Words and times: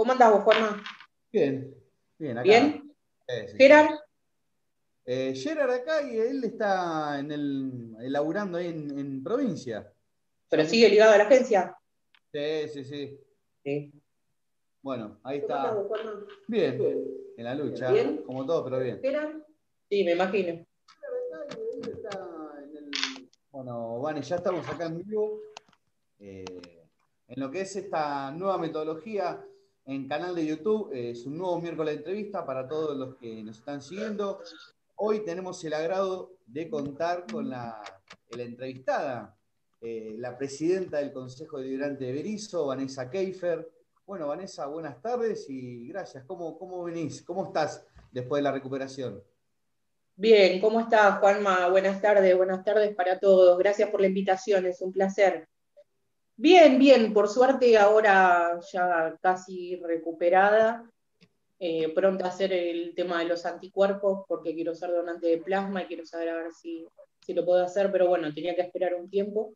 ¿Cómo 0.00 0.12
andás 0.12 0.32
vos, 0.32 0.44
Juanma? 0.44 0.82
Bien, 1.30 1.74
bien, 2.18 2.38
acá. 2.38 2.42
¿Bien? 2.42 2.94
Sí. 3.28 3.56
¿Gerard? 3.58 3.98
Eh, 5.04 5.34
Gerard 5.34 5.70
acá 5.72 6.00
y 6.10 6.16
él 6.16 6.42
está 6.42 7.18
en 7.18 7.30
el, 7.30 8.10
laburando 8.10 8.56
ahí 8.56 8.68
en, 8.68 8.98
en 8.98 9.22
provincia. 9.22 9.92
¿Pero 10.48 10.64
sigue 10.64 10.88
ligado 10.88 11.12
a 11.12 11.18
la 11.18 11.24
agencia? 11.24 11.76
Sí, 12.32 12.68
sí, 12.72 12.84
sí. 12.84 13.20
Sí. 13.62 13.92
Bueno, 14.80 15.20
ahí 15.22 15.42
¿Cómo 15.42 15.54
andás 15.54 15.70
está. 15.72 15.82
vos, 15.82 15.88
Juanma? 15.88 16.26
Bien, 16.48 16.80
en 17.36 17.44
la 17.44 17.54
lucha, 17.54 17.92
¿Bien? 17.92 18.22
como 18.24 18.46
todo, 18.46 18.64
pero 18.64 18.78
bien. 18.80 19.02
¿Gerard? 19.02 19.36
Sí, 19.90 20.02
me 20.02 20.12
imagino. 20.12 20.64
Gerard 20.98 21.42
acá 21.42 21.58
y 21.58 21.78
él 21.78 21.90
está 21.94 22.54
en 22.64 22.76
el... 22.78 22.90
Bueno, 23.50 24.00
Vane, 24.00 24.22
ya 24.22 24.36
estamos 24.36 24.66
acá 24.66 24.86
en 24.86 24.96
vivo. 24.96 25.40
eh, 26.20 26.44
en 27.28 27.38
lo 27.38 27.50
que 27.50 27.60
es 27.60 27.76
esta 27.76 28.30
nueva 28.30 28.56
metodología 28.56 29.44
en 29.86 30.08
canal 30.08 30.34
de 30.34 30.46
YouTube. 30.46 30.92
eh, 30.92 31.10
es 31.10 31.26
un 31.26 31.38
nuevo 31.38 31.60
miércoles 31.60 31.94
de 31.94 31.98
entrevista 31.98 32.44
para 32.44 32.68
todos 32.68 32.96
los 32.96 33.16
que 33.16 33.42
nos 33.42 33.58
están 33.58 33.82
siguiendo. 33.82 34.40
Hoy 34.96 35.24
tenemos 35.24 35.64
el 35.64 35.72
agrado 35.72 36.32
de 36.46 36.68
contar 36.68 37.24
con 37.30 37.48
la, 37.48 37.82
la 38.30 38.42
entrevistada, 38.42 39.36
eh, 39.80 40.14
la 40.18 40.36
presidenta 40.36 40.98
del 40.98 41.12
Consejo 41.12 41.58
Deliberante 41.58 42.04
de 42.04 42.12
Berizo, 42.12 42.66
Vanessa 42.66 43.10
Keifer. 43.10 43.68
Bueno, 44.04 44.26
Vanessa, 44.26 44.66
buenas 44.66 45.00
tardes 45.00 45.48
y 45.48 45.88
gracias. 45.88 46.24
¿Cómo, 46.26 46.58
cómo 46.58 46.84
venís? 46.84 47.22
¿Cómo 47.22 47.46
estás 47.46 47.86
después 48.10 48.40
de 48.40 48.42
la 48.44 48.52
recuperación? 48.52 49.22
Bien, 50.16 50.60
¿cómo 50.60 50.80
estás, 50.80 51.18
Juanma? 51.18 51.68
Buenas 51.68 52.02
tardes, 52.02 52.36
buenas 52.36 52.62
tardes 52.62 52.94
para 52.94 53.18
todos. 53.18 53.56
Gracias 53.56 53.88
por 53.88 54.02
la 54.02 54.08
invitación, 54.08 54.66
es 54.66 54.82
un 54.82 54.92
placer. 54.92 55.48
Bien, 56.42 56.78
bien, 56.78 57.12
por 57.12 57.28
suerte 57.28 57.76
ahora 57.76 58.58
ya 58.72 59.14
casi 59.20 59.76
recuperada, 59.76 60.90
eh, 61.58 61.92
pronta 61.94 62.24
a 62.24 62.28
hacer 62.28 62.50
el 62.54 62.94
tema 62.94 63.18
de 63.18 63.26
los 63.26 63.44
anticuerpos 63.44 64.24
porque 64.26 64.54
quiero 64.54 64.74
ser 64.74 64.90
donante 64.90 65.26
de 65.26 65.36
plasma 65.36 65.82
y 65.82 65.86
quiero 65.86 66.06
saber 66.06 66.30
a 66.30 66.36
ver 66.36 66.52
si, 66.52 66.86
si 67.20 67.34
lo 67.34 67.44
puedo 67.44 67.62
hacer, 67.62 67.92
pero 67.92 68.08
bueno, 68.08 68.32
tenía 68.32 68.54
que 68.54 68.62
esperar 68.62 68.94
un 68.94 69.10
tiempo, 69.10 69.52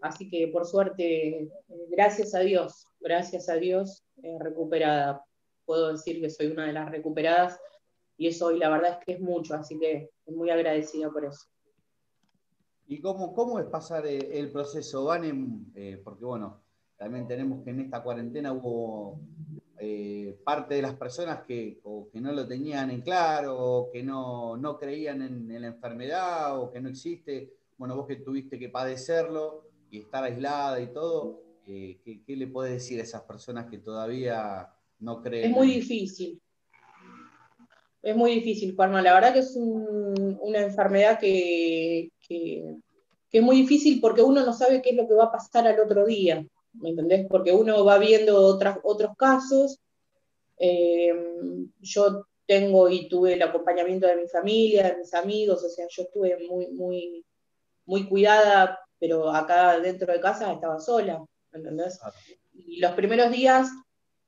así 0.00 0.28
que 0.28 0.48
por 0.48 0.66
suerte, 0.66 1.42
eh, 1.42 1.48
gracias 1.88 2.34
a 2.34 2.40
Dios, 2.40 2.84
gracias 2.98 3.48
a 3.48 3.54
Dios, 3.54 4.02
eh, 4.24 4.36
recuperada. 4.40 5.24
Puedo 5.64 5.92
decir 5.92 6.20
que 6.20 6.30
soy 6.30 6.48
una 6.48 6.66
de 6.66 6.72
las 6.72 6.90
recuperadas 6.90 7.60
y 8.16 8.26
eso 8.26 8.46
hoy 8.46 8.58
la 8.58 8.70
verdad 8.70 8.98
es 8.98 9.04
que 9.06 9.12
es 9.12 9.20
mucho, 9.20 9.54
así 9.54 9.78
que 9.78 10.10
muy 10.26 10.50
agradecida 10.50 11.10
por 11.10 11.26
eso. 11.26 11.46
¿Y 12.86 13.00
cómo, 13.00 13.32
cómo 13.34 13.58
es 13.58 13.66
pasar 13.66 14.06
eh, 14.06 14.38
el 14.38 14.50
proceso, 14.50 15.04
Van? 15.04 15.72
Eh, 15.74 16.00
porque 16.02 16.24
bueno, 16.24 16.60
también 16.96 17.26
tenemos 17.26 17.64
que 17.64 17.70
en 17.70 17.80
esta 17.80 18.02
cuarentena 18.02 18.52
hubo 18.52 19.20
eh, 19.78 20.38
parte 20.44 20.76
de 20.76 20.82
las 20.82 20.94
personas 20.94 21.40
que, 21.46 21.80
o 21.82 22.08
que 22.10 22.20
no 22.20 22.32
lo 22.32 22.46
tenían 22.46 22.90
en 22.90 23.00
claro, 23.00 23.58
o 23.58 23.90
que 23.90 24.02
no, 24.02 24.56
no 24.56 24.78
creían 24.78 25.22
en, 25.22 25.50
en, 25.50 25.62
la 25.62 25.68
enfermedad, 25.68 26.60
o 26.60 26.70
que 26.70 26.80
no 26.80 26.88
existe. 26.88 27.52
Bueno, 27.76 27.96
vos 27.96 28.06
que 28.06 28.16
tuviste 28.16 28.58
que 28.58 28.68
padecerlo 28.68 29.64
y 29.90 29.98
estar 29.98 30.22
aislada 30.22 30.80
y 30.80 30.92
todo, 30.92 31.42
eh, 31.66 31.98
¿qué, 32.04 32.22
¿qué, 32.22 32.36
le 32.36 32.46
podés 32.46 32.72
decir 32.72 33.00
a 33.00 33.02
esas 33.02 33.22
personas 33.22 33.66
que 33.66 33.78
todavía 33.78 34.68
no 35.00 35.20
creen? 35.20 35.50
Es 35.50 35.50
muy 35.50 35.68
difícil. 35.68 36.40
Es 38.00 38.14
muy 38.16 38.34
difícil, 38.34 38.76
Juanma. 38.76 39.02
La 39.02 39.14
verdad 39.14 39.32
que 39.32 39.40
es 39.40 39.56
un, 39.56 40.38
una 40.40 40.60
enfermedad 40.60 41.18
que, 41.18 42.12
que, 42.26 42.76
que, 43.30 43.38
es 43.38 43.44
muy 43.44 43.56
difícil 43.56 44.00
porque 44.00 44.22
uno 44.22 44.44
no 44.44 44.52
sabe 44.52 44.82
qué 44.82 44.90
es 44.90 44.96
lo 44.96 45.06
que 45.06 45.14
va 45.14 45.24
a 45.24 45.32
pasar 45.32 45.66
al 45.66 45.80
otro 45.80 46.04
día, 46.06 46.44
¿me 46.74 46.90
entendés? 46.90 47.26
Porque 47.28 47.52
uno 47.52 47.84
va 47.84 47.98
viendo 47.98 48.38
otras, 48.38 48.78
otros 48.82 49.16
casos. 49.16 49.78
Eh, 50.58 51.12
yo 51.80 52.26
tengo 52.46 52.88
y 52.88 53.08
tuve 53.08 53.34
el 53.34 53.42
acompañamiento 53.42 54.06
de 54.06 54.16
mi 54.16 54.28
familia, 54.28 54.90
de 54.90 54.98
mis 54.98 55.14
amigos, 55.14 55.64
o 55.64 55.68
sea, 55.68 55.86
yo 55.88 56.02
estuve 56.02 56.36
muy, 56.48 56.68
muy, 56.68 57.24
muy 57.86 58.08
cuidada, 58.08 58.78
pero 58.98 59.30
acá 59.30 59.80
dentro 59.80 60.12
de 60.12 60.20
casa 60.20 60.52
estaba 60.52 60.78
sola, 60.78 61.24
¿me 61.52 61.58
entendés? 61.58 61.98
Y 62.52 62.80
los 62.80 62.92
primeros 62.92 63.30
días 63.30 63.68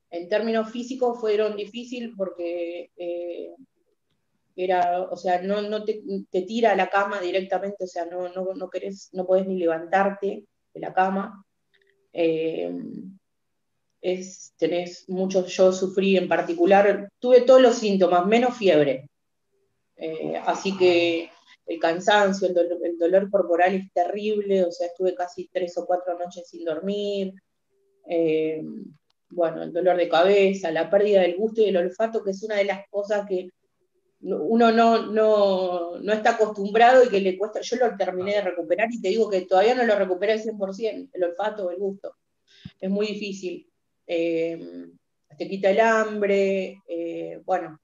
en 0.09 0.29
términos 0.29 0.71
físicos 0.71 1.19
fueron 1.19 1.55
difíciles 1.55 2.11
porque 2.17 2.91
eh, 2.95 3.53
era, 4.63 5.03
o 5.03 5.15
sea, 5.15 5.41
no, 5.41 5.61
no 5.61 5.83
te, 5.83 6.01
te, 6.31 6.41
tira 6.41 6.71
a 6.71 6.75
la 6.75 6.89
cama 6.89 7.21
directamente, 7.21 7.83
o 7.83 7.87
sea, 7.87 8.05
no, 8.05 8.29
no, 8.29 8.53
no 8.55 8.69
querés, 8.69 9.09
no 9.13 9.25
podés 9.25 9.47
ni 9.47 9.57
levantarte 9.57 10.45
de 10.73 10.79
la 10.79 10.93
cama. 10.93 11.45
Eh, 12.11 12.71
es, 14.01 14.53
tenés 14.57 15.07
muchos, 15.09 15.55
yo 15.55 15.71
sufrí 15.71 16.17
en 16.17 16.27
particular, 16.27 17.09
tuve 17.19 17.41
todos 17.41 17.61
los 17.61 17.75
síntomas, 17.75 18.25
menos 18.25 18.57
fiebre. 18.57 19.09
Eh, 19.95 20.41
así 20.45 20.77
que 20.77 21.29
el 21.65 21.79
cansancio, 21.79 22.47
el 22.47 22.53
dolor, 22.53 22.79
el 22.83 22.97
dolor, 22.97 23.29
corporal 23.29 23.75
es 23.75 23.91
terrible, 23.93 24.63
o 24.63 24.71
sea, 24.71 24.87
estuve 24.87 25.13
casi 25.13 25.49
tres 25.51 25.77
o 25.77 25.85
cuatro 25.85 26.17
noches 26.17 26.47
sin 26.47 26.63
dormir. 26.63 27.33
Eh, 28.07 28.63
bueno, 29.29 29.63
el 29.63 29.73
dolor 29.73 29.97
de 29.97 30.07
cabeza, 30.07 30.71
la 30.71 30.89
pérdida 30.89 31.21
del 31.21 31.35
gusto 31.35 31.61
y 31.61 31.65
del 31.65 31.77
olfato, 31.77 32.23
que 32.23 32.31
es 32.31 32.41
una 32.43 32.55
de 32.55 32.65
las 32.65 32.87
cosas 32.89 33.25
que 33.27 33.49
uno 34.21 34.71
no, 34.71 35.05
no, 35.07 35.99
no, 35.99 36.13
está 36.13 36.31
acostumbrado 36.31 37.03
y 37.03 37.09
que 37.09 37.21
le 37.21 37.37
cuesta. 37.37 37.61
Yo 37.61 37.77
lo 37.77 37.95
terminé 37.95 38.35
de 38.35 38.41
recuperar 38.41 38.89
y 38.91 39.01
te 39.01 39.09
digo 39.09 39.29
que 39.29 39.41
todavía 39.41 39.75
no 39.75 39.85
lo 39.85 39.95
recuperé 39.95 40.33
al 40.33 40.41
100%, 40.41 41.09
el 41.13 41.23
olfato, 41.23 41.69
el 41.69 41.77
gusto. 41.77 42.15
Es 42.79 42.89
muy 42.89 43.07
difícil. 43.07 43.69
Eh, 44.05 44.89
te 45.37 45.47
quita 45.47 45.69
el 45.69 45.79
hambre, 45.79 46.81
eh, 46.87 47.41
bueno. 47.45 47.79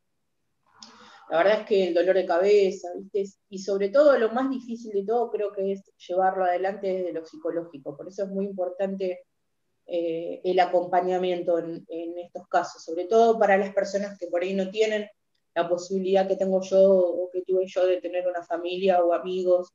La 1.30 1.38
verdad 1.38 1.62
es 1.62 1.68
que 1.68 1.88
el 1.88 1.94
dolor 1.94 2.16
de 2.16 2.26
cabeza, 2.26 2.90
¿viste? 2.96 3.26
Y 3.50 3.60
sobre 3.60 3.90
todo, 3.90 4.18
lo 4.18 4.32
más 4.32 4.50
difícil 4.50 4.92
de 4.92 5.06
todo 5.06 5.32
creo 5.32 5.52
que 5.52 5.72
es 5.72 5.84
llevarlo 6.08 6.46
adelante 6.46 6.88
desde 6.88 7.14
lo 7.14 7.26
psicológico. 7.26 7.96
Por 7.96 8.08
eso 8.08 8.24
es 8.24 8.30
muy 8.30 8.46
importante 8.46 9.22
eh, 9.86 10.42
el 10.44 10.60
acompañamiento 10.60 11.60
en, 11.60 11.86
en, 11.90 12.20
estos 12.20 12.48
casos, 12.48 12.84
sobre 12.84 13.06
todo 13.06 13.40
para 13.40 13.58
las 13.58 13.74
personas 13.74 14.18
que 14.18 14.28
por 14.28 14.42
ahí 14.42 14.54
no 14.54 14.70
tienen 14.70 15.08
la 15.56 15.69
posibilidad 15.69 16.28
que 16.28 16.36
tengo 16.36 16.62
yo 16.62 16.81
o 16.90 17.30
que 17.31 17.41
tuve 17.44 17.66
yo 17.68 17.86
de 17.86 18.02
tener 18.02 18.28
una 18.28 18.44
familia 18.44 19.03
o 19.03 19.14
amigos 19.14 19.72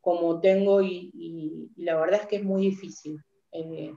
como 0.00 0.40
tengo 0.40 0.80
y, 0.82 1.70
la 1.76 1.96
verdad 1.96 2.20
es 2.22 2.26
que 2.28 2.36
es 2.36 2.44
muy 2.44 2.62
difícil. 2.62 3.18
Eh, 3.52 3.92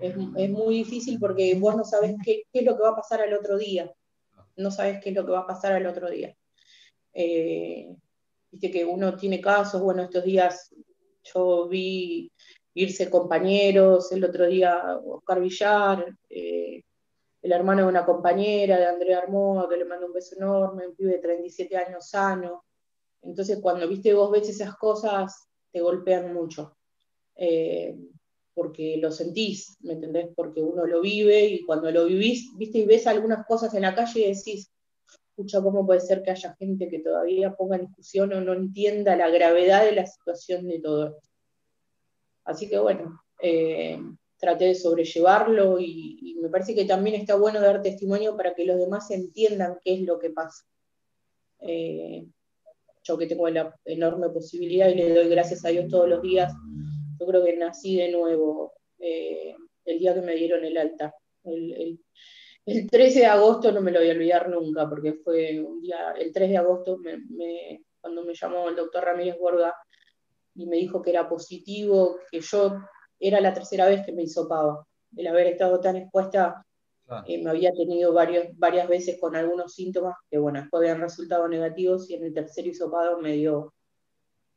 es, 0.00 0.16
muy 0.50 0.76
difícil 0.76 1.18
porque 1.18 1.54
vos 1.54 1.76
no 1.76 1.84
sabes 1.84 2.14
qué, 2.24 2.42
qué, 2.52 2.60
es 2.60 2.64
lo 2.64 2.76
que 2.76 2.82
va 2.82 2.90
a 2.90 2.96
pasar 2.96 3.20
al 3.22 3.32
otro 3.32 3.56
día. 3.56 3.92
No 4.56 4.70
sabes 4.70 5.00
qué 5.02 5.10
es 5.10 5.14
lo 5.14 5.24
que 5.24 5.32
va 5.32 5.40
a 5.40 5.46
pasar 5.46 5.72
al 5.72 5.86
otro 5.86 6.10
día. 6.10 6.36
Eh, 7.12 7.88
Viste 8.50 8.70
que 8.70 8.84
uno 8.84 9.14
tiene 9.16 9.40
casos, 9.40 9.82
bueno, 9.82 10.02
estos 10.02 10.24
días 10.24 10.74
yo 11.22 11.68
vi 11.68 12.32
irse 12.74 13.10
compañeros, 13.10 14.10
el 14.12 14.24
otro 14.24 14.46
día 14.46 14.98
Oscar 15.04 15.40
Villar, 15.40 16.06
eh, 16.30 16.67
el 17.48 17.52
hermano 17.52 17.82
de 17.82 17.88
una 17.88 18.04
compañera, 18.04 18.76
de 18.76 18.86
Andrea 18.86 19.20
Armoa, 19.20 19.68
que 19.70 19.78
le 19.78 19.86
manda 19.86 20.04
un 20.04 20.12
beso 20.12 20.36
enorme, 20.36 20.86
un 20.86 20.94
pibe 20.94 21.12
de 21.12 21.18
37 21.18 21.76
años 21.78 22.10
sano. 22.10 22.64
Entonces, 23.22 23.58
cuando 23.62 23.88
viste 23.88 24.12
vos 24.12 24.30
ves 24.30 24.50
esas 24.50 24.76
cosas, 24.76 25.48
te 25.72 25.80
golpean 25.80 26.34
mucho. 26.34 26.76
Eh, 27.36 27.96
porque 28.52 28.98
lo 28.98 29.10
sentís, 29.10 29.78
¿me 29.80 29.94
entendés? 29.94 30.28
Porque 30.36 30.60
uno 30.60 30.84
lo 30.84 31.00
vive 31.00 31.46
y 31.46 31.64
cuando 31.64 31.90
lo 31.90 32.04
vivís, 32.04 32.50
viste, 32.58 32.80
y 32.80 32.84
ves 32.84 33.06
algunas 33.06 33.46
cosas 33.46 33.72
en 33.72 33.82
la 33.82 33.94
calle 33.94 34.20
y 34.20 34.34
decís, 34.34 34.70
escucha, 35.30 35.62
¿cómo 35.62 35.86
puede 35.86 36.00
ser 36.00 36.22
que 36.22 36.32
haya 36.32 36.54
gente 36.58 36.90
que 36.90 36.98
todavía 36.98 37.54
ponga 37.56 37.76
en 37.76 37.86
discusión 37.86 38.30
o 38.34 38.42
no 38.42 38.52
entienda 38.52 39.16
la 39.16 39.30
gravedad 39.30 39.84
de 39.84 39.92
la 39.92 40.04
situación 40.04 40.68
de 40.68 40.80
todo 40.80 41.06
esto? 41.06 41.30
Así 42.44 42.68
que 42.68 42.78
bueno, 42.78 43.22
eh, 43.40 43.98
traté 44.38 44.66
de 44.66 44.74
sobrellevarlo 44.74 45.78
y, 45.80 46.36
me 46.40 46.50
parece 46.50 46.74
que 46.74 46.84
también 46.84 47.16
está 47.16 47.34
bueno 47.34 47.60
dar 47.60 47.82
testimonio 47.82 48.36
para 48.36 48.54
que 48.54 48.64
los 48.64 48.78
demás 48.78 49.10
entiendan 49.10 49.78
qué 49.82 49.94
es 49.94 50.02
lo 50.02 50.20
que 50.20 50.30
pasa. 50.30 50.64
Eh, 51.60 52.24
yo 53.02 53.18
que 53.18 53.26
tengo 53.26 53.48
la 53.48 53.74
enorme 53.84 54.28
posibilidad 54.28 54.88
y 54.88 54.94
le 54.94 55.12
doy 55.12 55.28
gracias 55.28 55.64
a 55.64 55.70
Dios 55.70 55.88
todos 55.88 56.08
los 56.08 56.22
días, 56.22 56.52
yo 57.18 57.26
creo 57.26 57.44
que 57.44 57.56
nací 57.56 57.96
de 57.96 58.12
nuevo 58.12 58.72
eh, 59.00 59.56
el 59.84 59.98
día 59.98 60.14
que 60.14 60.20
me 60.20 60.36
dieron 60.36 60.64
el 60.64 60.76
alta. 60.76 61.12
El, 61.42 61.72
el, 61.72 62.00
el, 62.66 62.88
13 62.88 63.20
de 63.20 63.26
agosto 63.26 63.72
no 63.72 63.80
me 63.80 63.90
lo 63.90 63.98
voy 63.98 64.08
a 64.08 64.12
olvidar 64.12 64.48
nunca, 64.48 64.88
porque 64.88 65.14
fue 65.14 65.60
un 65.60 65.80
día, 65.80 66.12
el 66.16 66.32
3 66.32 66.50
de 66.50 66.56
agosto, 66.56 66.98
me, 66.98 67.82
cuando 68.00 68.22
me 68.22 68.34
llamó 68.34 68.68
el 68.68 68.76
doctor 68.76 69.04
Ramírez 69.04 69.36
Borga 69.38 69.74
y 70.54 70.66
me 70.66 70.76
dijo 70.76 71.02
que 71.02 71.10
era 71.10 71.28
positivo, 71.28 72.18
que 72.30 72.40
yo 72.40 72.78
era 73.18 73.40
la 73.40 73.54
tercera 73.54 73.86
vez 73.86 74.04
que 74.04 74.12
me 74.12 74.22
hisopaba. 74.22 74.86
El 75.16 75.26
haber 75.26 75.48
estado 75.48 75.80
tan 75.80 75.96
expuesta, 75.96 76.64
claro. 77.06 77.24
eh, 77.26 77.42
me 77.42 77.50
había 77.50 77.72
tenido 77.72 78.12
varios, 78.12 78.46
varias 78.56 78.88
veces 78.88 79.18
con 79.20 79.34
algunos 79.36 79.74
síntomas 79.74 80.16
que, 80.30 80.38
bueno, 80.38 80.60
después 80.60 80.80
habían 80.80 81.00
resultado 81.00 81.48
negativos 81.48 82.08
y 82.10 82.14
en 82.14 82.24
el 82.24 82.34
tercer 82.34 82.66
hisopado 82.66 83.18
me 83.18 83.32
dio 83.32 83.72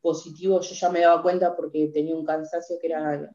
positivo. 0.02 0.60
Yo 0.60 0.76
ya 0.76 0.90
me 0.90 1.02
daba 1.02 1.22
cuenta 1.22 1.56
porque 1.56 1.88
tenía 1.88 2.16
un 2.16 2.26
cansancio 2.26 2.78
que 2.80 2.88
era. 2.88 3.32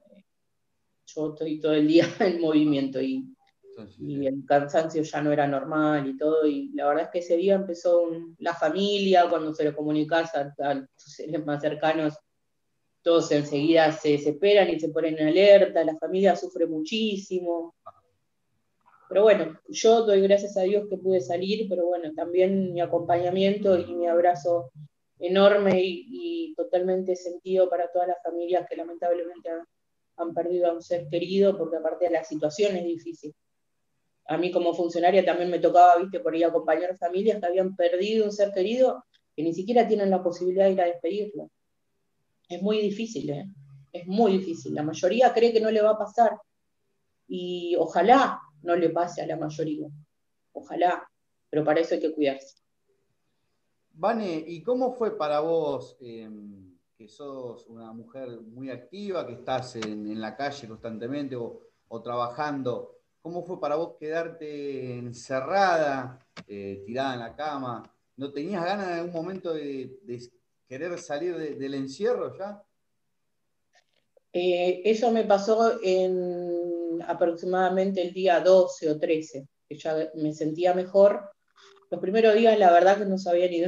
Yo 1.07 1.29
estoy 1.33 1.61
todo 1.61 1.73
el 1.73 1.87
día 1.87 2.05
en 2.21 2.41
movimiento 2.41 3.01
y, 3.01 3.25
y 3.99 4.27
el 4.27 4.45
cansancio 4.47 5.03
ya 5.03 5.23
no 5.23 5.33
era 5.33 5.47
normal 5.47 6.09
y 6.09 6.17
todo, 6.17 6.47
y 6.47 6.71
la 6.75 6.87
verdad 6.89 7.05
es 7.05 7.11
que 7.11 7.19
ese 7.21 7.37
día 7.37 7.55
empezó 7.55 8.11
la 8.39 8.55
familia, 8.55 9.29
cuando 9.29 9.55
se 9.55 9.65
lo 9.65 9.77
comunicas 9.77 10.35
a, 10.35 10.55
a 10.63 10.81
tus 10.81 11.13
seres 11.15 11.45
más 11.45 11.61
cercanos, 11.61 12.15
todos 13.07 13.31
enseguida 13.31 13.93
se 13.93 14.09
desesperan 14.11 14.69
y 14.69 14.81
se 14.81 14.89
ponen 14.89 15.17
en 15.17 15.29
alerta, 15.29 15.85
la 15.85 15.97
familia 15.97 16.35
sufre 16.35 16.67
muchísimo. 16.67 17.77
Pero 19.09 19.23
bueno, 19.23 19.61
yo 19.69 20.05
doy 20.05 20.23
gracias 20.23 20.57
a 20.57 20.63
Dios 20.63 20.89
que 20.91 20.99
pude 20.99 21.21
salir, 21.21 21.69
pero 21.69 21.87
bueno, 21.87 22.13
también 22.17 22.73
mi 22.73 22.81
acompañamiento 22.81 23.79
y 23.79 23.95
mi 23.95 24.09
abrazo 24.09 24.73
enorme 25.21 25.81
y, 25.81 26.53
totalmente 26.57 27.15
sentido 27.15 27.69
para 27.69 27.93
todas 27.93 28.09
las 28.09 28.23
familias 28.25 28.67
que 28.69 28.77
lamentablemente 28.77 29.51
han, 29.51 29.63
han 30.17 30.35
perdido 30.35 30.69
a 30.69 30.73
un 30.73 30.83
ser 30.83 31.07
querido, 31.09 31.57
porque 31.57 31.77
aparte 31.77 32.07
de 32.07 32.13
la 32.13 32.25
situación 32.25 32.77
es 32.77 32.85
difícil 32.85 33.33
a 34.29 34.37
mí 34.37 34.51
como 34.51 34.75
funcionaria 34.75 35.25
también 35.25 35.51
me 35.51 35.61
tocaba, 35.61 35.99
viste, 35.99 36.19
por 36.19 36.35
ir 36.35 36.45
a 36.45 36.49
acompañar 36.49 36.97
familias 36.97 37.39
que 37.39 37.47
habían 37.47 37.77
perdido 37.77 38.25
un 38.25 38.33
ser 38.33 38.53
querido 38.53 39.05
que 39.37 39.45
ni 39.45 39.55
siquiera 39.55 39.87
tienen 39.87 40.11
la 40.11 40.25
posibilidad 40.25 40.65
de 40.65 40.73
ir 40.73 40.81
a 40.81 40.87
despedirlo. 40.87 41.51
Es 42.49 42.63
muy 42.63 42.79
difícil, 42.81 43.31
¿eh? 43.31 43.49
es 44.01 44.07
muy 44.07 44.33
difícil. 44.39 44.75
La 44.75 44.83
mayoría 44.83 45.33
cree 45.33 45.53
que 45.53 45.61
no 45.61 45.71
le 45.71 45.83
va 45.83 45.91
a 45.91 45.99
pasar 45.99 46.39
y 47.29 47.75
ojalá 47.79 48.41
no 48.63 48.77
le 48.77 48.91
pase 48.91 49.23
a 49.23 49.27
la 49.27 49.37
mayoría. 49.37 49.89
Ojalá, 50.53 51.09
pero 51.51 51.65
para 51.65 51.81
eso 51.81 51.95
hay 51.95 52.01
que 52.01 52.15
cuidarse. 52.15 52.57
Vane, 53.93 54.45
¿y 54.47 54.63
cómo 54.63 54.93
fue 54.93 55.17
para 55.17 55.41
vos, 55.41 55.97
em, 56.01 56.77
que 56.97 57.09
sos 57.09 57.67
una 57.67 57.93
mujer 57.93 58.41
muy 58.43 58.71
activa, 58.71 59.27
que 59.27 59.35
estás 59.35 59.77
en, 59.77 60.21
la 60.21 60.37
calle 60.37 60.69
constantemente 60.69 61.37
o, 61.37 61.63
trabajando? 62.03 62.93
¿Cómo 63.23 63.43
fue 63.43 63.59
para 63.59 63.77
vos 63.77 63.97
quedarte 63.99 64.99
encerrada, 64.99 66.19
eh, 66.47 66.83
tirada 66.87 67.15
en 67.15 67.21
la 67.21 67.35
cama? 67.35 67.83
¿No 68.17 68.33
tenías 68.33 68.65
ganas 68.65 68.89
en 68.89 68.99
algún 68.99 69.13
momento 69.13 69.53
de, 69.53 69.99
querer 70.69 70.99
salir 70.99 71.37
del 71.37 71.75
encierro 71.75 72.37
ya? 72.37 72.63
Eh, 74.33 74.83
eso 74.85 75.11
me 75.11 75.25
pasó 75.25 75.79
en 75.83 77.03
aproximadamente 77.07 78.03
el 78.03 78.13
día 78.13 78.41
12 78.41 78.91
o 78.91 78.99
13, 78.99 79.49
que 79.69 79.77
ya 79.77 80.11
me 80.15 80.35
sentía 80.35 80.75
mejor. 80.75 81.31
Los 81.91 82.01
primeros 82.01 82.35
días, 82.35 82.59
la 82.59 82.73
verdad 82.73 82.99
que 82.99 83.07
no 83.07 83.17
sabía 83.19 83.49
ni 83.49 83.63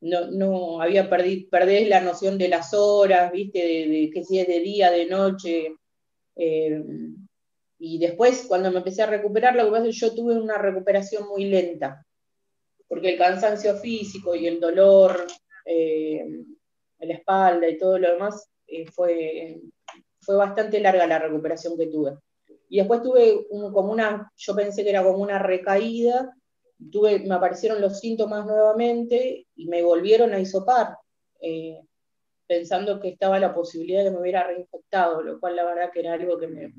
no, 0.00 0.30
no 0.30 0.80
había 0.80 1.08
perdido, 1.08 1.48
perdés 1.50 1.88
la 1.88 2.00
noción 2.00 2.38
de 2.38 2.48
las 2.48 2.74
horas, 2.74 3.32
viste, 3.32 3.58
de, 3.58 4.10
que 4.12 4.24
si 4.24 4.38
es 4.38 4.46
de 4.46 4.60
día, 4.60 4.90
de 4.90 5.06
noche. 5.06 5.74
Eh, 6.36 6.82
y 7.78 7.98
después, 7.98 8.44
cuando 8.46 8.70
me 8.70 8.78
empecé 8.78 9.02
a 9.02 9.06
recuperar, 9.06 9.56
lo 9.56 9.64
que 9.64 9.70
pasa 9.70 9.86
es 9.86 9.94
que 9.94 10.06
yo 10.06 10.14
tuve 10.14 10.34
una 10.34 10.58
recuperación 10.58 11.28
muy 11.28 11.46
lenta, 11.46 12.04
porque 12.88 13.10
el 13.10 13.18
cansancio 13.18 13.76
físico 13.76 14.34
y 14.34 14.46
el 14.46 14.60
dolor 14.60 15.26
eh, 15.70 16.44
la 16.98 17.14
espalda 17.14 17.68
y 17.68 17.78
todo 17.78 17.98
lo 17.98 18.12
demás 18.12 18.50
eh, 18.66 18.86
fue, 18.86 19.60
fue 20.20 20.36
bastante 20.36 20.80
larga 20.80 21.06
la 21.06 21.18
recuperación 21.18 21.76
que 21.78 21.86
tuve. 21.86 22.18
Y 22.68 22.78
después 22.78 23.02
tuve 23.02 23.46
como 23.48 23.92
una, 23.92 24.30
yo 24.36 24.54
pensé 24.54 24.84
que 24.84 24.90
era 24.90 25.02
como 25.02 25.18
una 25.18 25.38
recaída, 25.38 26.34
tuve, 26.90 27.20
me 27.20 27.34
aparecieron 27.34 27.80
los 27.80 27.98
síntomas 27.98 28.46
nuevamente 28.46 29.46
y 29.54 29.66
me 29.66 29.82
volvieron 29.82 30.32
a 30.32 30.40
hisopar, 30.40 30.96
eh, 31.40 31.80
pensando 32.46 33.00
que 33.00 33.08
estaba 33.08 33.38
la 33.38 33.54
posibilidad 33.54 34.00
de 34.00 34.10
que 34.10 34.14
me 34.14 34.20
hubiera 34.20 34.46
reinfectado, 34.46 35.22
lo 35.22 35.40
cual 35.40 35.56
la 35.56 35.64
verdad 35.64 35.90
que 35.92 36.00
era 36.00 36.14
algo 36.14 36.38
que 36.38 36.48
me 36.48 36.72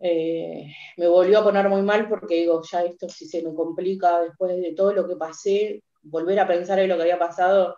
eh, 0.00 0.72
me 0.96 1.08
volvió 1.08 1.40
a 1.40 1.44
poner 1.44 1.68
muy 1.68 1.82
mal 1.82 2.08
porque 2.08 2.36
digo, 2.36 2.62
ya 2.70 2.84
esto 2.84 3.08
si 3.08 3.26
se 3.26 3.42
me 3.42 3.52
complica 3.52 4.20
después 4.20 4.56
de 4.56 4.72
todo 4.72 4.92
lo 4.92 5.08
que 5.08 5.16
pasé, 5.16 5.82
volver 6.10 6.40
a 6.40 6.46
pensar 6.46 6.78
en 6.78 6.88
lo 6.88 6.96
que 6.96 7.02
había 7.02 7.18
pasado. 7.18 7.76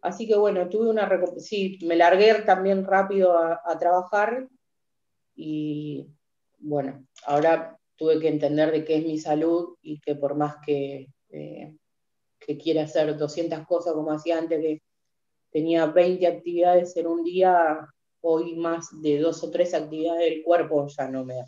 Así 0.00 0.26
que 0.26 0.36
bueno, 0.36 0.68
tuve 0.68 0.88
una 0.88 1.08
sí, 1.38 1.78
me 1.82 1.96
largué 1.96 2.34
también 2.42 2.84
rápido 2.84 3.36
a, 3.36 3.78
trabajar 3.78 4.48
y 5.34 6.06
bueno, 6.58 7.04
ahora 7.26 7.76
tuve 7.96 8.20
que 8.20 8.28
entender 8.28 8.70
de 8.70 8.84
qué 8.84 8.98
es 8.98 9.04
mi 9.04 9.18
salud 9.18 9.76
y 9.82 10.00
que 10.00 10.14
por 10.14 10.36
más 10.36 10.56
que, 10.64 11.08
eh, 11.30 11.74
que 12.38 12.58
quiera 12.58 12.84
hacer 12.84 13.16
200 13.16 13.66
cosas 13.66 13.92
como 13.94 14.12
hacía 14.12 14.38
antes, 14.38 14.60
que 14.60 14.82
tenía 15.50 15.86
20 15.86 16.26
actividades 16.26 16.96
en 16.96 17.06
un 17.08 17.24
día, 17.24 17.88
hoy 18.20 18.56
más 18.56 18.88
de 19.02 19.18
dos 19.18 19.42
o 19.42 19.50
tres 19.50 19.74
actividades 19.74 20.30
del 20.30 20.42
cuerpo 20.42 20.86
ya 20.88 21.08
no 21.08 21.24
me 21.24 21.34
da. 21.34 21.44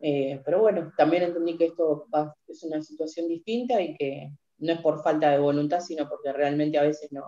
Eh, 0.00 0.42
pero 0.44 0.60
bueno, 0.60 0.92
también 0.96 1.22
entendí 1.22 1.56
que 1.56 1.66
esto 1.66 2.06
es 2.48 2.62
una 2.64 2.82
situación 2.82 3.28
distinta 3.28 3.80
y 3.80 3.94
que 3.94 4.32
no 4.62 4.72
es 4.72 4.80
por 4.80 5.02
falta 5.02 5.30
de 5.30 5.38
voluntad, 5.38 5.80
sino 5.80 6.08
porque 6.08 6.32
realmente 6.32 6.78
a 6.78 6.82
veces 6.82 7.10
no, 7.12 7.24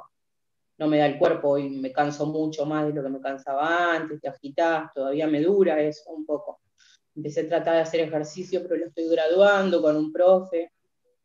no 0.79 0.87
me 0.87 0.99
da 0.99 1.07
el 1.07 1.19
cuerpo 1.19 1.59
y 1.59 1.69
me 1.69 1.93
canso 1.93 2.27
mucho 2.27 2.65
más 2.65 2.87
de 2.87 2.93
lo 2.93 3.03
que 3.03 3.09
me 3.09 3.21
cansaba 3.21 3.95
antes, 3.95 4.21
te 4.21 4.29
agitas, 4.29 4.93
todavía 4.95 5.27
me 5.27 5.41
dura 5.43 5.81
eso 5.81 6.11
un 6.13 6.25
poco. 6.25 6.61
Empecé 7.15 7.43
a 7.43 7.49
tratar 7.49 7.75
de 7.75 7.81
hacer 7.81 8.01
ejercicio, 8.01 8.63
pero 8.63 8.77
lo 8.77 8.87
estoy 8.87 9.09
graduando 9.09 9.83
con 9.83 9.97
un 9.97 10.13
profe. 10.13 10.73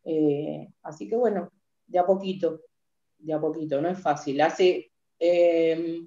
Eh, 0.03 0.67
así 0.83 1.07
que 1.07 1.15
bueno, 1.15 1.51
de 1.85 1.99
a 1.99 2.05
poquito, 2.05 2.61
de 3.17 3.33
a 3.33 3.39
poquito, 3.39 3.81
no 3.81 3.89
es 3.89 3.99
fácil. 3.99 4.41
Hace 4.41 4.91
eh, 5.19 6.01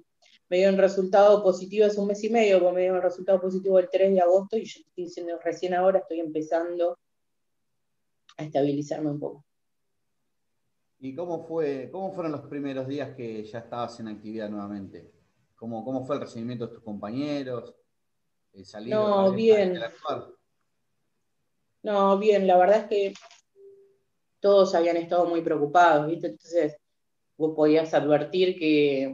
me 0.49 0.57
dio 0.57 0.69
un 0.69 0.77
resultado 0.77 1.41
positivo 1.41 1.85
hace 1.85 1.99
un 1.99 2.07
mes 2.07 2.23
y 2.23 2.29
medio, 2.29 2.71
me 2.71 2.83
dio 2.83 2.93
un 2.93 3.01
resultado 3.01 3.41
positivo 3.41 3.79
el 3.79 3.89
3 3.89 4.13
de 4.13 4.21
agosto 4.21 4.57
y 4.57 4.65
yo 4.65 4.81
estoy 4.81 5.05
diciendo, 5.05 5.39
recién 5.43 5.73
ahora 5.73 5.99
estoy 5.99 6.19
empezando 6.19 6.99
a 8.37 8.43
estabilizarme 8.43 9.11
un 9.11 9.19
poco. 9.19 9.45
¿Y 11.03 11.13
cómo, 11.13 11.45
fue, 11.45 11.89
cómo 11.91 12.13
fueron 12.13 12.31
los 12.31 12.43
primeros 12.43 12.87
días 12.87 13.13
que 13.13 13.43
ya 13.43 13.59
estabas 13.59 13.99
en 13.99 14.07
actividad 14.07 14.49
nuevamente? 14.49 15.11
¿Cómo, 15.53 15.83
cómo 15.83 16.05
fue 16.05 16.15
el 16.15 16.21
recibimiento 16.21 16.65
de 16.65 16.75
tus 16.75 16.81
compañeros? 16.81 17.75
no, 18.85 19.33
bien. 19.33 19.81
No, 21.81 22.17
bien, 22.17 22.47
la 22.47 22.57
verdad 22.57 22.77
es 22.77 22.85
que 22.85 23.13
todos 24.39 24.73
habían 24.75 24.95
estado 24.95 25.25
muy 25.25 25.41
preocupados, 25.41 26.07
¿viste? 26.07 26.27
Entonces, 26.27 26.77
vos 27.35 27.53
podías 27.53 27.93
advertir 27.93 28.57
que 28.57 29.13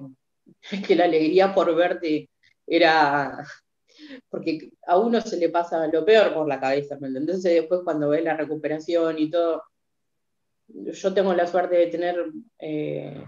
que 0.87 0.95
la 0.95 1.05
alegría 1.05 1.55
por 1.55 1.73
verte 1.73 2.29
era, 2.67 3.43
porque 4.29 4.69
a 4.85 4.95
uno 4.99 5.21
se 5.21 5.37
le 5.37 5.49
pasa 5.49 5.87
lo 5.87 6.05
peor 6.05 6.35
por 6.35 6.47
la 6.47 6.59
cabeza, 6.59 6.99
¿me 6.99 7.07
Entonces 7.07 7.51
después 7.51 7.81
cuando 7.83 8.09
ves 8.09 8.23
la 8.23 8.37
recuperación 8.37 9.17
y 9.17 9.31
todo, 9.31 9.63
yo 10.73 11.13
tengo 11.13 11.33
la 11.33 11.47
suerte 11.47 11.75
de 11.75 11.87
tener 11.87 12.15
eh, 12.59 13.23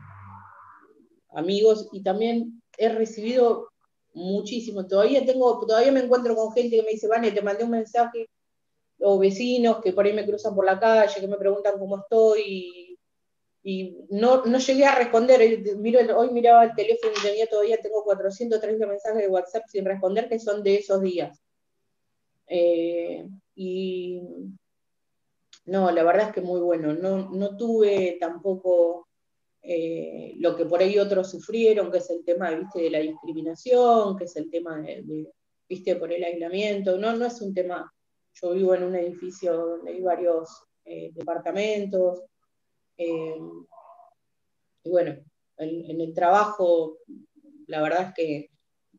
amigos 1.34 1.90
y 1.92 2.04
también 2.04 2.62
he 2.78 2.90
recibido 2.90 3.70
muchísimo, 4.14 4.88
todavía 4.88 5.26
tengo, 5.26 5.66
todavía 5.66 5.92
me 5.92 6.02
encuentro 6.02 6.36
con 6.36 6.54
gente 6.54 6.78
que 6.78 6.84
me 6.84 6.92
dice, 6.92 7.08
Vane, 7.08 7.32
te 7.32 7.42
mandé 7.42 7.64
un 7.64 7.72
mensaje, 7.72 8.30
o 9.00 9.18
vecinos 9.18 9.82
que 9.82 9.94
por 9.94 10.06
ahí 10.06 10.14
me 10.14 10.26
cruzan 10.26 10.54
por 10.54 10.66
la 10.66 10.80
calle, 10.80 11.20
que 11.20 11.28
me 11.28 11.38
preguntan 11.38 11.80
cómo 11.80 11.98
estoy, 11.98 12.98
y 13.64 13.98
no, 14.10 14.44
no 14.46 14.58
llegué 14.58 14.86
a 14.86 14.96
responder. 14.96 15.60
Miro, 15.78 16.18
hoy 16.18 16.32
miraba 16.32 16.64
el 16.64 16.76
teléfono 16.76 17.14
y 17.18 17.22
tenía 17.22 17.48
todavía, 17.48 17.78
tengo 17.78 18.04
430 18.04 18.88
mensajes 18.88 19.22
de 19.22 19.28
WhatsApp 19.28 19.64
sin 19.68 19.86
responder 19.86 20.28
que 20.28 20.40
son 20.40 20.64
de 20.64 20.76
esos 20.76 21.02
días. 21.02 21.40
Eh, 22.48 23.28
y 23.56 24.22
no, 25.66 25.92
la 25.92 26.04
verdad 26.04 26.28
es 26.28 26.34
que 26.34 26.42
muy 26.42 26.60
bueno. 26.60 26.94
No, 26.94 27.30
no 27.30 27.58
tuve 27.58 28.18
tampoco 28.20 29.08
eh, 29.62 30.34
lo 30.38 30.56
que 30.56 30.66
por 30.66 30.82
ahí 30.82 30.98
otros 30.98 31.32
sufrieron, 31.32 31.92
que 31.92 32.00
es 32.00 32.10
el 32.10 32.24
tema 32.24 32.52
¿viste, 32.52 32.82
de 32.82 32.90
la 32.90 33.00
discriminación, 33.00 34.18
que 34.18 34.26
es 34.26 34.36
el 34.36 34.50
tema 34.50 34.82
de, 34.82 35.32
¿viste, 35.68 35.96
por 35.96 36.12
el 36.12 36.24
aislamiento. 36.24 36.98
No, 36.98 37.16
no 37.16 37.26
es 37.26 37.42
un 37.42 37.54
tema. 37.54 37.92
Yo 38.34 38.52
vivo 38.52 38.74
en 38.76 38.84
un 38.84 38.96
edificio 38.96 39.56
donde 39.56 39.92
hay 39.92 40.02
varios 40.02 40.64
departamentos 40.84 42.24
eh, 43.04 43.40
y 44.84 44.90
bueno, 44.90 45.16
en, 45.58 46.02
el 46.02 46.14
trabajo, 46.14 46.98
la 47.68 47.82
verdad 47.82 48.10
es 48.10 48.14
que 48.14 48.50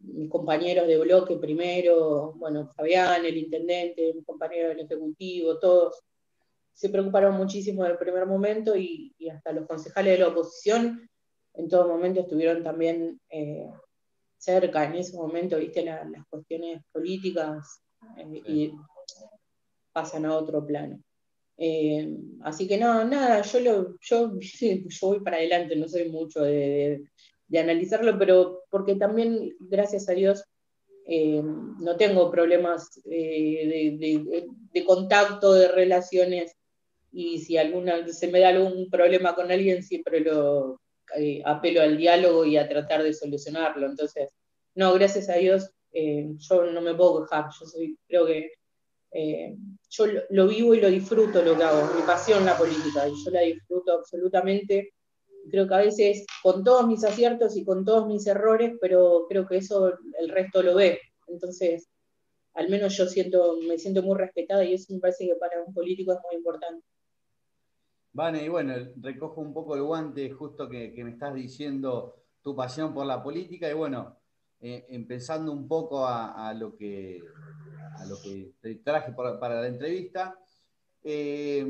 mis 0.01 0.29
compañeros 0.29 0.89
de 0.89 0.99
bloque 0.99 1.37
primero, 1.37 2.33
bueno, 2.37 2.69
Fabián, 2.75 3.25
el 3.25 3.37
intendente, 3.37 4.13
mis 4.15 4.25
compañeros 4.25 4.71
del 4.71 4.87
ejecutivo, 4.87 5.59
todos 5.59 6.03
se 6.73 6.89
preocuparon 6.89 7.37
muchísimo 7.37 7.85
en 7.85 7.93
el 7.93 7.99
primer 7.99 8.27
momento 8.27 8.77
y, 8.77 9.15
hasta 9.31 9.53
los 9.53 9.67
concejales 9.67 10.13
de 10.13 10.25
la 10.25 10.29
oposición 10.29 11.09
en 11.55 11.69
todo 11.69 11.87
momento 11.87 12.21
estuvieron 12.21 12.63
también 12.63 13.21
eh, 13.29 13.71
cerca 14.39 14.85
en 14.85 14.95
ese 14.97 15.17
momento, 15.17 15.59
viste, 15.59 15.85
las 15.85 16.27
cuestiones 16.29 16.83
políticas 16.91 17.83
eh, 18.17 18.43
y 18.47 18.73
pasan 19.93 20.25
a 20.27 20.37
otro 20.37 20.67
plano. 20.67 21.01
Eh, 21.57 22.17
así 22.43 22.67
que 22.67 22.79
no, 22.79 23.05
nada, 23.05 23.43
yo, 23.43 23.61
lo, 23.61 23.97
yo, 24.01 24.33
yo 24.41 25.07
voy 25.07 25.21
para 25.21 25.37
adelante, 25.37 25.77
no 25.77 25.89
soy 25.89 26.09
mucho 26.09 26.43
de, 26.43 27.05
analizarlo, 27.55 28.19
pero 28.19 28.65
porque 28.71 28.97
también, 28.97 29.55
gracias 29.61 30.09
a 30.09 30.13
Dios, 30.13 30.43
eh, 31.05 31.43
no 31.43 31.97
tengo 31.97 32.31
problemas 32.31 33.01
eh, 33.05 33.97
de, 34.73 34.85
contacto, 34.85 35.53
de 35.53 35.69
relaciones, 35.69 36.57
y 37.13 37.39
si 37.41 37.57
alguna, 37.59 38.07
se 38.09 38.29
me 38.29 38.41
da 38.41 38.49
algún 38.49 38.89
problema 38.91 39.35
con 39.35 39.51
alguien, 39.51 39.83
siempre 39.83 40.21
lo 40.21 40.81
eh, 41.17 41.43
apelo 41.45 41.83
al 41.83 41.97
diálogo 41.97 42.45
y 42.45 42.57
a 42.57 42.69
tratar 42.69 43.03
de 43.03 43.13
solucionarlo. 43.13 43.87
Entonces, 43.87 44.31
no, 44.75 44.95
gracias 44.95 45.29
a 45.29 45.35
Dios, 45.35 45.71
yo 45.93 46.65
no 46.65 46.81
me 46.81 46.95
puedo 46.95 47.23
quejar, 47.23 47.47
yo 47.61 47.67
soy, 47.67 47.99
creo 48.09 48.27
que 48.27 48.53
yo 49.91 50.07
lo, 50.31 50.49
vivo 50.49 50.75
y 50.75 50.81
lo 50.81 50.89
disfruto 50.89 51.43
lo 51.43 51.55
que 51.55 51.63
hago, 51.63 51.95
mi 51.95 52.03
pasión 52.03 52.47
la 52.47 52.57
política, 52.57 53.07
y 53.07 53.13
yo 53.25 53.31
la 53.31 53.43
disfruto 53.43 53.93
absolutamente 53.93 54.95
creo 55.51 55.67
que 55.67 55.75
a 55.75 55.79
veces 55.79 56.27
con 56.43 56.65
todos 56.65 56.87
mis 56.87 57.05
aciertos 57.05 57.57
y 57.57 57.65
con 57.65 57.85
todos 57.85 58.07
mis 58.07 58.27
errores, 58.27 58.73
pero 58.81 59.27
creo 59.29 59.47
que 59.47 59.59
eso 59.59 59.93
el 60.19 60.29
resto 60.29 60.63
lo 60.63 60.75
ve. 60.75 61.01
Entonces, 61.27 61.89
al 62.55 62.69
menos 62.69 62.97
yo 62.97 63.07
siento, 63.07 63.59
me 63.67 63.79
siento 63.79 64.03
muy 64.03 64.19
respetada 64.19 64.65
y 64.65 64.75
eso 64.75 64.93
me 64.93 65.01
parece 65.01 65.27
que 65.27 65.35
para 65.37 65.63
un 65.63 65.73
político 65.73 66.13
es 66.13 66.19
muy 66.25 66.37
importante. 66.37 66.85
Vane, 68.15 68.45
y 68.45 68.49
bueno, 68.49 68.75
recojo 68.97 69.41
un 69.41 69.55
poco 69.55 69.75
el 69.75 69.83
guante 69.83 70.31
justo 70.31 70.69
que, 70.69 70.93
me 70.99 71.13
estás 71.13 71.35
diciendo 71.35 72.17
tu 72.43 72.55
pasión 72.55 72.93
por 72.93 73.07
la 73.07 73.23
política 73.23 73.71
y 73.71 73.75
bueno, 73.75 74.19
eh, 74.61 74.87
empezando 74.91 75.51
un 75.51 75.67
poco 75.67 76.07
a, 76.07 76.53
lo 76.53 76.77
que, 76.77 77.23
te 78.61 78.75
traje 78.77 79.13
para 79.13 79.61
la 79.63 79.67
entrevista. 79.67 80.39
Eh, 81.03 81.67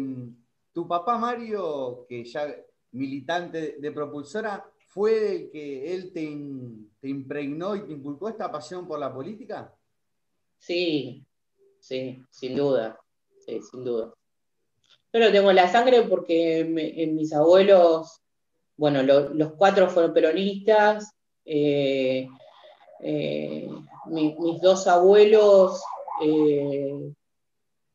tu 0.72 0.88
papá 0.88 1.16
Mario, 1.16 2.06
que 2.08 2.24
ya 2.24 2.54
militante 2.92 3.76
de 3.78 3.92
Propulsora, 3.92 4.64
¿fue 4.88 5.36
el 5.36 5.50
que 5.50 5.94
él 5.94 6.12
te, 6.12 6.28
te, 7.00 7.08
impregnó 7.08 7.76
y 7.76 7.86
te 7.86 7.92
inculcó 7.92 8.28
esta 8.28 8.50
pasión 8.50 8.86
por 8.86 8.98
la 8.98 9.12
política? 9.12 9.74
Sí, 10.58 11.24
sí, 11.78 12.22
sin 12.30 12.56
duda, 12.56 12.98
sí, 13.46 13.60
sin 13.62 13.84
duda. 13.84 14.12
Yo 15.12 15.20
lo 15.20 15.30
tengo 15.30 15.50
en 15.50 15.56
la 15.56 15.70
sangre 15.70 16.02
porque 16.02 16.60
en 16.60 17.14
mis 17.14 17.34
abuelos, 17.34 18.22
bueno, 18.78 19.02
los 19.02 19.52
cuatro 19.52 19.90
fueron 19.90 20.14
peronistas, 20.14 21.12
eh, 21.44 22.26
eh, 23.00 23.68
mis 24.06 24.60
dos 24.62 24.86
abuelos 24.86 25.82
eh, 26.24 27.12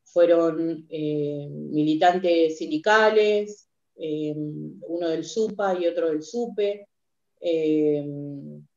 fueron 0.03 0.87
militantes 0.89 2.59
sindicales, 2.59 3.67
uno 3.95 5.09
del 5.09 5.25
SUPA 5.25 5.79
y 5.79 5.87
otro 5.87 6.09
del 6.09 6.21
SUPE. 6.21 6.87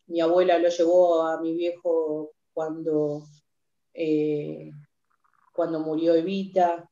Mi 0.07 0.21
abuela 0.21 0.59
lo 0.59 0.71
llevó 0.71 1.23
a 1.27 1.39
mi 1.43 1.55
viejo 1.55 2.33
cuando, 2.55 3.23
cuando 5.53 5.81
murió 5.81 6.15
Evita. 6.15 6.89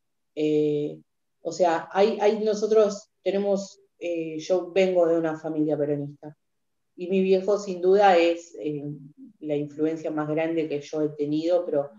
O 1.43 1.53
sea, 1.53 1.89
hay, 1.93 2.19
hay, 2.21 2.45
nosotros 2.45 3.11
tenemos, 3.23 3.81
eh, 3.99 4.39
yo 4.39 4.73
vengo 4.73 5.07
de 5.07 5.19
una 5.19 5.39
familia 5.39 5.77
peronista 5.77 6.37
y 6.97 7.09
mi 7.09 7.23
viejo 7.23 7.59
sin 7.59 7.81
duda 7.81 8.17
es 8.17 8.57
la 9.41 9.57
influencia 9.57 10.11
más 10.11 10.29
grande 10.29 10.69
que 10.69 10.81
yo 10.81 11.03
he 11.03 11.11
tenido, 11.11 11.65
pero 11.65 11.91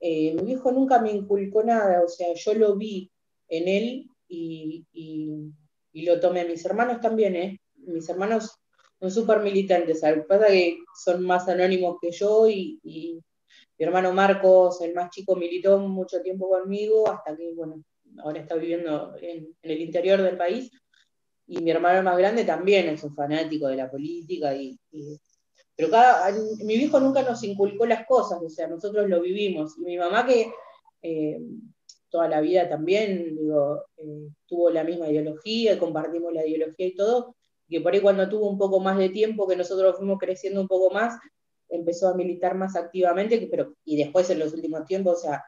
mi 0.00 0.44
viejo 0.44 0.72
nunca 0.72 0.98
me 1.00 1.12
inculcó 1.12 1.62
nada, 1.62 2.02
o 2.02 2.08
sea, 2.08 2.32
yo 2.34 2.54
lo 2.54 2.76
vi 2.76 3.10
en 3.48 3.68
él 3.68 4.06
y, 4.28 4.86
y 5.92 6.02
lo 6.02 6.20
tomé. 6.20 6.44
Mis 6.44 6.64
hermanos 6.64 7.00
también, 7.00 7.36
¿eh? 7.36 7.60
Mis 7.76 8.08
hermanos 8.08 8.58
son 8.98 9.10
súper 9.10 9.40
militantes. 9.40 10.00
Pasa 10.28 10.46
que 10.46 10.78
son 10.94 11.24
más 11.24 11.48
anónimos 11.48 11.96
que 12.00 12.10
yo 12.10 12.48
y, 12.48 12.78
mi 12.82 13.86
hermano 13.86 14.12
Marcos, 14.12 14.82
el 14.82 14.94
más 14.94 15.10
chico, 15.10 15.36
militó 15.36 15.78
mucho 15.78 16.20
tiempo 16.20 16.50
conmigo 16.50 17.08
hasta 17.10 17.34
que, 17.34 17.50
bueno, 17.54 17.82
ahora 18.22 18.40
está 18.40 18.54
viviendo 18.54 19.14
en, 19.20 19.48
el 19.62 19.80
interior 19.80 20.22
del 20.22 20.36
país. 20.36 20.70
Y 21.46 21.60
mi 21.62 21.70
hermano 21.70 22.02
más 22.02 22.16
grande 22.16 22.44
también 22.44 22.88
es 22.88 23.02
un 23.02 23.14
fanático 23.14 23.66
de 23.68 23.76
la 23.76 23.90
política 23.90 24.54
y, 24.54 24.78
pero 25.76 25.90
cada, 25.90 26.30
mi 26.62 26.76
viejo 26.76 27.00
nunca 27.00 27.22
nos 27.22 27.42
inculcó 27.42 27.86
las 27.86 28.06
cosas, 28.06 28.40
o 28.42 28.50
sea, 28.50 28.68
nosotros 28.68 29.08
lo 29.08 29.20
vivimos. 29.20 29.78
Y 29.78 29.82
mi 29.82 29.96
mamá 29.96 30.26
que 30.26 30.52
eh, 31.02 31.40
toda 32.10 32.28
la 32.28 32.40
vida 32.40 32.68
también, 32.68 33.34
digo, 33.36 33.82
eh, 33.96 34.28
tuvo 34.46 34.70
la 34.70 34.84
misma 34.84 35.08
ideología, 35.08 35.78
compartimos 35.78 36.32
la 36.32 36.46
ideología 36.46 36.86
y 36.86 36.94
todo, 36.94 37.34
que 37.68 37.80
por 37.80 37.94
ahí 37.94 38.00
cuando 38.00 38.28
tuvo 38.28 38.50
un 38.50 38.58
poco 38.58 38.80
más 38.80 38.98
de 38.98 39.08
tiempo, 39.08 39.48
que 39.48 39.56
nosotros 39.56 39.96
fuimos 39.96 40.18
creciendo 40.18 40.60
un 40.60 40.68
poco 40.68 40.92
más, 40.92 41.18
empezó 41.70 42.08
a 42.08 42.14
militar 42.14 42.56
más 42.56 42.76
activamente, 42.76 43.48
pero, 43.50 43.74
y 43.84 43.96
después 43.96 44.28
en 44.28 44.40
los 44.40 44.52
últimos 44.52 44.84
tiempos, 44.84 45.18
o 45.18 45.22
sea, 45.22 45.44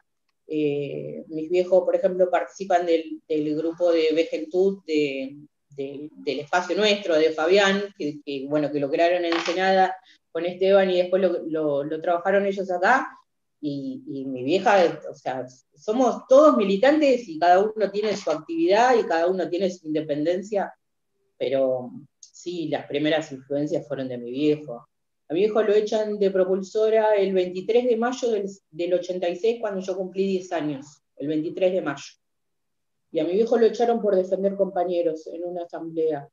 eh, 0.47 1.23
mis 1.27 1.49
viejos, 1.49 1.83
por 1.83 1.95
ejemplo, 1.95 2.29
participan 2.29 2.85
del, 2.85 3.55
grupo 3.55 3.91
de 3.91 4.11
Vejentud 4.13 4.83
de, 4.85 5.37
del 5.75 6.39
espacio 6.39 6.75
nuestro, 6.75 7.15
de 7.15 7.31
Fabián, 7.31 7.83
que, 7.97 8.45
bueno, 8.47 8.71
que 8.71 8.79
lo 8.79 8.89
crearon 8.89 9.25
en 9.25 9.33
Ensenada 9.33 9.95
con 10.31 10.45
Esteban 10.45 10.89
y 10.89 10.97
después 10.97 11.21
lo, 11.21 12.01
trabajaron 12.01 12.45
ellos 12.45 12.69
acá, 12.71 13.07
y, 13.61 14.25
mi 14.25 14.43
vieja, 14.43 14.99
o 15.09 15.15
sea, 15.15 15.45
somos 15.73 16.27
todos 16.27 16.57
militantes 16.57 17.29
y 17.29 17.39
cada 17.39 17.59
uno 17.59 17.89
tiene 17.89 18.17
su 18.17 18.29
actividad 18.29 18.97
y 18.99 19.03
cada 19.03 19.27
uno 19.27 19.49
tiene 19.49 19.69
su 19.71 19.87
independencia, 19.87 20.73
pero 21.37 21.91
sí, 22.19 22.67
las 22.67 22.85
primeras 22.87 23.31
influencias 23.31 23.87
fueron 23.87 24.09
de 24.09 24.17
mi 24.17 24.31
viejo. 24.31 24.85
A 25.33 25.35
mi 25.35 25.39
viejo 25.39 25.63
lo 25.63 25.73
echan 25.73 26.19
de 26.19 26.29
propulsora 26.29 27.15
el 27.15 27.33
23 27.33 27.85
de 27.85 27.97
mayo 27.97 28.29
del, 28.29 28.47
del 28.69 28.93
86, 28.93 29.57
cuando 29.59 29.81
yo 29.81 29.97
cumplí 29.97 30.27
10 30.27 30.51
años, 30.51 31.01
el 31.15 31.27
23 31.27 31.73
de 31.73 31.81
mayo. 31.81 32.03
Y 33.11 33.17
a 33.19 33.23
mi 33.23 33.33
viejo 33.33 33.57
lo 33.57 33.65
echaron 33.65 33.99
por 33.99 34.15
defender 34.15 34.55
compañeros 34.55 35.25
en 35.25 35.43
una 35.43 35.63
asamblea. 35.63 36.29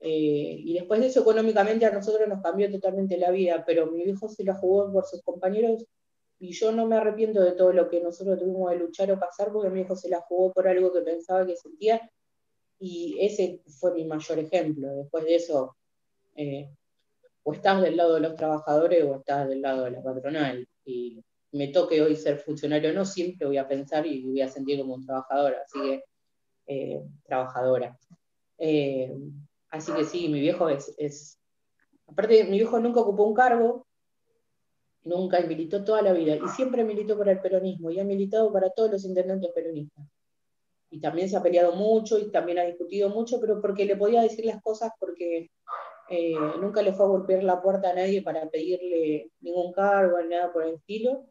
Eh, 0.00 0.56
y 0.64 0.72
después 0.72 0.98
de 1.00 1.08
eso, 1.08 1.20
económicamente 1.20 1.84
a 1.84 1.92
nosotros 1.92 2.26
nos 2.26 2.40
cambió 2.40 2.70
totalmente 2.70 3.18
la 3.18 3.30
vida, 3.30 3.64
pero 3.66 3.90
mi 3.92 4.02
viejo 4.02 4.30
se 4.30 4.44
la 4.44 4.54
jugó 4.54 4.90
por 4.90 5.04
sus 5.04 5.20
compañeros 5.22 5.84
y 6.38 6.52
yo 6.52 6.72
no 6.72 6.86
me 6.86 6.96
arrepiento 6.96 7.42
de 7.42 7.52
todo 7.52 7.74
lo 7.74 7.90
que 7.90 8.00
nosotros 8.00 8.38
tuvimos 8.38 8.70
que 8.70 8.78
luchar 8.78 9.12
o 9.12 9.20
pasar, 9.20 9.52
porque 9.52 9.68
mi 9.68 9.82
hijo 9.82 9.94
se 9.94 10.08
la 10.08 10.22
jugó 10.22 10.54
por 10.54 10.66
algo 10.66 10.90
que 10.90 11.02
pensaba 11.02 11.46
que 11.46 11.56
sentía, 11.56 12.10
y 12.78 13.14
ese 13.20 13.60
fue 13.78 13.92
mi 13.92 14.06
mayor 14.06 14.38
ejemplo. 14.38 14.88
Después 14.96 15.22
de 15.24 15.34
eso, 15.34 15.76
eh, 16.34 16.70
o 17.44 17.52
estás 17.52 17.82
del 17.82 17.96
lado 17.96 18.14
de 18.14 18.20
los 18.20 18.36
trabajadores 18.36 19.04
o 19.04 19.16
estás 19.16 19.48
del 19.48 19.62
lado 19.62 19.84
de 19.84 19.90
la 19.92 20.02
patronal. 20.02 20.68
Y 20.84 21.22
me 21.52 21.68
toque 21.68 22.00
hoy 22.00 22.16
ser 22.16 22.38
funcionario 22.38 22.92
no, 22.92 23.04
siempre 23.04 23.46
voy 23.46 23.58
a 23.58 23.68
pensar 23.68 24.06
y 24.06 24.22
voy 24.22 24.40
a 24.40 24.48
sentir 24.48 24.78
como 24.80 24.94
un 24.94 25.04
trabajador, 25.04 25.54
así 25.54 25.80
que 25.80 26.04
eh, 26.66 27.02
trabajadora. 27.24 27.98
Eh, 28.58 29.12
así 29.70 29.92
que 29.92 30.04
sí, 30.04 30.28
mi 30.28 30.40
viejo 30.40 30.68
es, 30.68 30.94
es, 30.96 31.38
aparte 32.06 32.44
mi 32.44 32.58
viejo 32.58 32.78
nunca 32.78 33.00
ocupó 33.00 33.24
un 33.24 33.34
cargo, 33.34 33.86
nunca 35.04 35.40
y 35.40 35.46
militó 35.46 35.84
toda 35.84 36.00
la 36.00 36.12
vida 36.12 36.36
y 36.36 36.48
siempre 36.48 36.84
militó 36.84 37.18
para 37.18 37.32
el 37.32 37.40
peronismo 37.40 37.90
y 37.90 37.98
ha 37.98 38.04
militado 38.04 38.52
para 38.52 38.70
todos 38.70 38.90
los 38.90 39.04
intendentes 39.04 39.50
peronistas. 39.52 40.06
Y 40.90 41.00
también 41.00 41.28
se 41.28 41.36
ha 41.36 41.42
peleado 41.42 41.74
mucho 41.74 42.18
y 42.18 42.30
también 42.30 42.58
ha 42.58 42.64
discutido 42.64 43.08
mucho, 43.08 43.40
pero 43.40 43.60
porque 43.60 43.84
le 43.84 43.96
podía 43.96 44.22
decir 44.22 44.44
las 44.44 44.62
cosas 44.62 44.92
porque 44.98 45.50
eh, 46.12 46.34
nunca 46.60 46.82
le 46.82 46.92
fue 46.92 47.06
a 47.06 47.08
golpear 47.08 47.42
la 47.42 47.62
puerta 47.62 47.90
a 47.90 47.94
nadie 47.94 48.22
para 48.22 48.48
pedirle 48.48 49.30
ningún 49.40 49.72
cargo 49.72 50.20
ni 50.20 50.28
nada 50.28 50.52
por 50.52 50.64
el 50.64 50.74
estilo. 50.74 51.26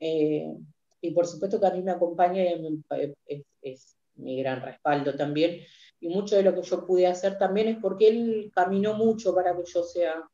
Eh, 0.00 0.56
y 1.00 1.10
por 1.10 1.26
supuesto 1.26 1.60
que 1.60 1.66
a 1.66 1.72
mí 1.72 1.82
me 1.82 1.92
acompaña 1.92 2.42
y 2.42 2.82
es, 3.26 3.44
es 3.60 3.96
mi 4.14 4.38
gran 4.38 4.62
respaldo 4.62 5.14
también. 5.14 5.60
Y 6.00 6.08
mucho 6.08 6.36
de 6.36 6.42
lo 6.42 6.54
que 6.54 6.62
yo 6.62 6.86
pude 6.86 7.06
hacer 7.06 7.36
también 7.38 7.68
es 7.68 7.78
porque 7.80 8.08
él 8.08 8.50
caminó 8.54 8.94
mucho 8.94 9.34
para 9.34 9.54
que 9.54 9.62
yo 9.66 9.82
sea 9.82 10.26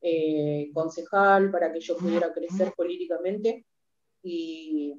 eh, 0.00 0.70
concejal 0.72 1.50
para 1.50 1.72
que 1.72 1.80
yo 1.80 1.96
pudiera 1.96 2.32
crecer 2.32 2.72
políticamente. 2.76 3.66
Y, 4.22 4.94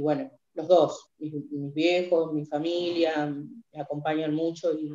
bueno, 0.00 0.30
los 0.54 0.68
dos, 0.68 1.10
mis, 1.18 1.74
viejos, 1.74 2.32
mi 2.32 2.46
familia, 2.46 3.26
me 3.26 3.80
acompañan 3.80 4.32
mucho 4.32 4.72
y 4.78 4.92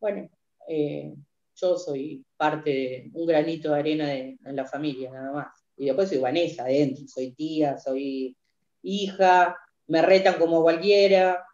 bueno, 0.00 0.28
eh, 0.68 1.14
yo 1.62 1.78
soy 1.78 2.24
parte 2.36 2.70
de 2.70 3.10
un 3.14 3.26
granito 3.26 3.72
de 3.72 3.78
arena 3.78 4.08
de, 4.08 4.38
en 4.44 4.56
la 4.56 4.66
familia, 4.66 5.10
nada 5.10 5.32
más. 5.32 5.46
Y 5.76 5.86
después 5.86 6.08
soy 6.08 6.18
Vanessa 6.18 6.64
adentro, 6.64 7.04
soy 7.06 7.32
tía, 7.32 7.78
soy 7.78 8.36
hija, 8.82 9.56
me 9.86 10.02
retan 10.02 10.38
como 10.38 10.62
cualquiera, 10.62 11.44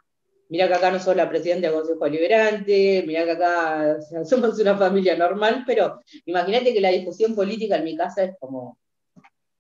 mirá 0.49 0.67
que 0.69 0.75
acá 0.75 0.91
no 0.91 0.99
soy 0.99 1.17
la 1.17 1.29
presidenta 1.29 1.69
del 1.69 1.77
Consejo 1.77 2.07
Liberante, 2.09 3.05
mirá 3.07 3.25
que 3.25 3.31
acá 3.33 3.99
somos 4.25 4.59
una 4.59 4.77
familia 4.77 5.17
normal, 5.17 5.65
pero 5.67 6.01
imagínate 6.25 6.73
que 6.73 6.81
la 6.81 6.91
discusión 6.91 7.35
política 7.35 7.77
en 7.77 7.85
mi 7.85 7.97
casa 7.97 8.25
es 8.25 8.37
como, 8.39 8.79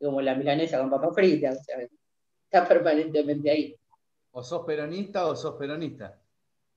como 0.00 0.21
la 0.21 0.35
milanesa 0.35 0.78
con 0.78 0.90
papa 0.90 1.12
frita, 1.12 1.52
o 1.52 1.62
sea, 1.62 1.78
está 2.45 2.67
permanentemente 2.67 3.50
ahí. 3.50 3.76
¿O 4.31 4.43
sos 4.43 4.64
peronista 4.64 5.26
o 5.26 5.37
sos 5.37 5.57
peronista? 5.57 6.19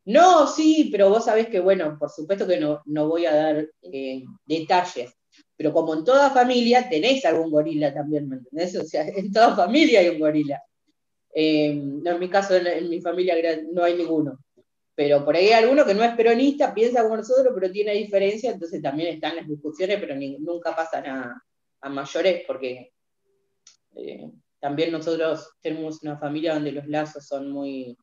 No, 0.05 0.47
sí, 0.47 0.89
pero 0.91 1.09
vos 1.09 1.25
sabés 1.25 1.47
que, 1.47 1.59
bueno, 1.59 1.95
por 1.99 2.09
supuesto 2.09 2.47
que 2.47 2.59
no, 2.59 2.81
no 2.85 3.07
voy 3.07 3.25
a 3.25 3.35
dar 3.35 3.67
eh, 3.83 4.23
detalles, 4.45 5.13
Pero 5.55 5.73
como 5.73 5.93
en 5.93 6.03
toda 6.03 6.31
familia 6.31 6.89
tenés 6.89 7.23
algún 7.25 7.51
gorila 7.51 7.93
también, 7.93 8.27
¿me 8.27 8.37
entendés? 8.37 8.75
O 8.77 8.83
sea, 8.83 9.07
en 9.07 9.31
toda 9.31 9.55
familia 9.55 9.99
hay 9.99 10.09
un 10.09 10.19
gorila. 10.19 10.61
Eh, 11.33 11.73
no, 11.75 12.11
en 12.11 12.19
mi 12.19 12.29
caso, 12.29 12.55
en, 12.55 12.89
mi 12.89 12.99
familia 13.01 13.35
no 13.71 13.83
hay 13.83 13.95
ninguno. 13.95 14.39
Pero 14.95 15.23
por 15.23 15.35
ahí 15.35 15.47
hay 15.47 15.63
alguno 15.63 15.85
que 15.85 15.93
no 15.93 16.03
es 16.03 16.15
peronista, 16.15 16.73
piensa 16.73 17.03
como 17.03 17.17
nosotros, 17.17 17.53
pero 17.55 17.71
tiene 17.71 17.93
diferencia, 17.93 18.51
entonces 18.51 18.81
también 18.81 19.15
están 19.15 19.35
las 19.35 19.47
discusiones, 19.47 19.97
pero 19.99 20.15
nunca 20.39 20.75
pasan 20.75 21.05
a, 21.07 21.43
mayores, 21.89 22.43
porque 22.45 22.91
eh, 23.95 24.31
también 24.59 24.91
nosotros 24.91 25.53
tenemos 25.61 26.03
una 26.03 26.17
familia 26.17 26.53
donde 26.53 26.71
los 26.73 26.87
lazos 26.87 27.25
son 27.25 27.49
muy, 27.51 27.97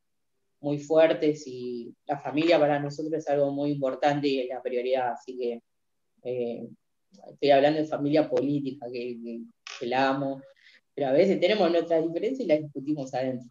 muy 0.60 0.78
fuertes 0.78 1.46
y 1.46 1.94
la 2.06 2.18
familia 2.18 2.58
para 2.58 2.78
nosotros 2.78 3.12
es 3.14 3.28
algo 3.28 3.52
muy 3.52 3.70
importante 3.70 4.28
y 4.28 4.40
es 4.40 4.48
la 4.48 4.62
prioridad, 4.62 5.12
así 5.12 5.36
que 5.38 5.62
eh, 6.24 6.68
estoy 7.30 7.50
hablando 7.50 7.80
de 7.80 7.86
familia 7.86 8.28
política, 8.28 8.86
que, 8.92 9.40
la 9.82 10.08
amo, 10.08 10.42
pero 10.92 11.08
a 11.08 11.12
veces 11.12 11.38
tenemos 11.38 11.70
nuestras 11.70 12.04
diferencias 12.04 12.40
y 12.40 12.48
las 12.48 12.60
discutimos 12.60 13.14
adentro. 13.14 13.48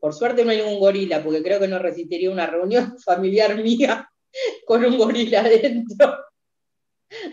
Por 0.00 0.12
suerte 0.12 0.44
no 0.44 0.50
hay 0.50 0.58
ningún 0.58 0.80
gorila, 0.80 1.22
porque 1.22 1.42
creo 1.42 1.60
que 1.60 1.68
no 1.68 1.78
resistiría 1.78 2.30
una 2.30 2.46
reunión 2.46 2.98
familiar 3.04 3.56
mía 3.62 4.10
con 4.66 4.84
un 4.84 4.98
gorila 4.98 5.40
adentro. 5.40 6.16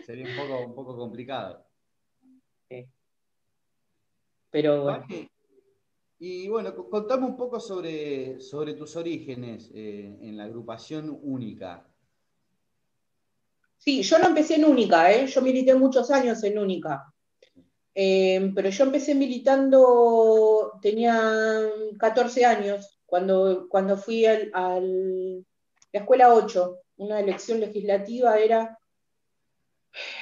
Sería 0.05 0.25
un 0.25 0.35
poco, 0.35 0.65
un 0.67 0.75
poco 0.75 0.97
complicado. 0.97 1.65
Pero 4.51 4.83
bueno. 4.83 5.05
Y 6.19 6.47
bueno, 6.47 6.73
contame 6.89 7.25
un 7.25 7.35
poco 7.35 7.59
sobre, 7.59 8.39
sobre 8.39 8.73
tus 8.73 8.95
orígenes 8.95 9.69
eh, 9.73 10.17
en 10.21 10.37
la 10.37 10.45
agrupación 10.45 11.19
única. 11.23 11.85
Sí, 13.77 14.01
yo 14.01 14.17
no 14.19 14.27
empecé 14.27 14.55
en 14.55 14.65
única, 14.65 15.11
¿eh? 15.11 15.27
yo 15.27 15.41
milité 15.41 15.75
muchos 15.75 16.09
años 16.11 16.43
en 16.43 16.57
única. 16.57 17.13
Eh, 17.93 18.51
pero 18.55 18.69
yo 18.69 18.85
empecé 18.85 19.13
militando, 19.13 20.79
tenía 20.81 21.61
14 21.99 22.45
años, 22.45 22.99
cuando, 23.05 23.67
cuando 23.69 23.97
fui 23.97 24.25
a 24.25 24.39
la 24.79 24.81
escuela 25.91 26.33
8, 26.33 26.77
una 26.97 27.19
elección 27.19 27.59
legislativa 27.59 28.37
era, 28.39 28.79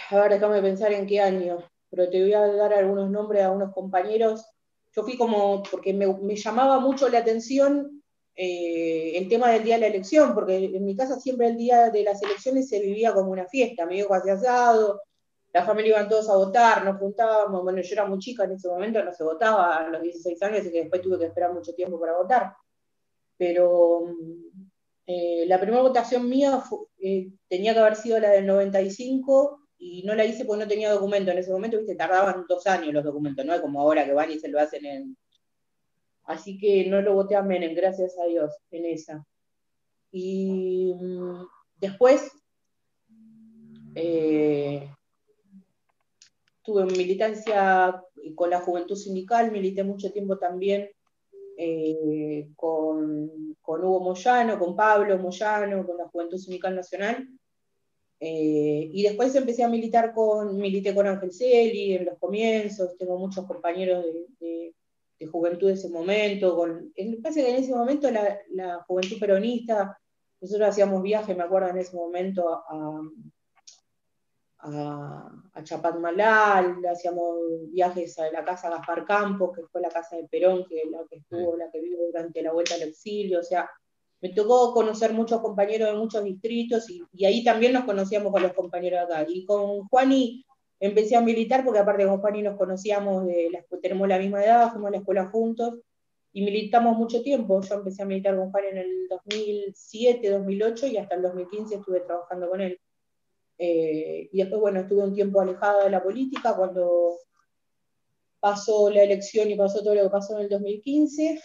a 0.09 0.15
ver, 0.15 0.33
déjame 0.33 0.61
pensar 0.61 0.91
en 0.91 1.07
qué 1.07 1.21
año, 1.21 1.63
pero 1.89 2.09
te 2.09 2.21
voy 2.21 2.33
a 2.33 2.45
dar 2.47 2.73
algunos 2.73 3.09
nombres 3.09 3.43
a 3.43 3.51
unos 3.51 3.73
compañeros 3.73 4.52
yo 4.95 5.03
fui 5.03 5.17
como, 5.17 5.63
porque 5.63 5.93
me, 5.93 6.35
llamaba 6.35 6.79
mucho 6.79 7.09
la 7.09 7.19
atención 7.19 8.03
eh, 8.35 9.13
el 9.15 9.27
tema 9.27 9.49
del 9.49 9.63
día 9.63 9.75
de 9.75 9.81
la 9.81 9.87
elección, 9.87 10.33
porque 10.33 10.65
en 10.65 10.85
mi 10.85 10.95
casa 10.95 11.19
siempre 11.19 11.47
el 11.47 11.57
día 11.57 11.89
de 11.89 12.03
las 12.03 12.21
elecciones 12.21 12.69
se 12.69 12.79
vivía 12.79 13.13
como 13.13 13.31
una 13.31 13.47
fiesta, 13.47 13.85
me 13.85 13.95
dijo 13.95 14.13
hacía 14.13 14.33
asado, 14.33 15.01
la 15.51 15.65
familia 15.65 15.91
iban 15.91 16.09
todos 16.09 16.29
a 16.29 16.35
votar, 16.35 16.83
nos 16.83 16.97
juntábamos, 16.97 17.63
bueno, 17.63 17.81
yo 17.81 17.93
era 17.93 18.05
muy 18.05 18.19
chica 18.19 18.43
en 18.43 18.53
ese 18.53 18.67
momento, 18.67 19.03
no 19.03 19.13
se 19.13 19.23
votaba 19.23 19.77
a 19.77 19.87
los 19.89 20.01
16 20.01 20.41
años, 20.43 20.65
y 20.65 20.71
que 20.71 20.81
después 20.81 21.01
tuve 21.01 21.19
que 21.19 21.25
esperar 21.25 21.53
mucho 21.53 21.73
tiempo 21.73 21.99
para 21.99 22.17
votar. 22.17 22.55
Pero 23.37 24.05
eh, 25.05 25.45
la 25.47 25.59
primera 25.59 25.81
votación 25.83 26.27
mía 26.27 26.63
eh, 26.99 27.31
tenía 27.47 27.73
que 27.73 27.79
haber 27.79 27.95
sido 27.95 28.19
la 28.19 28.29
del 28.31 28.47
95 28.47 29.62
y 29.83 30.01
no 30.03 30.15
la 30.15 30.23
hice 30.23 30.45
porque 30.45 30.63
no 30.63 30.69
tenía 30.69 30.91
documento. 30.91 31.31
En 31.31 31.37
ese 31.37 31.51
momento, 31.51 31.77
viste, 31.77 31.95
tardaban 31.95 32.45
dos 32.47 32.65
años 32.67 32.93
los 32.93 33.03
documentos, 33.03 33.45
no 33.45 33.53
es 33.53 33.59
como 33.59 33.81
ahora 33.81 34.05
que 34.05 34.13
van 34.13 34.31
y 34.31 34.39
se 34.39 34.47
lo 34.47 34.59
hacen 34.59 34.85
en. 34.85 35.17
Así 36.23 36.57
que 36.57 36.87
no 36.87 37.01
lo 37.01 37.15
voté 37.15 37.35
a 37.35 37.41
Menem, 37.41 37.75
gracias 37.75 38.17
a 38.17 38.25
Dios, 38.25 38.53
en 38.71 38.85
esa. 38.85 39.25
Y 40.09 40.93
mm, 40.93 41.43
después 41.75 42.31
eh, 43.95 44.89
tuve 46.61 46.85
militancia 46.85 48.01
con 48.35 48.49
la 48.49 48.61
juventud 48.61 48.95
sindical, 48.95 49.51
milité 49.51 49.83
mucho 49.83 50.13
tiempo 50.13 50.37
también 50.37 50.89
eh, 51.57 52.47
con, 52.55 53.57
con, 53.61 53.83
Hugo 53.83 53.99
Moyano, 53.99 54.57
con 54.57 54.77
Pablo 54.77 55.17
Moyano, 55.19 55.85
con 55.85 55.97
la 55.97 56.07
Juventud 56.07 56.37
Sindical 56.37 56.73
Nacional, 56.73 57.27
eh, 58.25 58.89
y 58.93 59.03
después 59.03 59.35
empecé 59.35 59.65
a 59.65 59.67
militar 59.67 60.13
con, 60.13 60.55
milité 60.55 60.95
con 60.95 61.05
Ángel 61.05 61.33
Celi 61.33 61.95
en 61.95 62.05
los 62.05 62.17
comienzos, 62.17 62.95
tengo 62.97 63.19
muchos 63.19 63.45
compañeros 63.45 64.05
de, 64.39 64.73
juventud 65.29 65.67
de 65.67 65.73
ese 65.73 65.89
momento, 65.89 66.55
con, 66.55 66.93
en, 66.95 67.21
pasa 67.21 67.41
que 67.41 67.49
en 67.49 67.57
ese 67.57 67.75
momento 67.75 68.09
la, 68.09 68.81
juventud 68.87 69.19
peronista, 69.19 69.99
nosotros 70.39 70.69
hacíamos 70.69 71.03
viajes, 71.03 71.35
me 71.35 71.43
acuerdo 71.43 71.67
en 71.67 71.77
ese 71.79 71.97
momento, 71.97 72.47
a, 72.49 73.01
a, 74.59 75.31
a 75.53 75.63
Chapadmalal, 75.63 76.77
hacíamos 76.85 77.39
viajes 77.71 78.17
a 78.19 78.31
la 78.31 78.45
casa 78.45 78.69
Gaspar 78.69 79.03
Campos, 79.03 79.51
que 79.53 79.63
fue 79.63 79.81
la 79.81 79.89
casa 79.89 80.15
de 80.15 80.29
Perón, 80.29 80.63
que 80.65 80.81
la 80.89 80.99
que 81.09 81.17
estuvo, 81.17 81.57
la 81.57 81.69
que 81.69 81.81
vivió 81.81 82.05
durante 82.05 82.41
la 82.41 82.53
vuelta 82.53 82.75
al 82.75 82.83
exilio, 82.83 83.41
o 83.41 83.43
sea, 83.43 83.69
me 84.23 84.29
tocó 84.29 84.73
conocer 84.73 85.11
muchos 85.11 85.41
compañeros 85.41 85.89
de 85.89 85.97
muchos 85.97 86.23
distritos 86.23 86.89
y, 86.89 87.25
ahí 87.25 87.43
también 87.43 87.73
nos 87.73 87.83
conocíamos 87.83 88.31
con 88.31 88.41
los 88.41 88.53
compañeros 88.53 89.05
de 89.05 89.15
acá. 89.15 89.29
Y 89.29 89.43
con 89.43 89.85
Juani 89.89 90.45
empecé 90.79 91.17
a 91.17 91.21
militar 91.21 91.65
porque 91.65 91.81
aparte 91.81 92.07
con 92.07 92.21
Juani 92.21 92.41
nos 92.41 92.57
conocíamos, 92.57 93.25
de 93.25 93.49
la, 93.51 93.65
tenemos 93.81 94.07
la 94.07 94.17
misma 94.17 94.41
edad, 94.41 94.71
fuimos 94.71 94.87
a 94.87 94.91
la 94.91 94.97
escuela 94.99 95.25
juntos 95.25 95.77
y 96.31 96.41
militamos 96.41 96.97
mucho 96.97 97.21
tiempo. 97.21 97.59
Yo 97.59 97.75
empecé 97.75 98.01
a 98.01 98.05
militar 98.05 98.37
con 98.37 98.49
Juan 98.49 98.63
en 98.63 98.77
el 98.77 99.07
2007, 99.09 100.29
2008 100.29 100.87
y 100.87 100.95
hasta 100.95 101.15
el 101.15 101.21
2015 101.23 101.75
estuve 101.75 101.99
trabajando 101.99 102.49
con 102.49 102.61
él. 102.61 102.79
Eh, 103.57 104.29
y 104.31 104.37
después, 104.37 104.61
bueno, 104.61 104.79
estuve 104.79 105.03
un 105.03 105.13
tiempo 105.13 105.41
alejada 105.41 105.83
de 105.83 105.89
la 105.89 106.01
política 106.01 106.55
cuando 106.55 107.17
pasó 108.39 108.89
la 108.89 109.03
elección 109.03 109.51
y 109.51 109.57
pasó 109.57 109.83
todo 109.83 109.95
lo 109.95 110.03
que 110.03 110.09
pasó 110.09 110.37
en 110.37 110.43
el 110.43 110.49
2015. 110.49 111.41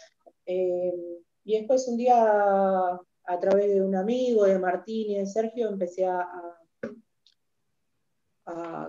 Y 1.48 1.56
después 1.56 1.88
un 1.88 1.96
día, 1.96 2.14
a 2.14 3.40
través 3.40 3.72
de 3.72 3.80
un 3.80 3.96
amigo, 3.96 4.44
de 4.44 4.58
Martín 4.58 5.12
y 5.12 5.14
de 5.16 5.24
Sergio, 5.24 5.70
empecé 5.70 6.04
a, 6.04 6.28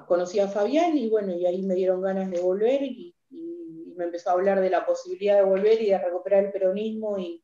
conocí 0.05 0.41
a 0.41 0.49
Fabián 0.49 0.97
y 0.97 1.07
bueno, 1.07 1.33
y 1.33 1.45
ahí 1.45 1.61
me 1.61 1.73
dieron 1.73 2.01
ganas 2.01 2.29
de 2.29 2.41
volver 2.41 2.83
y, 2.83 3.15
me 3.95 4.03
empezó 4.05 4.29
a 4.29 4.33
hablar 4.33 4.59
de 4.59 4.69
la 4.69 4.85
posibilidad 4.85 5.37
de 5.37 5.43
volver 5.43 5.81
y 5.81 5.89
de 5.89 5.99
recuperar 5.99 6.45
el 6.45 6.51
peronismo 6.51 7.17
y, 7.17 7.41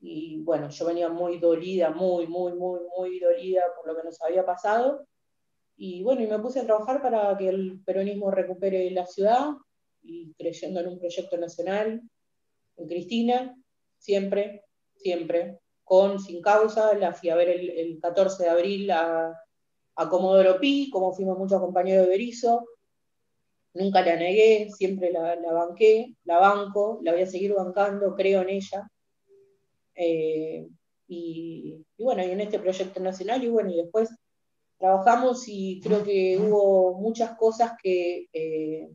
y 0.00 0.42
bueno, 0.42 0.70
yo 0.70 0.86
venía 0.86 1.10
muy 1.10 1.38
dolida, 1.38 1.90
muy, 1.90 2.26
muy, 2.26 2.54
muy, 2.54 2.80
muy 2.96 3.20
dolida 3.20 3.62
por 3.76 3.86
lo 3.86 3.96
que 3.96 4.04
nos 4.06 4.22
había 4.22 4.46
pasado. 4.46 5.06
Y 5.76 6.02
bueno, 6.02 6.22
y 6.22 6.26
me 6.26 6.38
puse 6.38 6.60
a 6.60 6.64
trabajar 6.64 7.02
para 7.02 7.36
que 7.36 7.50
el 7.50 7.82
peronismo 7.84 8.30
recupere 8.30 8.90
la 8.90 9.04
ciudad 9.04 9.50
y 10.00 10.32
creyendo 10.32 10.80
en 10.80 10.88
un 10.88 10.98
proyecto 10.98 11.36
nacional, 11.36 12.02
en 12.76 12.88
Cristina, 12.88 13.54
siempre, 14.00 14.64
siempre, 14.96 15.60
con 15.84 16.18
sin 16.18 16.42
causa, 16.42 16.94
la 16.94 17.12
fui 17.12 17.28
a 17.28 17.36
ver 17.36 17.48
el, 17.50 17.98
14 18.00 18.42
de 18.42 18.48
abril 18.48 18.90
a, 18.90 19.32
a, 19.96 20.08
Comodoro 20.08 20.58
Pi, 20.58 20.90
como 20.90 21.12
fuimos 21.12 21.38
muchos 21.38 21.60
compañeros 21.60 22.06
de 22.06 22.10
Berizo, 22.10 22.66
nunca 23.74 24.02
la 24.02 24.16
negué, 24.16 24.70
siempre 24.70 25.12
la, 25.12 25.36
banqué, 25.52 26.14
la 26.24 26.38
banco, 26.38 27.00
la 27.02 27.12
voy 27.12 27.22
a 27.22 27.26
seguir 27.26 27.54
bancando, 27.54 28.14
creo 28.14 28.42
en 28.42 28.48
ella. 28.50 28.90
Eh, 29.94 30.66
y, 31.06 31.84
bueno, 31.98 32.24
y 32.24 32.30
en 32.30 32.40
este 32.40 32.58
proyecto 32.58 33.00
nacional, 33.00 33.42
y 33.42 33.48
bueno, 33.48 33.70
y 33.70 33.76
después 33.76 34.10
trabajamos 34.78 35.44
y 35.46 35.80
creo 35.82 36.02
que 36.04 36.38
hubo 36.38 36.94
muchas 36.94 37.36
cosas 37.36 37.72
que, 37.82 38.28
eh, 38.32 38.88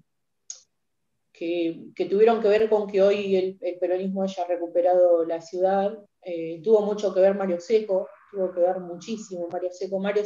que, 1.38 2.06
tuvieron 2.10 2.42
que 2.42 2.48
ver 2.48 2.70
con 2.70 2.88
que 2.88 3.02
hoy 3.02 3.36
el, 3.36 3.78
peronismo 3.80 4.24
haya 4.24 4.46
recuperado 4.46 5.26
la 5.26 5.42
ciudad. 5.42 5.98
Eh, 6.22 6.62
tuvo 6.64 6.82
mucho 6.82 7.14
que 7.14 7.20
ver 7.20 7.36
Mario 7.36 7.60
Seco, 7.60 8.08
tuvo 8.32 8.52
que 8.52 8.62
ver 8.62 8.80
muchísimo 8.80 9.48
Mario 9.52 9.70
Seco. 9.72 10.00
Mario, 10.00 10.24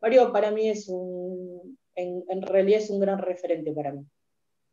Mario 0.00 0.32
para 0.32 0.50
mí 0.50 0.68
es 0.68 0.88
un, 0.88 1.78
en, 1.94 2.42
realidad 2.42 2.80
es 2.80 2.90
un 2.90 3.00
gran 3.00 3.18
referente 3.18 3.72
para 3.72 3.92
mí, 3.92 4.04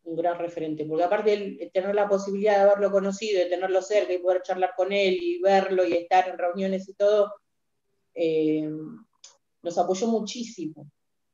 un 0.06 0.16
gran 0.16 0.40
referente, 0.40 0.86
porque 0.86 1.04
aparte 1.04 1.30
de 1.32 1.72
tener 1.74 1.94
la 1.94 2.08
posibilidad 2.08 2.56
de 2.56 2.62
haberlo 2.62 2.92
conocido, 2.92 3.40
de 3.40 3.50
tenerlo 3.50 3.82
cerca 3.82 4.14
y 4.14 4.20
poder 4.20 4.42
charlar 4.42 4.72
con 4.76 4.92
él 4.92 5.18
y 5.22 5.42
verlo 5.42 5.86
y 5.86 5.94
estar 5.94 6.28
en 6.30 6.38
reuniones 6.38 6.88
y 6.88 6.94
todo, 6.94 7.34
eh, 8.14 8.70
nos 9.62 9.78
apoyó 9.78 10.08
muchísimo, 10.08 10.90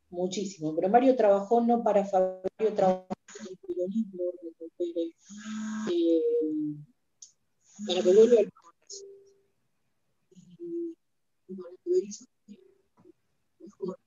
muchísimo. 0.09 0.75
Pero 0.75 0.89
Mario 0.89 1.15
trabajó 1.15 1.61
no 1.61 1.83
para 1.83 2.03
Mario 2.03 2.75
trabajó 2.75 3.07
peronismo 3.81 4.31
recupere, 4.43 5.15
eh, 5.91 6.21
para 7.87 8.01
que 8.01 8.13
vuelva 8.13 8.39
al 8.39 8.51
y, 10.59 10.95
y 11.47 11.55
para 11.55 11.69
que 11.71 11.89
Berizzo 11.89 12.25
mejor 13.59 13.99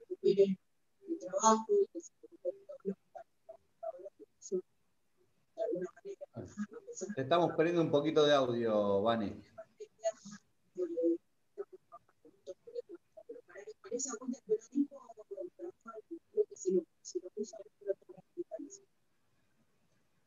recupere 0.00 0.58
el 1.06 1.18
trabajo 1.18 1.66
y 1.70 1.86
que 1.92 2.00
se 2.00 2.12
recupere 2.22 2.56
de 2.58 2.72
alguna 5.62 5.90
manera. 5.94 6.26
Te 7.14 7.22
estamos 7.22 7.52
perdiendo 7.56 7.82
un 7.82 7.90
poquito 7.90 8.26
de 8.26 8.34
audio, 8.34 9.02
Vane. 9.02 9.44
Para 13.82 13.96
esa 13.96 14.16
cuenta 14.18 14.38
el 14.38 14.44
peronismo 14.44 14.98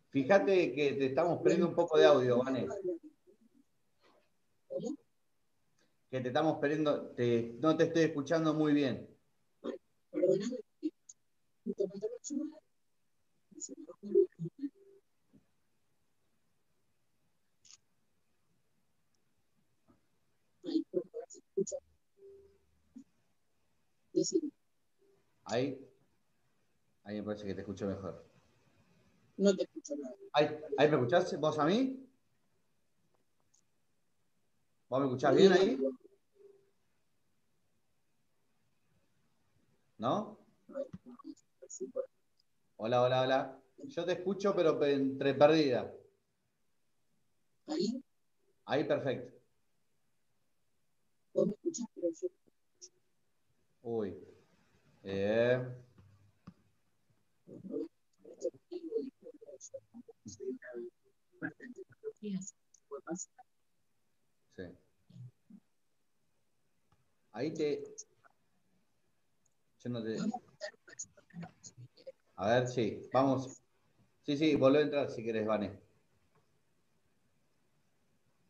Fíjate 0.09 0.73
que 0.73 0.93
te 0.93 1.05
estamos 1.05 1.41
perdiendo 1.41 1.69
un 1.69 1.75
poco 1.75 1.97
de 1.97 2.05
audio, 2.05 2.39
Vanessa. 2.43 2.75
Que 6.09 6.19
te 6.19 6.27
estamos 6.27 6.59
perdiendo, 6.59 7.13
no 7.59 7.77
te 7.77 7.83
estoy 7.85 8.03
escuchando 8.03 8.53
muy 8.53 8.73
bien. 8.73 9.07
Decir, 24.13 24.41
Ahí, 25.51 25.85
ahí 27.03 27.17
me 27.17 27.23
parece 27.23 27.45
que 27.45 27.53
te 27.53 27.59
escucho 27.59 27.85
mejor. 27.85 28.25
No 29.35 29.53
te 29.53 29.63
escucho 29.63 29.95
nada. 29.97 30.15
¿Ahí, 30.31 30.47
ahí 30.77 30.87
me 30.87 30.95
escuchás? 30.95 31.37
¿Vos 31.41 31.59
a 31.59 31.65
mí? 31.65 32.07
¿Vos 34.87 34.99
me 35.01 35.05
escuchás 35.07 35.35
bien 35.35 35.51
ahí? 35.51 35.77
¿No? 39.97 40.37
Hola, 42.77 43.01
hola, 43.01 43.21
hola. 43.21 43.61
Yo 43.83 44.05
te 44.05 44.13
escucho, 44.13 44.55
pero 44.55 44.81
entre 44.85 45.33
perdida. 45.33 45.93
¿Ahí? 47.67 48.01
Ahí, 48.63 48.85
perfecto. 48.85 49.37
¿Vos 51.33 51.47
me 51.47 51.53
escuchás? 51.55 51.87
Pero 51.93 52.07
yo... 52.09 52.27
Uy. 53.81 54.30
Eh. 55.03 55.59
Sí. 64.55 64.63
Ahí 67.31 67.53
te. 67.53 67.83
A 72.35 72.47
ver, 72.47 72.67
sí, 72.67 73.09
vamos. 73.11 73.61
Sí, 74.23 74.37
sí, 74.37 74.55
volvé 74.55 74.79
a 74.79 74.81
entrar 74.81 75.09
si 75.09 75.23
querés, 75.23 75.47
Vane. 75.47 75.79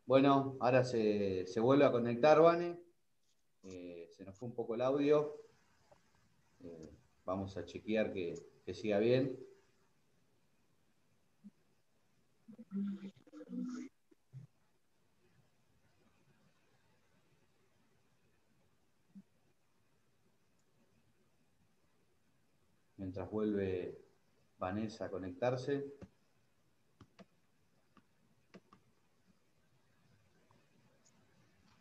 Bueno, 0.05 0.57
ahora 0.59 0.83
se, 0.83 1.45
vuelve 1.61 1.85
a 1.85 1.91
conectar, 1.91 2.41
Vane. 2.41 2.77
Eh, 3.63 4.09
se 4.11 4.25
nos 4.25 4.37
fue 4.37 4.49
un 4.49 4.55
poco 4.55 4.75
el 4.75 4.81
audio. 4.81 5.37
Eh, 6.63 6.89
vamos 7.26 7.58
a 7.58 7.65
chequear 7.65 8.13
que, 8.13 8.36
que 8.65 8.74
siga 8.74 9.00
bien. 9.00 9.38
mientras 23.02 23.30
vuelve 23.30 24.00
Vanessa 24.58 25.06
a 25.06 25.10
conectarse. 25.10 25.86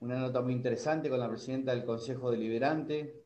Una 0.00 0.18
nota 0.18 0.40
muy 0.40 0.54
interesante 0.54 1.08
con 1.08 1.20
la 1.20 1.28
presidenta 1.28 1.72
del 1.72 1.84
Consejo 1.84 2.32
Deliberante, 2.32 3.19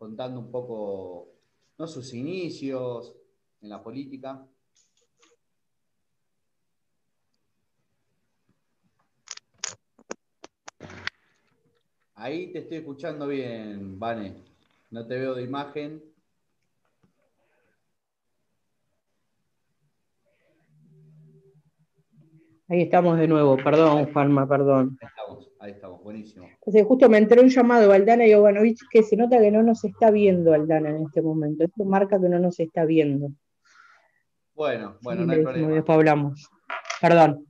contando 0.00 0.40
un 0.40 0.50
poco, 0.50 1.28
no 1.76 1.86
sus 1.86 2.14
inicios 2.14 3.14
en 3.60 3.68
la 3.68 3.82
política. 3.82 4.42
Ahí 12.14 12.50
te 12.50 12.60
estoy 12.60 12.78
escuchando 12.78 13.26
bien, 13.28 13.98
Vane. 13.98 14.42
No 14.90 15.06
te 15.06 15.18
veo 15.18 15.34
de 15.34 15.42
imagen. 15.42 16.02
Ahí 22.68 22.82
estamos 22.82 23.18
de 23.18 23.28
nuevo, 23.28 23.58
perdón, 23.58 24.10
Juanma, 24.14 24.48
perdón. 24.48 24.96
Ahí 25.02 25.08
estamos, 25.08 25.49
ahí 25.60 25.72
estamos, 25.72 26.02
buenísimo. 26.02 26.46
Entonces, 26.46 26.84
justo 26.86 27.08
me 27.08 27.18
entró 27.18 27.42
un 27.42 27.48
llamado 27.48 27.88
de 27.88 27.94
Aldana 27.94 28.24
Jovanovic 28.32 28.78
que 28.90 29.02
se 29.02 29.16
nota 29.16 29.38
que 29.38 29.50
no 29.50 29.62
nos 29.62 29.84
está 29.84 30.10
viendo 30.10 30.52
Aldana 30.52 30.90
en 30.90 31.02
este 31.02 31.22
momento. 31.22 31.64
Esto 31.64 31.84
marca 31.84 32.20
que 32.20 32.28
no 32.28 32.38
nos 32.38 32.58
está 32.58 32.84
viendo. 32.84 33.28
Bueno, 34.54 34.96
bueno, 35.02 35.24
no 35.24 35.32
hay 35.32 35.42
problema. 35.42 35.74
Después 35.74 35.96
hablamos. 35.96 36.50
Perdón. 37.00 37.46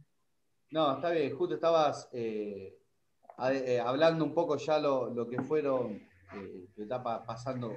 No, 0.71 0.95
está 0.95 1.11
bien, 1.11 1.35
justo 1.37 1.55
estabas 1.55 2.09
eh, 2.13 2.79
eh, 3.53 3.81
hablando 3.81 4.25
un 4.25 4.33
poco 4.33 4.57
ya 4.57 4.79
lo, 4.79 5.29
que 5.29 5.41
fueron 5.43 6.01
eh, 6.35 6.69
tu 6.75 6.83
etapa 6.83 7.25
pasando, 7.25 7.75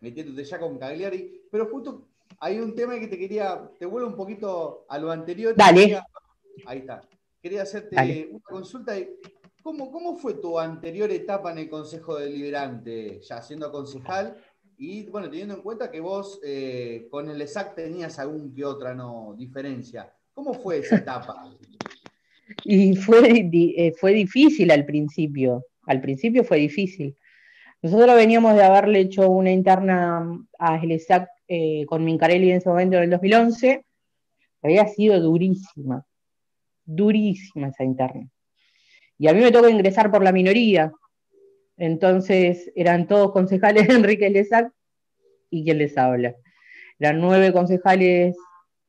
metiéndote 0.00 0.44
ya 0.44 0.58
con 0.58 0.78
Cagliari, 0.78 1.42
pero 1.50 1.66
justo 1.70 2.08
hay 2.40 2.58
un 2.58 2.74
tema 2.74 2.98
que 2.98 3.08
te 3.08 3.18
quería, 3.18 3.70
te 3.78 3.86
vuelvo 3.86 4.08
un 4.08 4.16
poquito 4.16 4.84
a 4.88 4.98
lo 4.98 5.10
anterior. 5.10 5.54
Dale. 5.56 5.98
Ahí 6.66 6.80
está. 6.80 7.00
Quería 7.40 7.62
hacerte 7.62 8.28
una 8.30 8.40
consulta. 8.40 8.94
¿Cómo, 9.64 9.90
¿Cómo 9.90 10.14
fue 10.18 10.34
tu 10.34 10.58
anterior 10.58 11.10
etapa 11.10 11.50
en 11.50 11.56
el 11.56 11.70
Consejo 11.70 12.18
Deliberante, 12.18 13.22
ya 13.22 13.40
siendo 13.40 13.72
concejal? 13.72 14.36
Y 14.76 15.06
bueno, 15.06 15.30
teniendo 15.30 15.54
en 15.54 15.62
cuenta 15.62 15.90
que 15.90 16.00
vos 16.00 16.38
eh, 16.44 17.08
con 17.10 17.30
el 17.30 17.40
ESAC 17.40 17.74
tenías 17.74 18.18
algún 18.18 18.54
que 18.54 18.62
otra 18.62 18.92
no, 18.92 19.34
diferencia. 19.38 20.12
¿Cómo 20.34 20.52
fue 20.52 20.80
esa 20.80 20.96
etapa? 20.96 21.50
Y 22.62 22.94
fue, 22.94 23.48
eh, 23.50 23.94
fue 23.98 24.12
difícil 24.12 24.70
al 24.70 24.84
principio. 24.84 25.64
Al 25.86 26.02
principio 26.02 26.44
fue 26.44 26.58
difícil. 26.58 27.16
Nosotros 27.80 28.14
veníamos 28.16 28.56
de 28.56 28.64
haberle 28.64 29.00
hecho 29.00 29.30
una 29.30 29.50
interna 29.50 30.44
a 30.58 30.76
ESAC 30.76 31.26
eh, 31.48 31.86
con 31.86 32.04
Mincarelli 32.04 32.50
en 32.50 32.58
ese 32.58 32.68
momento 32.68 32.98
en 32.98 33.04
el 33.04 33.10
2011. 33.10 33.86
Había 34.62 34.86
sido 34.88 35.18
durísima 35.20 36.04
durísima 36.84 37.68
esa 37.68 37.84
interna. 37.84 38.28
Y 39.18 39.28
a 39.28 39.34
mí 39.34 39.40
me 39.40 39.52
tocó 39.52 39.68
ingresar 39.68 40.10
por 40.10 40.22
la 40.22 40.32
minoría. 40.32 40.92
Entonces 41.76 42.70
eran 42.74 43.06
todos 43.06 43.32
concejales 43.32 43.88
de 43.88 43.94
Enrique 43.94 44.30
Lezac 44.30 44.72
y 45.50 45.64
quien 45.64 45.78
les 45.78 45.96
habla. 45.96 46.34
Eran 46.98 47.20
nueve 47.20 47.52
concejales. 47.52 48.36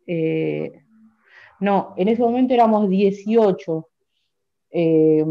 Eh, 0.07 0.71
no, 1.59 1.93
en 1.97 2.07
ese 2.07 2.21
momento 2.21 2.53
éramos 2.53 2.89
18. 2.89 3.88
Eh, 4.71 5.25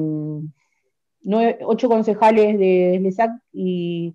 ocho 1.63 1.89
concejales 1.89 2.59
de 2.59 2.99
Lezac 3.01 3.31
y 3.53 4.15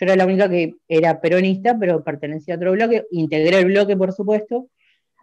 yo 0.00 0.06
era 0.06 0.16
la 0.16 0.24
única 0.24 0.48
que 0.48 0.76
era 0.88 1.20
peronista, 1.20 1.76
pero 1.78 2.02
pertenecía 2.02 2.54
a 2.54 2.56
otro 2.56 2.72
bloque. 2.72 3.04
Integré 3.10 3.58
el 3.58 3.66
bloque, 3.66 3.96
por 3.96 4.12
supuesto. 4.12 4.68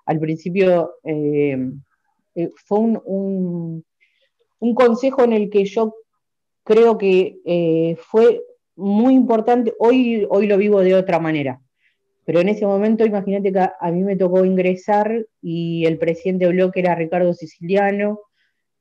Al 0.06 0.20
principio 0.20 0.94
eh, 1.04 1.58
eh, 2.36 2.50
fue 2.64 2.80
un, 2.80 3.84
consejo 4.74 5.24
en 5.24 5.34
el 5.34 5.50
que 5.50 5.66
yo 5.66 5.96
creo 6.64 6.98
que 6.98 7.40
eh, 7.46 7.96
fue 8.00 8.42
muy 8.76 9.14
importante, 9.14 9.74
hoy, 9.80 10.28
hoy 10.30 10.48
lo 10.48 10.58
vivo 10.58 10.82
de 10.82 10.96
otra 10.96 11.20
manera, 11.20 11.62
pero 12.26 12.42
en 12.42 12.50
ese 12.50 12.66
momento 12.66 13.06
imagínate 13.06 13.52
que 13.52 13.60
a, 13.60 13.92
mí 13.92 14.04
me 14.04 14.16
tocó 14.16 14.44
ingresar 14.46 15.26
y 15.42 15.86
el 15.86 15.98
presidente 15.98 16.46
del 16.46 16.56
bloque 16.56 16.82
era 16.82 16.96
Ricardo 16.96 17.34
Siciliano, 17.34 18.20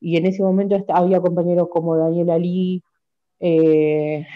y 0.00 0.16
en 0.16 0.26
ese 0.26 0.42
momento 0.42 0.84
había 0.88 1.20
compañeros 1.20 1.68
como 1.70 1.96
Daniel 1.96 2.30
Ali, 2.30 2.82
eh, 3.40 4.26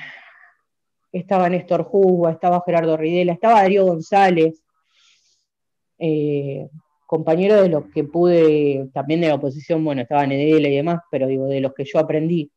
estaba 1.12 1.48
Néstor 1.48 1.84
Juga, 1.84 2.32
estaba 2.32 2.62
Gerardo 2.64 2.96
Ridela, 2.96 3.32
estaba 3.32 3.62
Darío 3.62 3.84
González, 3.84 4.62
compañeros 7.10 7.62
de 7.62 7.68
los 7.70 7.86
que 7.86 8.04
pude, 8.04 8.88
también 8.94 9.20
de 9.20 9.26
la 9.26 9.34
oposición, 9.34 9.84
bueno, 9.84 10.02
estaba 10.02 10.24
Nedela 10.28 10.68
y 10.68 10.76
demás, 10.76 11.00
pero 11.10 11.26
digo, 11.26 11.48
de 11.48 11.60
los 11.60 11.74
que 11.74 11.84
yo 11.84 11.98
aprendí, 11.98 12.52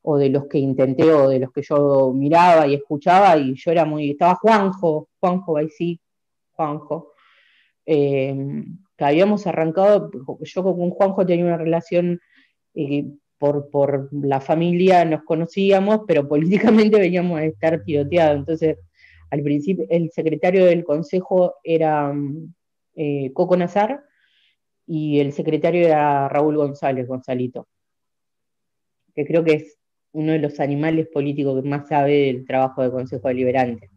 o 0.00 0.16
de 0.16 0.30
los 0.30 0.46
que 0.46 0.56
intenté, 0.56 1.12
o 1.12 1.28
de 1.28 1.38
los 1.38 1.52
que 1.52 1.60
yo 1.60 2.10
miraba 2.14 2.66
y 2.66 2.72
escuchaba, 2.72 3.36
y 3.36 3.54
yo 3.56 3.70
era 3.70 3.84
muy, 3.84 4.12
estaba 4.12 4.36
Juanjo, 4.36 5.10
Juanjo 5.20 5.58
sí, 5.68 6.00
Juanjo, 6.52 7.12
eh, 7.84 8.64
que 8.96 9.04
habíamos 9.04 9.46
arrancado, 9.46 10.10
yo 10.40 10.62
con 10.62 10.88
Juanjo 10.88 11.26
tenía 11.26 11.44
una 11.44 11.58
relación 11.58 12.20
eh, 12.72 13.04
por, 13.36 13.68
por 13.68 14.08
la 14.12 14.40
familia, 14.40 15.04
nos 15.04 15.24
conocíamos, 15.24 16.00
pero 16.08 16.26
políticamente 16.26 16.98
veníamos 16.98 17.38
a 17.38 17.44
estar 17.44 17.84
tiroteados, 17.84 18.38
entonces 18.38 18.78
al 19.30 19.42
principio 19.42 19.84
el 19.90 20.10
secretario 20.10 20.64
del 20.64 20.84
consejo 20.84 21.56
era 21.62 22.14
eh, 23.02 23.32
Coco 23.32 23.56
Nazar, 23.56 24.04
y 24.86 25.20
el 25.20 25.32
secretario 25.32 25.86
era 25.86 26.28
Raúl 26.28 26.58
González, 26.58 27.08
Gonzalito, 27.08 27.66
que 29.14 29.24
creo 29.24 29.42
que 29.42 29.54
es 29.54 29.78
uno 30.12 30.32
de 30.32 30.38
los 30.38 30.60
animales 30.60 31.08
políticos 31.08 31.62
que 31.62 31.66
más 31.66 31.88
sabe 31.88 32.26
del 32.26 32.44
trabajo 32.44 32.82
del 32.82 32.90
Consejo 32.90 33.28
Deliberante. 33.28 33.88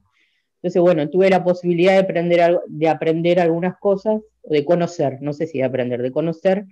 Entonces, 0.55 0.81
bueno, 0.81 1.09
tuve 1.09 1.29
la 1.29 1.43
posibilidad 1.43 1.91
de 1.91 1.99
aprender, 1.99 2.61
de 2.67 2.87
aprender 2.87 3.41
algunas 3.41 3.77
cosas, 3.77 4.21
de 4.41 4.63
conocer, 4.63 5.17
no 5.19 5.33
sé 5.33 5.47
si 5.47 5.57
de 5.57 5.65
aprender, 5.65 6.01
de 6.01 6.11
conocer, 6.11 6.65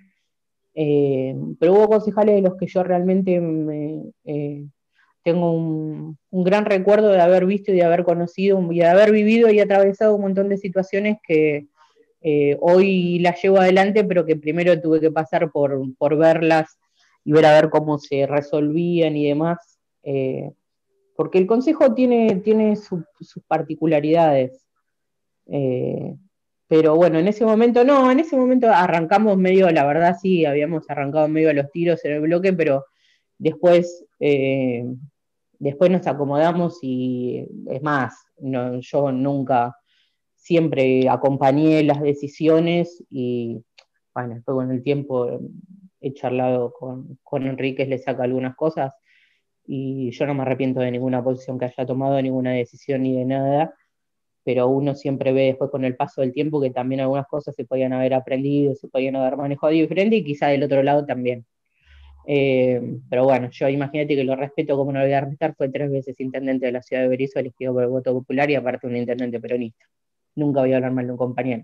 eh, 0.74 1.36
pero 1.60 1.74
hubo 1.74 1.90
concejales 1.90 2.36
de 2.36 2.42
los 2.44 2.56
que 2.56 2.68
yo 2.68 2.82
realmente 2.82 3.42
eh, 4.24 4.66
tengo 5.22 5.52
un, 5.52 6.18
gran 6.32 6.64
recuerdo 6.64 7.10
de 7.10 7.20
haber 7.20 7.46
visto 7.46 7.74
y 7.74 7.76
de 7.76 7.84
haber 7.84 8.06
conocido 8.06 8.72
y 8.72 8.80
de 8.80 8.88
haber 8.88 9.12
vivido 9.12 9.52
y 9.52 9.60
atravesado 9.60 10.16
un 10.16 10.22
montón 10.22 10.48
de 10.48 10.58
situaciones 10.58 11.18
que 11.28 11.68
eh, 12.22 12.58
hoy 12.62 13.20
las 13.20 13.42
llevo 13.42 13.58
adelante, 13.58 14.04
pero 14.04 14.26
que 14.26 14.36
primero 14.36 14.80
tuve 14.80 15.00
que 15.00 15.12
pasar 15.12 15.52
por, 15.52 16.18
verlas 16.18 16.80
y 17.24 17.32
ver 17.32 17.46
a 17.46 17.54
ver 17.54 17.70
cómo 17.70 18.00
se 18.00 18.26
resolvían 18.28 19.16
y 19.16 19.28
demás. 19.28 19.80
porque 21.16 21.38
el 21.38 21.48
consejo 21.48 21.94
tiene, 21.94 22.38
tiene 22.44 22.76
sus 22.76 23.04
particularidades. 23.48 24.68
Pero 26.72 26.96
bueno, 26.96 27.20
en 27.20 27.28
ese 27.28 27.44
momento 27.44 27.84
no, 27.84 28.10
en 28.10 28.22
ese 28.22 28.38
momento 28.38 28.70
arrancamos 28.70 29.36
medio, 29.36 29.70
la 29.72 29.86
verdad 29.86 30.16
sí, 30.18 30.46
habíamos 30.46 30.90
arrancado 30.90 31.28
medio 31.28 31.50
a 31.50 31.54
los 31.54 31.70
tiros 31.70 32.06
en 32.06 32.14
el 32.14 32.22
bloque, 32.22 32.54
pero 32.54 32.86
después, 33.38 34.06
eh, 34.22 34.86
después 35.60 35.92
nos 35.92 36.08
acomodamos 36.08 36.80
y 36.82 37.46
es 37.68 37.82
más, 37.82 38.14
yo 38.38 39.12
nunca, 39.12 39.76
siempre 40.42 41.08
acompañé 41.08 41.84
las 41.84 42.02
decisiones 42.02 43.04
y 43.10 43.64
bueno, 44.14 44.36
después 44.36 44.56
con 44.56 44.72
el 44.72 44.84
tiempo 44.84 45.40
he 46.02 46.14
charlado 46.14 46.74
con, 46.74 47.20
con 47.24 47.46
Enríquez, 47.46 47.88
le 47.88 48.00
saca 48.00 48.24
algunas 48.24 48.56
cosas 48.56 48.94
y 49.66 50.12
yo 50.12 50.26
no 50.26 50.34
me 50.34 50.42
arrepiento 50.42 50.80
de 50.80 50.92
ninguna 50.92 51.24
posición 51.24 51.60
que 51.60 51.66
haya 51.66 51.86
tomado, 51.86 52.22
ninguna 52.22 52.52
decisión 52.52 53.04
ni 53.04 53.16
de 53.16 53.26
nada 53.26 53.76
pero 54.44 54.68
uno 54.68 54.96
siempre 54.96 55.32
ve 55.34 55.44
después 55.44 55.70
con 55.70 55.86
el 55.86 55.96
paso 55.96 56.22
del 56.22 56.34
tiempo 56.34 56.62
que 56.62 56.72
también 56.72 57.02
algunas 57.02 57.28
cosas 57.28 57.56
se 57.56 57.66
podían 57.66 57.94
haber 57.94 58.14
aprendido, 58.14 58.76
se 58.76 58.88
podían 58.88 59.16
haber 59.16 59.38
manejado 59.38 59.72
diferente 59.72 60.16
y 60.16 60.24
quizá 60.24 60.48
del 60.48 60.64
otro 60.64 60.82
lado 60.84 61.06
también. 61.06 61.46
Eh, 62.28 62.82
pero 63.10 63.24
bueno, 63.26 63.50
yo 63.52 63.68
imagínate 63.70 64.16
que 64.16 64.24
lo 64.24 64.36
respeto 64.36 64.78
como 64.78 64.92
no 64.92 65.00
lo 65.00 65.06
voy 65.06 65.14
a 65.14 65.22
respetar, 65.22 65.56
fue 65.56 65.70
tres 65.70 65.92
veces 65.92 66.20
intendente 66.20 66.68
de 66.68 66.72
la 66.72 66.82
ciudad 66.82 67.04
de 67.04 67.10
Berizo, 67.10 67.40
elegido 67.40 67.74
por 67.74 67.84
el 67.84 67.90
voto 67.90 68.14
popular 68.14 68.50
y 68.50 68.56
aparte 68.56 68.88
un 68.88 68.96
intendente 68.98 69.40
peronista. 69.40 69.86
Nunca 70.36 70.62
voy 70.62 70.74
a 70.74 70.78
hablar 70.78 70.92
mal 70.92 71.06
de 71.06 71.12
un 71.12 71.18
compañero. 71.18 71.64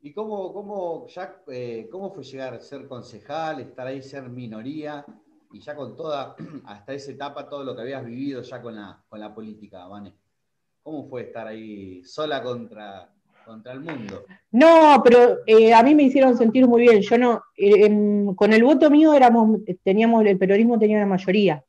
¿Y 0.00 0.12
cómo, 0.12 0.52
cómo, 0.52 1.06
eh, 1.48 1.88
cómo 1.90 2.12
fue 2.12 2.22
llegar 2.22 2.54
a 2.54 2.60
ser 2.60 2.86
concejal, 2.86 3.60
estar 3.60 3.86
ahí, 3.88 4.02
ser 4.02 4.28
minoría, 4.28 5.04
y 5.52 5.60
ya 5.60 5.74
con 5.74 5.96
toda, 5.96 6.36
hasta 6.66 6.92
esa 6.92 7.10
etapa, 7.10 7.48
todo 7.48 7.64
lo 7.64 7.74
que 7.74 7.82
habías 7.82 8.04
vivido 8.04 8.42
ya 8.42 8.62
con 8.62 8.76
la, 8.76 9.02
con 9.08 9.18
la 9.18 9.34
política, 9.34 9.86
Vane? 9.88 10.14
¿Cómo 10.82 11.08
fue 11.08 11.22
estar 11.22 11.48
ahí 11.48 12.04
sola 12.04 12.40
contra, 12.42 13.12
contra 13.44 13.72
el 13.72 13.80
mundo? 13.80 14.24
No, 14.52 15.00
pero 15.02 15.38
eh, 15.44 15.74
a 15.74 15.82
mí 15.82 15.96
me 15.96 16.04
hicieron 16.04 16.36
sentir 16.36 16.68
muy 16.68 16.82
bien. 16.82 17.00
Yo 17.00 17.18
no, 17.18 17.42
eh, 17.56 17.86
em, 17.86 18.32
con 18.36 18.52
el 18.52 18.62
voto 18.62 18.88
mío 18.88 19.12
éramos, 19.12 19.58
teníamos, 19.82 20.24
el 20.24 20.38
peronismo 20.38 20.78
tenía 20.78 20.98
una 20.98 21.06
mayoría. 21.06 21.64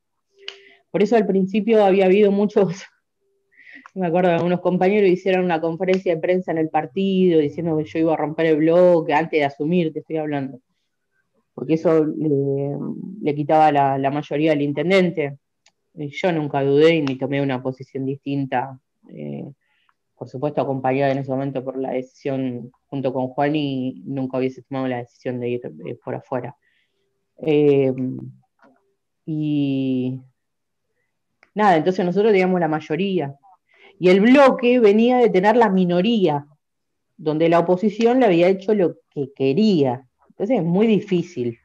Por 0.92 1.02
eso 1.02 1.16
al 1.16 1.26
principio 1.26 1.84
había 1.84 2.06
habido 2.06 2.32
muchos, 2.32 2.84
me 3.99 4.07
acuerdo, 4.07 4.31
algunos 4.31 4.62
compañeros 4.62 5.10
hicieron 5.10 5.45
una 5.45 5.62
conferencia 5.62 6.13
de 6.15 6.21
prensa 6.21 6.51
en 6.51 6.57
el 6.60 6.69
partido 6.69 7.39
diciendo 7.39 7.77
que 7.77 7.86
yo 7.86 7.99
iba 7.99 8.13
a 8.13 8.17
romper 8.17 8.47
el 8.47 8.57
bloque 8.57 9.13
antes 9.13 9.39
de 9.39 9.45
asumir, 9.45 9.93
te 9.93 9.99
estoy 9.99 10.17
hablando. 10.17 10.60
Porque 11.53 11.73
eso 11.75 12.05
le, 12.05 13.36
quitaba 13.36 13.71
la, 13.71 13.97
la 13.97 14.12
mayoría 14.12 14.51
al 14.51 14.62
intendente. 14.62 15.38
Yo 15.93 16.31
nunca 16.31 16.63
dudé 16.63 17.01
ni 17.01 17.17
tomé 17.17 17.41
una 17.41 17.62
posición 17.63 18.05
distinta 18.05 18.79
eh, 19.10 19.45
por 20.17 20.27
supuesto 20.27 20.62
acompañada 20.62 21.12
en 21.12 21.19
ese 21.19 21.31
momento 21.31 21.63
por 21.63 21.77
la 21.77 21.91
decisión 21.91 22.71
junto 22.88 23.13
con 23.13 23.27
Juan 23.27 23.55
y 23.55 24.01
nunca 24.05 24.39
hubiese 24.39 24.63
tomado 24.63 24.88
la 24.88 24.97
decisión 24.97 25.39
de 25.39 25.49
ir 25.49 25.62
eh, 25.86 25.95
por 26.03 26.15
afuera. 26.15 26.55
Eh, 27.38 27.93
y 29.25 30.19
nada, 31.53 31.77
entonces 31.77 32.03
nosotros 32.03 32.31
teníamos 32.31 32.60
la 32.60 32.67
mayoría. 32.67 33.36
Y 33.99 34.10
el 34.10 34.21
bloque 34.21 34.79
venía 34.79 35.17
de 35.17 35.29
tener 35.29 35.55
la 35.57 35.69
minoría, 35.69 36.45
donde 37.17 37.49
la 37.49 37.60
oposición 37.60 38.19
le 38.19 38.27
había 38.27 38.49
hecho 38.49 38.73
lo 38.75 38.95
que 39.10 39.31
quería. 39.36 40.07
Entonces 40.29 40.60
es 40.60 40.63
muy 40.63 40.88
difícil. 40.88 41.57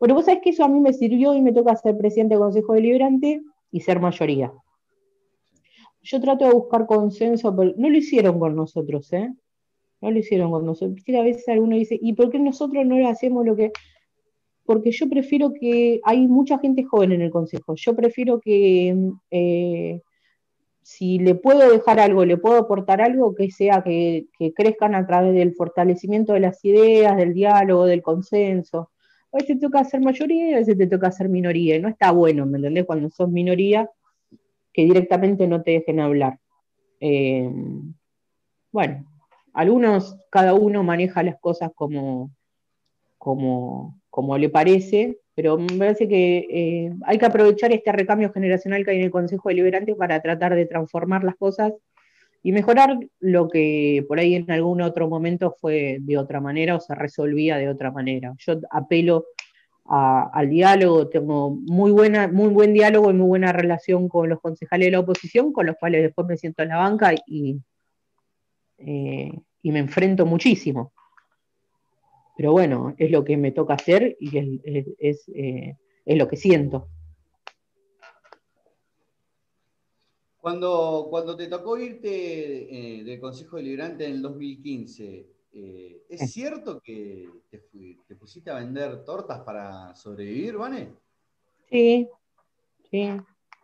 Pero 0.00 0.14
vos 0.14 0.24
sabés 0.24 0.40
que 0.42 0.50
eso 0.50 0.64
a 0.64 0.68
mí 0.68 0.80
me 0.80 0.92
sirvió 0.92 1.34
y 1.34 1.42
me 1.42 1.52
toca 1.52 1.76
ser 1.76 1.96
presidente 1.96 2.34
del 2.34 2.42
Consejo 2.42 2.74
Deliberante 2.74 3.42
y 3.70 3.80
ser 3.80 4.00
mayoría 4.00 4.52
yo 6.02 6.20
trato 6.20 6.46
de 6.46 6.52
buscar 6.52 6.86
consenso, 6.86 7.54
pero 7.54 7.72
no 7.76 7.88
lo 7.88 7.96
hicieron 7.96 8.38
con 8.38 8.56
nosotros, 8.56 9.12
¿eh? 9.12 9.32
No 10.00 10.10
lo 10.10 10.18
hicieron 10.18 10.50
con 10.50 10.66
nosotros. 10.66 11.00
a 11.08 11.22
veces 11.22 11.48
alguno 11.48 11.76
dice, 11.76 11.98
¿y 12.00 12.12
por 12.14 12.30
qué 12.30 12.38
nosotros 12.38 12.84
no 12.84 12.96
le 12.96 13.06
hacemos 13.06 13.46
lo 13.46 13.54
que...? 13.54 13.70
Porque 14.64 14.90
yo 14.90 15.08
prefiero 15.08 15.52
que... 15.52 16.00
Hay 16.04 16.26
mucha 16.26 16.58
gente 16.58 16.82
joven 16.82 17.12
en 17.12 17.22
el 17.22 17.30
Consejo. 17.30 17.74
Yo 17.76 17.94
prefiero 17.94 18.40
que... 18.40 18.96
Eh, 19.30 20.00
si 20.82 21.18
le 21.18 21.34
puedo 21.34 21.70
dejar 21.70 22.00
algo, 22.00 22.24
le 22.24 22.36
puedo 22.36 22.58
aportar 22.58 23.00
algo, 23.00 23.34
que 23.34 23.50
sea 23.50 23.82
que, 23.82 24.26
que, 24.38 24.52
crezcan 24.52 24.94
a 24.94 25.06
través 25.06 25.34
del 25.34 25.54
fortalecimiento 25.54 26.32
de 26.32 26.40
las 26.40 26.64
ideas, 26.64 27.16
del 27.16 27.34
diálogo, 27.34 27.86
del 27.86 28.02
consenso. 28.02 28.90
A 29.32 29.38
veces 29.38 29.58
te 29.58 29.66
toca 29.66 29.84
ser 29.84 30.00
mayoría 30.00 30.50
y 30.50 30.54
a 30.54 30.58
veces 30.58 30.76
te 30.76 30.86
toca 30.86 31.10
ser 31.10 31.28
minoría. 31.28 31.76
Y 31.76 31.80
no 31.80 31.88
está 31.88 32.10
bueno, 32.10 32.46
¿me 32.46 32.58
entendés? 32.58 32.84
Cuando 32.84 33.08
sos 33.10 33.30
minoría, 33.30 33.88
que 34.72 34.84
directamente 34.84 35.46
no 35.46 35.62
te 35.62 35.72
dejen 35.72 36.00
hablar. 36.00 36.38
Eh, 37.00 37.50
bueno, 38.70 39.04
algunos, 39.52 40.16
cada 40.30 40.54
uno 40.54 40.82
maneja 40.82 41.22
las 41.22 41.38
cosas 41.40 41.70
como, 41.74 42.30
como, 43.18 44.00
como 44.10 44.38
le 44.38 44.48
parece, 44.48 45.18
pero 45.34 45.56
me 45.58 45.76
parece 45.78 46.08
que 46.08 46.46
eh, 46.50 46.92
hay 47.06 47.18
que 47.18 47.26
aprovechar 47.26 47.72
este 47.72 47.92
recambio 47.92 48.32
generacional 48.32 48.84
que 48.84 48.90
hay 48.90 48.98
en 48.98 49.04
el 49.04 49.10
Consejo 49.10 49.48
Deliberante 49.48 49.94
para 49.94 50.20
tratar 50.20 50.54
de 50.54 50.66
transformar 50.66 51.24
las 51.24 51.36
cosas 51.36 51.72
y 52.42 52.52
mejorar 52.52 52.98
lo 53.20 53.48
que 53.48 54.04
por 54.08 54.18
ahí 54.18 54.34
en 54.34 54.50
algún 54.50 54.82
otro 54.82 55.08
momento 55.08 55.54
fue 55.60 55.98
de 56.00 56.18
otra 56.18 56.40
manera 56.40 56.76
o 56.76 56.80
se 56.80 56.94
resolvía 56.94 57.56
de 57.56 57.68
otra 57.68 57.92
manera. 57.92 58.34
Yo 58.38 58.60
apelo 58.70 59.26
al 59.84 60.48
diálogo, 60.48 61.08
tengo 61.08 61.50
muy, 61.50 61.90
buena, 61.90 62.28
muy 62.28 62.48
buen 62.48 62.72
diálogo 62.72 63.10
y 63.10 63.14
muy 63.14 63.26
buena 63.26 63.52
relación 63.52 64.08
con 64.08 64.28
los 64.28 64.40
concejales 64.40 64.86
de 64.86 64.92
la 64.92 65.00
oposición, 65.00 65.52
con 65.52 65.66
los 65.66 65.76
cuales 65.76 66.02
después 66.02 66.26
me 66.26 66.36
siento 66.36 66.62
en 66.62 66.68
la 66.68 66.78
banca 66.78 67.12
y, 67.26 67.60
eh, 68.78 69.32
y 69.62 69.72
me 69.72 69.80
enfrento 69.80 70.24
muchísimo. 70.24 70.92
Pero 72.36 72.52
bueno, 72.52 72.94
es 72.98 73.10
lo 73.10 73.24
que 73.24 73.36
me 73.36 73.52
toca 73.52 73.74
hacer 73.74 74.16
y 74.18 74.38
es, 74.98 75.28
eh, 75.34 75.76
lo 76.06 76.28
que 76.28 76.36
siento. 76.36 76.88
Cuando, 80.38 81.06
cuando 81.08 81.36
te 81.36 81.46
tocó 81.46 81.78
irte 81.78 82.98
eh, 82.98 83.04
del 83.04 83.20
Consejo 83.20 83.56
Deliberante 83.56 84.06
en 84.06 84.12
el 84.12 84.22
2015, 84.22 85.32
eh, 85.54 86.02
¿Es 86.08 86.32
cierto 86.32 86.80
que 86.80 87.28
te, 87.50 88.16
pusiste 88.16 88.50
a 88.50 88.54
vender 88.54 89.04
tortas 89.04 89.40
para 89.40 89.94
sobrevivir, 89.94 90.56
Vane? 90.56 90.94
Sí, 91.68 92.08
sí. 92.90 93.08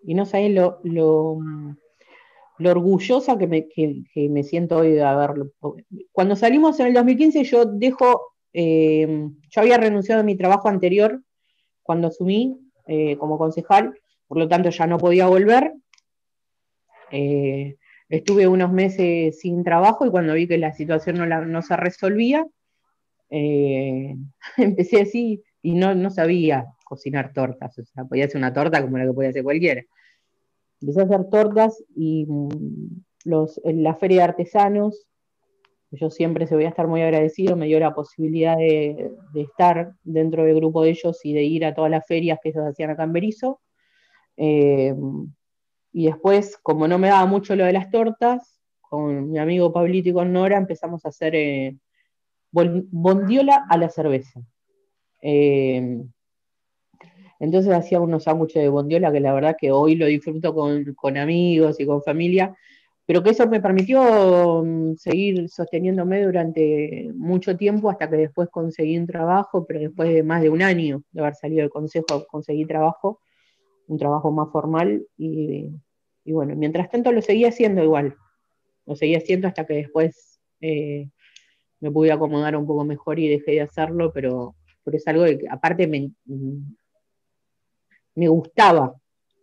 Y 0.02 0.14
no 0.14 0.26
sabes 0.26 0.52
lo, 0.52 0.81
lo, 0.83 1.38
orgullosa 2.59 3.38
que 3.38 3.46
me, 3.46 4.42
siento 4.42 4.78
hoy 4.78 4.92
de 4.92 5.02
haberlo. 5.02 5.50
Cuando 6.12 6.37
salimos 6.37 6.78
en 6.81 6.88
el 6.88 6.94
2015, 6.94 7.44
yo 7.44 7.64
dejo, 7.64 8.35
eh, 8.61 9.29
yo 9.51 9.61
había 9.61 9.79
renunciado 9.79 10.21
a 10.21 10.25
mi 10.25 10.37
trabajo 10.37 10.68
anterior 10.68 11.23
cuando 11.83 12.09
asumí 12.09 12.59
eh, 12.87 13.16
como 13.16 13.38
concejal, 13.38 13.99
por 14.27 14.38
lo 14.38 14.49
tanto 14.49 14.71
ya 14.71 14.87
no 14.87 14.99
podía 14.99 15.27
volver. 15.27 15.75
Estuve 18.09 18.49
unos 18.49 18.73
meses 18.73 19.38
sin 19.40 19.62
trabajo 19.62 20.07
y 20.07 20.11
cuando 20.11 20.33
vi 20.33 20.49
que 20.49 20.57
la 20.57 20.73
situación 20.73 21.29
no, 21.29 21.62
se 21.62 21.77
resolvía, 21.77 22.47
eh, 23.29 24.16
empecé 24.57 25.03
así 25.03 25.42
y 25.61 25.75
no, 25.75 25.94
no 25.94 26.11
sabía 26.11 26.66
cocinar 26.85 27.35
tortas, 27.35 27.79
o 27.79 27.85
sea, 27.85 28.05
podía 28.07 28.25
hacer 28.25 28.38
una 28.38 28.55
torta 28.55 28.81
como 28.81 28.97
la 28.97 29.05
que 29.05 29.12
podía 29.12 29.29
hacer 29.29 29.42
cualquiera. 29.42 29.83
Empecé 30.81 31.01
a 31.03 31.05
hacer 31.05 31.29
tortas 31.31 31.85
y 31.94 32.25
mm, 32.27 33.03
los, 33.25 33.61
en 33.64 33.83
la 33.83 33.94
feria 33.94 34.18
de 34.18 34.25
artesanos, 34.25 35.07
yo 35.90 36.11
siempre 36.11 36.46
se 36.46 36.55
voy 36.55 36.64
a 36.64 36.68
estar 36.68 36.87
muy 36.87 37.03
agradecido, 37.03 37.57
me 37.57 37.66
dio 37.66 37.81
la 37.81 37.94
posibilidad 37.94 38.57
de, 38.57 39.11
estar 39.35 39.92
dentro 40.03 40.44
del 40.44 40.57
grupo 40.57 40.83
de 40.83 40.90
ellos 40.90 41.20
y 41.24 41.33
de 41.33 41.44
ir 41.44 41.64
a 41.64 41.74
todas 41.74 41.90
las 41.90 42.07
ferias 42.07 42.38
que 42.42 42.51
ellos 42.51 42.64
hacían 42.64 42.90
acá 42.90 43.05
en 43.05 43.12
Berizo. 43.12 43.61
Eh, 44.37 44.94
y 45.92 46.07
después, 46.07 46.59
como 46.62 46.87
no 46.87 46.98
me 46.98 47.09
daba 47.09 47.27
mucho 47.27 47.57
lo 47.57 47.64
de 47.64 47.72
las 47.72 47.90
tortas, 47.90 48.61
con 48.81 49.31
mi 49.31 49.38
amigo 49.38 49.72
Pablito 49.72 50.11
y 50.11 50.12
con 50.12 50.33
Nora 50.33 50.57
empezamos 50.57 51.05
a 51.05 51.09
hacer 51.09 51.35
eh, 51.35 51.77
bondiola 52.51 53.66
a 53.68 53.77
la 53.77 53.88
cerveza. 53.88 54.40
Eh, 55.22 56.03
entonces 57.40 57.72
hacía 57.72 58.01
unos 58.01 58.24
sándwiches 58.24 58.62
de 58.62 58.68
bondiola 58.68 59.12
que 59.12 59.20
la 59.20 59.33
verdad 59.33 59.57
que 59.59 59.70
hoy 59.70 59.94
lo 59.94 60.07
disfruto 60.07 60.55
con, 60.55 61.16
amigos 61.16 61.79
y 61.81 61.87
con 61.87 62.03
familia, 62.03 62.57
pero 63.09 63.23
que 63.23 63.31
eso 63.31 63.49
me 63.49 63.62
permitió 63.62 64.62
mm, 64.62 64.97
seguir 64.97 65.49
sosteniéndome 65.49 66.23
durante 66.25 67.11
mucho 67.14 67.57
tiempo 67.57 67.88
hasta 67.88 68.11
que 68.11 68.16
después 68.16 68.51
conseguí 68.51 68.99
un 68.99 69.07
trabajo, 69.07 69.64
pero 69.66 69.81
después 69.81 70.12
de 70.12 70.23
más 70.23 70.42
de 70.42 70.51
un 70.51 70.61
año 70.61 71.03
de 71.12 71.23
haber 71.23 71.35
salido 71.35 71.62
del 71.62 71.71
consejo 71.71 72.27
conseguí 72.27 72.66
trabajo, 72.66 73.23
un 73.87 73.99
trabajo 73.99 74.31
más 74.31 74.53
formal 74.53 75.07
y, 75.16 75.73
bueno, 76.27 76.55
mientras 76.55 76.90
tanto 76.90 77.11
lo 77.11 77.23
seguía 77.23 77.49
haciendo 77.49 77.83
igual, 77.83 78.14
lo 78.85 78.94
seguía 78.94 79.16
haciendo 79.16 79.49
hasta 79.49 79.64
que 79.64 79.73
después 79.73 80.38
eh, 80.61 81.09
me 81.81 81.90
pude 81.90 82.12
acomodar 82.12 82.57
un 82.57 82.66
poco 82.66 82.85
mejor 82.85 83.18
y 83.18 83.29
dejé 83.29 83.53
de 83.53 83.62
hacerlo, 83.62 84.12
pero, 84.12 84.55
pero 84.85 84.99
es 84.99 85.09
algo 85.09 85.25
que 85.25 85.47
aparte 85.51 85.87
me, 85.87 86.11
me 88.14 88.29
gustaba, 88.29 88.94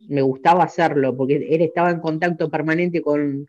me 0.08 0.22
gustaba 0.22 0.66
hacerlo, 0.66 1.18
porque 1.18 1.38
él 1.38 1.62
estaba 1.64 1.90
en 1.90 2.00
contacto 2.00 2.52
permanente 2.52 3.02
con, 3.02 3.48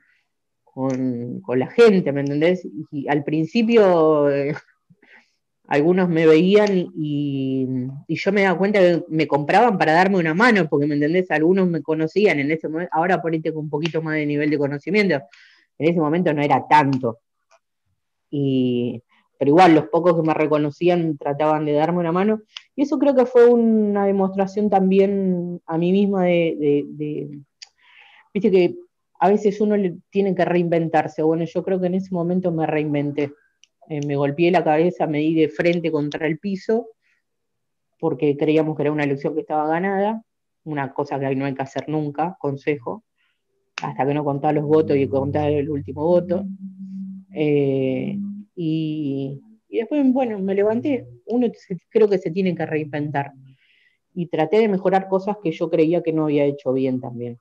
con, 0.77 1.59
la 1.59 1.69
gente, 1.69 2.13
¿me 2.13 2.21
entendés? 2.21 2.69
Y 2.93 3.09
al 3.09 3.25
principio 3.25 4.29
eh, 4.29 4.55
algunos 5.69 6.07
me 6.11 6.27
veían 6.27 6.93
y, 6.95 7.67
yo 8.09 8.33
me 8.33 8.43
daba 8.43 8.59
cuenta 8.59 8.79
que 8.81 9.03
me 9.09 9.27
compraban 9.27 9.79
para 9.79 9.95
darme 9.95 10.19
una 10.19 10.35
mano, 10.35 10.69
porque, 10.69 10.87
¿me 10.87 10.97
entendés? 10.97 11.31
Algunos 11.31 11.67
me 11.67 11.83
conocían 11.83 12.41
en 12.41 12.51
ese 12.51 12.69
momento, 12.69 12.91
ahora 12.93 13.23
por 13.23 13.33
ahí 13.33 13.41
tengo 13.41 13.59
un 13.59 13.71
poquito 13.71 14.03
más 14.03 14.17
de 14.17 14.27
nivel 14.27 14.51
de 14.51 14.59
conocimiento, 14.59 15.15
en 15.79 15.89
ese 15.89 15.99
momento 15.99 16.35
no 16.35 16.43
era 16.43 16.67
tanto. 16.69 17.21
Y, 18.31 19.03
pero 19.39 19.49
igual 19.49 19.75
los 19.75 19.87
pocos 19.87 20.15
que 20.15 20.27
me 20.27 20.35
reconocían 20.35 21.17
trataban 21.17 21.65
de 21.65 21.73
darme 21.73 22.01
una 22.01 22.13
mano. 22.13 22.43
Y 22.75 22.83
eso 22.83 22.99
creo 22.99 23.15
que 23.15 23.25
fue 23.25 23.47
una 23.47 24.05
demostración 24.05 24.69
también 24.69 25.63
a 25.65 25.79
mí 25.79 25.91
misma 25.91 26.25
de, 26.25 26.85
viste 28.35 28.51
que 28.51 28.86
a 29.19 29.29
veces 29.29 29.61
uno 29.61 29.77
tiene 30.11 30.35
que 30.35 30.45
reinventarse. 30.45 31.23
Bueno, 31.23 31.45
yo 31.45 31.63
creo 31.63 31.81
que 31.81 31.87
en 31.87 31.95
ese 31.95 32.15
momento 32.15 32.53
me 32.53 32.67
reinventé. 32.67 33.33
Eh, 33.89 34.05
me 34.07 34.17
golpeé 34.17 34.51
la 34.51 34.65
cabeza, 34.65 35.07
me 35.07 35.19
di 35.19 35.35
de 35.35 35.49
frente 35.49 35.91
contra 35.91 36.27
el 36.27 36.39
piso, 36.39 36.89
porque 37.99 38.37
creíamos 38.37 38.77
que 38.77 38.83
era 38.83 38.93
una 38.93 39.05
elección 39.05 39.35
que 39.35 39.41
estaba 39.41 39.69
ganada, 39.69 40.23
una 40.65 40.93
cosa 40.93 41.19
que 41.19 41.35
no 41.37 41.45
hay 41.45 41.55
que 41.55 41.63
hacer 41.63 41.89
nunca, 41.89 42.37
consejo, 42.41 43.05
hasta 43.83 44.07
que 44.07 44.15
no 44.15 44.25
contaba 44.25 44.53
los 44.53 44.65
votos 44.65 44.97
y 44.97 45.07
contaba 45.07 45.49
el 45.49 45.71
último 45.71 46.05
voto. 46.05 46.45
Eh, 47.33 48.19
y, 48.57 49.41
después, 49.69 50.13
bueno, 50.13 50.39
me 50.39 50.55
levanté. 50.55 51.07
Uno 51.27 51.47
creo 51.91 52.09
que 52.09 52.19
se 52.19 52.31
tiene 52.31 52.55
que 52.55 52.67
reinventar. 52.67 53.33
Y 54.15 54.27
traté 54.27 54.59
de 54.59 54.69
mejorar 54.69 55.09
cosas 55.09 55.37
que 55.43 55.53
yo 55.53 55.69
creía 55.71 56.03
que 56.03 56.13
no 56.13 56.25
había 56.25 56.45
hecho 56.45 56.73
bien 56.73 57.01
también. 57.01 57.39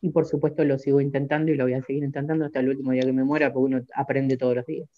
Y 0.00 0.10
por 0.10 0.26
supuesto 0.26 0.64
lo 0.64 0.78
sigo 0.78 1.00
intentando 1.00 1.52
y 1.52 1.56
lo 1.56 1.64
voy 1.64 1.74
a 1.74 1.82
seguir 1.82 2.04
intentando 2.04 2.44
hasta 2.44 2.60
el 2.60 2.70
último 2.70 2.92
día 2.92 3.02
que 3.02 3.12
me 3.12 3.24
muera, 3.24 3.52
porque 3.52 3.74
uno 3.74 3.84
aprende 3.94 4.36
todos 4.36 4.56
los 4.56 4.66
días. 4.66 4.88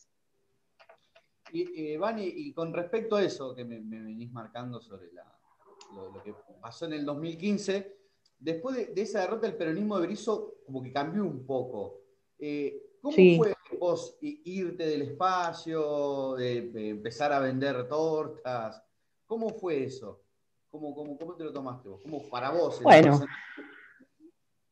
Y, 1.52 1.68
y 1.76 2.52
con 2.52 2.72
respecto 2.72 3.16
a 3.16 3.22
eso 3.22 3.54
que 3.54 3.64
me, 3.64 3.80
venís 3.80 4.32
marcando 4.32 4.80
sobre 4.80 5.08
lo, 5.12 6.22
que 6.22 6.34
pasó 6.60 6.86
en 6.86 6.94
el 6.94 7.04
2015, 7.04 7.94
después 8.38 8.94
de, 8.94 9.02
esa 9.02 9.20
derrota 9.20 9.46
el 9.46 9.56
peronismo 9.56 9.96
de 9.96 10.02
Berizo 10.02 10.54
como 10.64 10.82
que 10.82 10.92
cambió 10.92 11.24
un 11.24 11.44
poco. 11.44 12.00
Eh, 12.38 12.82
¿Cómo 13.02 13.16
fue 13.36 13.54
vos 13.78 14.16
irte 14.20 14.86
del 14.86 15.02
espacio, 15.02 16.34
de, 16.36 16.90
empezar 16.90 17.32
a 17.32 17.40
vender 17.40 17.88
tortas? 17.88 18.82
¿Cómo 19.26 19.50
fue 19.50 19.84
eso? 19.84 20.22
¿Cómo, 20.70 20.94
cómo, 20.94 21.18
cómo 21.18 21.34
te 21.34 21.44
lo 21.44 21.52
tomaste 21.52 21.88
vos? 21.88 22.00
¿Cómo 22.02 22.22
para 22.30 22.50
vos? 22.50 22.80
Bueno, 22.82 23.20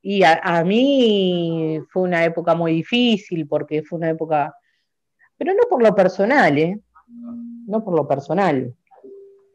y 0.03 0.23
a, 0.25 0.65
mí 0.65 1.79
fue 1.91 2.03
una 2.03 2.25
época 2.25 2.55
muy 2.55 2.73
difícil 2.73 3.47
porque 3.47 3.83
fue 3.83 3.99
una 3.99 4.11
época, 4.11 4.55
pero 5.37 5.53
no 5.53 5.61
por 5.69 5.83
lo 5.83 5.95
personal, 5.95 6.57
¿eh? 6.59 6.81
No 7.67 7.85
por 7.85 7.95
lo 7.95 8.09
personal. 8.09 8.75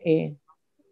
Eh, 0.04 0.36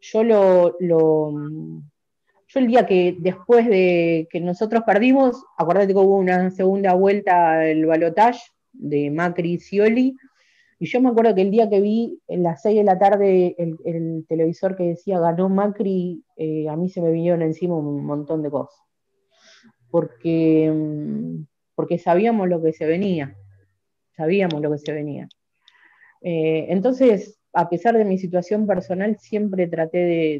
yo 0.01 0.23
lo, 0.23 0.77
yo 0.79 2.59
el 2.59 2.67
día 2.67 2.85
que 2.85 3.15
después 3.19 3.67
de 3.67 4.27
que 4.31 4.39
nosotros 4.39 4.83
perdimos, 4.85 5.43
acuérdate 5.57 5.93
que 5.93 5.99
hubo 5.99 6.17
una 6.17 6.49
segunda 6.49 6.93
vuelta 6.93 7.57
del 7.59 7.85
balotage 7.85 8.41
de 8.71 9.11
Macri 9.11 9.53
y 9.53 9.59
Scioli, 9.59 10.15
y 10.79 10.87
yo 10.87 10.99
me 10.99 11.09
acuerdo 11.09 11.35
que 11.35 11.43
el 11.43 11.51
día 11.51 11.69
que 11.69 11.79
vi 11.79 12.19
en 12.27 12.43
las 12.43 12.63
6 12.63 12.77
de 12.77 12.83
la 12.83 12.97
tarde 12.97 13.55
el, 13.57 14.25
televisor 14.27 14.75
que 14.75 14.83
decía 14.83 15.19
ganó 15.19 15.47
Macri, 15.47 16.23
eh, 16.35 16.67
a 16.67 16.75
mí 16.75 16.89
se 16.89 17.01
me 17.01 17.11
vinieron 17.11 17.43
encima 17.43 17.77
un 17.77 18.03
montón 18.03 18.41
de 18.41 18.49
cosas. 18.49 18.83
Porque, 19.93 20.71
mm, 20.73 21.45
porque 21.75 21.99
sabíamos 21.99 22.49
lo 22.49 22.59
que 22.63 22.73
se 22.73 22.87
venía, 22.87 23.35
sabíamos 24.17 24.59
lo 24.59 24.71
que 24.71 24.79
se 24.79 24.91
venía. 24.91 25.29
Eh, 26.21 26.65
entonces, 26.69 27.39
a 27.53 27.69
pesar 27.69 27.95
de 27.95 28.05
mi 28.05 28.17
situación 28.17 28.65
personal, 28.65 29.17
siempre 29.19 29.67
traté 29.67 29.99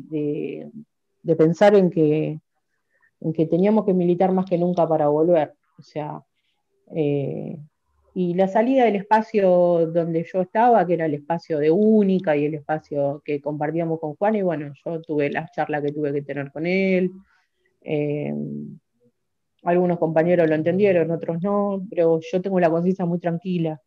de 0.09 0.71
de 1.23 1.35
pensar 1.35 1.73
en 1.75 1.89
que, 1.89 2.39
en 3.21 3.33
que 3.33 3.47
teníamos 3.47 3.85
que 3.85 3.93
militar 3.93 4.31
más 4.31 4.45
que 4.45 4.57
nunca 4.57 4.87
para 4.87 5.07
volver. 5.07 5.53
O 5.79 5.81
sea, 5.81 6.21
eh, 6.95 7.57
y 8.13 8.35
la 8.35 8.47
salida 8.47 8.85
del 8.85 8.97
espacio 8.97 9.87
donde 9.87 10.23
yo 10.31 10.41
estaba, 10.41 10.85
que 10.85 10.93
era 10.93 11.05
el 11.05 11.15
espacio 11.15 11.57
de 11.57 11.71
Única 11.71 12.37
y 12.37 12.45
el 12.45 12.53
espacio 12.55 13.21
que 13.25 13.41
compartíamos 13.41 13.99
con 13.99 14.15
Juan, 14.15 14.35
y 14.35 14.41
bueno, 14.43 14.71
yo 14.85 15.01
tuve 15.01 15.31
la 15.31 15.49
charla 15.49 15.81
que 15.81 15.91
tuve 15.91 16.13
que 16.13 16.21
tener 16.21 16.51
con 16.51 16.67
él. 16.67 17.09
Eh, 17.81 18.33
algunos 19.63 19.97
compañeros 19.97 20.47
lo 20.47 20.56
entendieron, 20.56 21.12
otros 21.12 21.41
no, 21.41 21.86
pero 21.89 22.19
yo 22.19 22.41
tengo 22.41 22.60
la 22.60 22.69
conciencia 22.69 23.06
muy 23.06 23.19
tranquila 23.19 23.82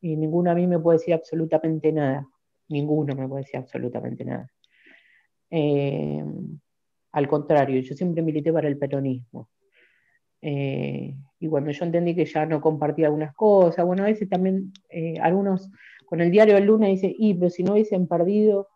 y 0.00 0.16
ninguno 0.16 0.50
a 0.50 0.54
mí 0.54 0.66
me 0.66 0.78
puede 0.78 0.98
decir 0.98 1.14
absolutamente 1.14 1.92
nada. 1.92 2.26
Ninguno 2.68 3.14
me 3.14 3.28
puede 3.28 3.42
decir 3.42 3.58
absolutamente 3.58 4.24
nada. 4.24 4.50
Eh, 5.50 6.24
al 7.12 7.28
contrario, 7.28 7.80
yo 7.80 7.94
siempre 7.94 8.22
milité 8.22 8.52
para 8.52 8.68
el 8.68 8.76
peronismo. 8.76 9.48
Eh, 10.42 11.14
y 11.38 11.48
cuando 11.48 11.70
yo 11.70 11.84
entendí 11.84 12.14
que 12.14 12.26
ya 12.26 12.44
no 12.44 12.60
compartía 12.60 13.06
algunas 13.06 13.34
cosas, 13.34 13.86
bueno, 13.86 14.02
a 14.02 14.06
veces 14.06 14.28
también 14.28 14.72
eh, 14.90 15.14
algunos 15.20 15.70
con 16.06 16.20
el 16.20 16.30
diario 16.30 16.54
del 16.54 16.64
lunes 16.64 16.90
dicen, 16.90 17.14
y 17.16 17.34
pero 17.34 17.50
si 17.50 17.62
no 17.62 17.72
hubiesen 17.72 18.06
perdido, 18.06 18.68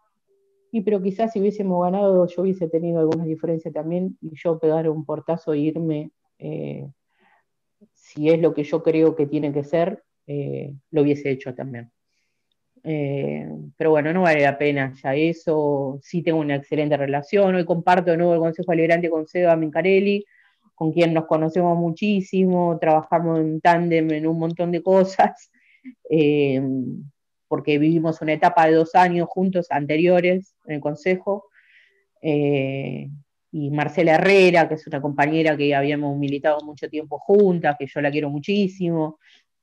y 0.71 0.83
pero 0.83 1.03
quizás 1.03 1.33
si 1.33 1.41
hubiésemos 1.41 1.83
ganado 1.83 2.27
yo 2.27 2.43
hubiese 2.43 2.69
tenido 2.69 3.01
algunas 3.01 3.27
diferencias 3.27 3.75
también 3.75 4.17
y 4.21 4.31
yo 4.35 4.59
pegar 4.59 4.89
un 4.89 5.05
portazo 5.05 5.53
e 5.53 5.59
irme, 5.59 6.11
eh, 6.39 6.89
si 7.95 8.29
es 8.31 8.41
lo 8.41 8.55
que 8.55 8.65
yo 8.65 8.83
creo 8.83 9.15
que 9.17 9.27
tiene 9.27 9.53
que 9.53 9.65
ser, 9.65 10.03
lo 10.91 11.03
hubiese 11.03 11.31
hecho 11.31 11.55
también. 11.55 11.91
Eh, 12.85 13.47
pero 13.77 13.91
bueno, 13.91 14.13
no 14.13 14.23
vale 14.23 14.43
la 14.43 14.59
pena 14.59 14.95
ya 15.03 15.15
eso. 15.15 15.99
Sí 16.03 16.23
tengo 16.23 16.39
una 16.39 16.57
excelente 16.57 16.97
relación. 16.97 17.55
Hoy 17.55 17.65
comparto 17.65 18.11
de 18.11 18.17
nuevo 18.17 18.35
el 18.35 18.41
Consejo 18.41 18.73
Liberante 18.75 19.11
con 19.11 19.27
Seba 19.27 19.57
Mincarelli, 19.57 20.25
con 20.75 20.93
quien 20.93 21.13
nos 21.15 21.27
conocemos 21.27 21.77
muchísimo, 21.77 22.79
trabajamos 22.81 23.41
en 23.41 23.61
tándem 23.61 24.11
en 24.13 24.27
un 24.27 24.39
montón 24.39 24.71
de 24.73 24.83
cosas, 24.83 25.51
eh, 26.11 26.63
porque 27.49 27.79
vivimos 27.79 28.21
una 28.21 28.35
etapa 28.35 28.67
de 28.67 28.75
dos 28.75 28.95
años 28.95 29.29
juntos 29.29 29.67
anteriores 29.71 30.55
en 30.67 30.77
el 30.77 30.81
Consejo. 30.81 31.47
Eh, 32.23 33.09
y 33.51 33.71
Marcela 33.71 34.15
Herrera, 34.15 34.69
que 34.69 34.75
es 34.75 34.87
una 34.87 35.01
compañera 35.01 35.57
que 35.57 35.75
habíamos 35.75 36.17
militado 36.19 36.61
mucho 36.65 36.89
tiempo 36.89 37.19
juntas, 37.19 37.77
que 37.79 37.87
yo 37.87 38.01
la 38.01 38.11
quiero 38.11 38.31
muchísimo. 38.31 39.19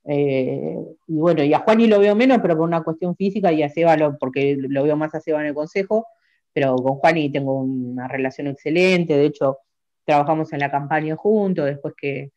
Eh, 0.07 0.77
y 1.07 1.15
bueno, 1.15 1.43
y 1.43 1.53
a 1.53 1.59
Juani 1.59 1.87
lo 1.87 1.99
veo 1.99 2.15
menos, 2.15 2.39
pero 2.41 2.55
por 2.55 2.67
una 2.67 2.83
cuestión 2.83 3.15
física, 3.15 3.51
y 3.51 3.63
a 3.63 3.69
Seba, 3.69 4.17
porque 4.19 4.55
lo 4.57 4.83
veo 4.83 4.95
más 4.95 5.13
a 5.15 5.19
Seba 5.19 5.41
en 5.41 5.47
el 5.47 5.53
consejo, 5.53 6.07
pero 6.53 6.75
con 6.75 6.95
Juani 6.95 7.31
tengo 7.31 7.61
una 7.61 8.07
relación 8.07 8.47
excelente, 8.47 9.15
de 9.17 9.25
hecho, 9.25 9.59
trabajamos 10.05 10.53
en 10.53 10.59
la 10.59 10.71
campaña 10.71 11.15
juntos, 11.15 11.65
después 11.65 11.93
que, 11.97 12.31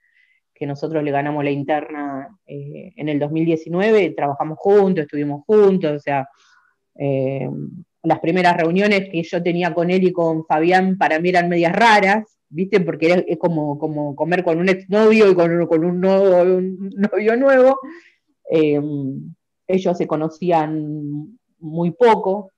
nosotros 0.61 1.05
le 1.05 1.13
ganamos 1.13 1.45
la 1.45 1.53
interna 1.53 2.37
eh, 2.45 2.93
en 2.97 3.09
el 3.09 3.21
2019, 3.21 4.11
trabajamos 4.11 4.59
juntos, 4.59 5.03
estuvimos 5.05 5.45
juntos, 5.47 5.93
o 5.93 6.01
sea, 6.01 6.29
eh, 6.97 7.49
las 8.09 8.21
primeras 8.21 8.57
reuniones 8.57 9.11
que 9.11 9.23
yo 9.23 9.43
tenía 9.43 9.75
con 9.75 9.91
él 9.91 10.03
y 10.03 10.13
con 10.13 10.47
Fabián 10.47 10.97
para 10.97 11.21
mí 11.21 11.29
eran 11.29 11.49
medias 11.49 11.75
raras, 11.75 12.39
¿viste? 12.49 12.81
Porque 12.81 13.25
es 13.29 13.39
como, 13.39 13.79
como 13.79 14.17
comer 14.17 14.43
con 14.43 14.59
un 14.59 14.69
exnovio 14.69 15.31
y 15.31 15.35
con, 15.35 15.67
con 15.67 15.85
un, 15.85 16.01
novio 16.01 17.37
nuevo. 17.37 17.79
Eh, 18.51 18.81
ellos 19.67 19.99
se 19.99 20.07
conocían 20.07 21.39
muy 21.59 21.91
poco, 21.91 22.51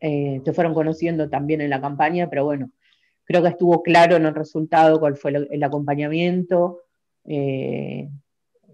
eh, 0.00 0.40
se 0.42 0.52
fueron 0.54 0.72
conociendo 0.72 1.28
también 1.28 1.60
en 1.60 1.68
la 1.68 1.80
campaña, 1.82 2.30
pero 2.30 2.46
bueno, 2.46 2.70
creo 3.24 3.42
que 3.42 3.50
estuvo 3.50 3.82
claro 3.82 4.16
en 4.16 4.24
el 4.24 4.34
resultado 4.34 4.98
cuál 4.98 5.16
fue 5.16 5.46
el, 5.50 5.62
acompañamiento 5.62 6.84
eh, 7.26 8.08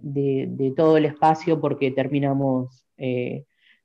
de, 0.01 0.47
de, 0.49 0.70
todo 0.70 0.97
el 0.97 1.07
espacio 1.07 1.61
porque 1.61 1.91
terminamos 1.91 2.87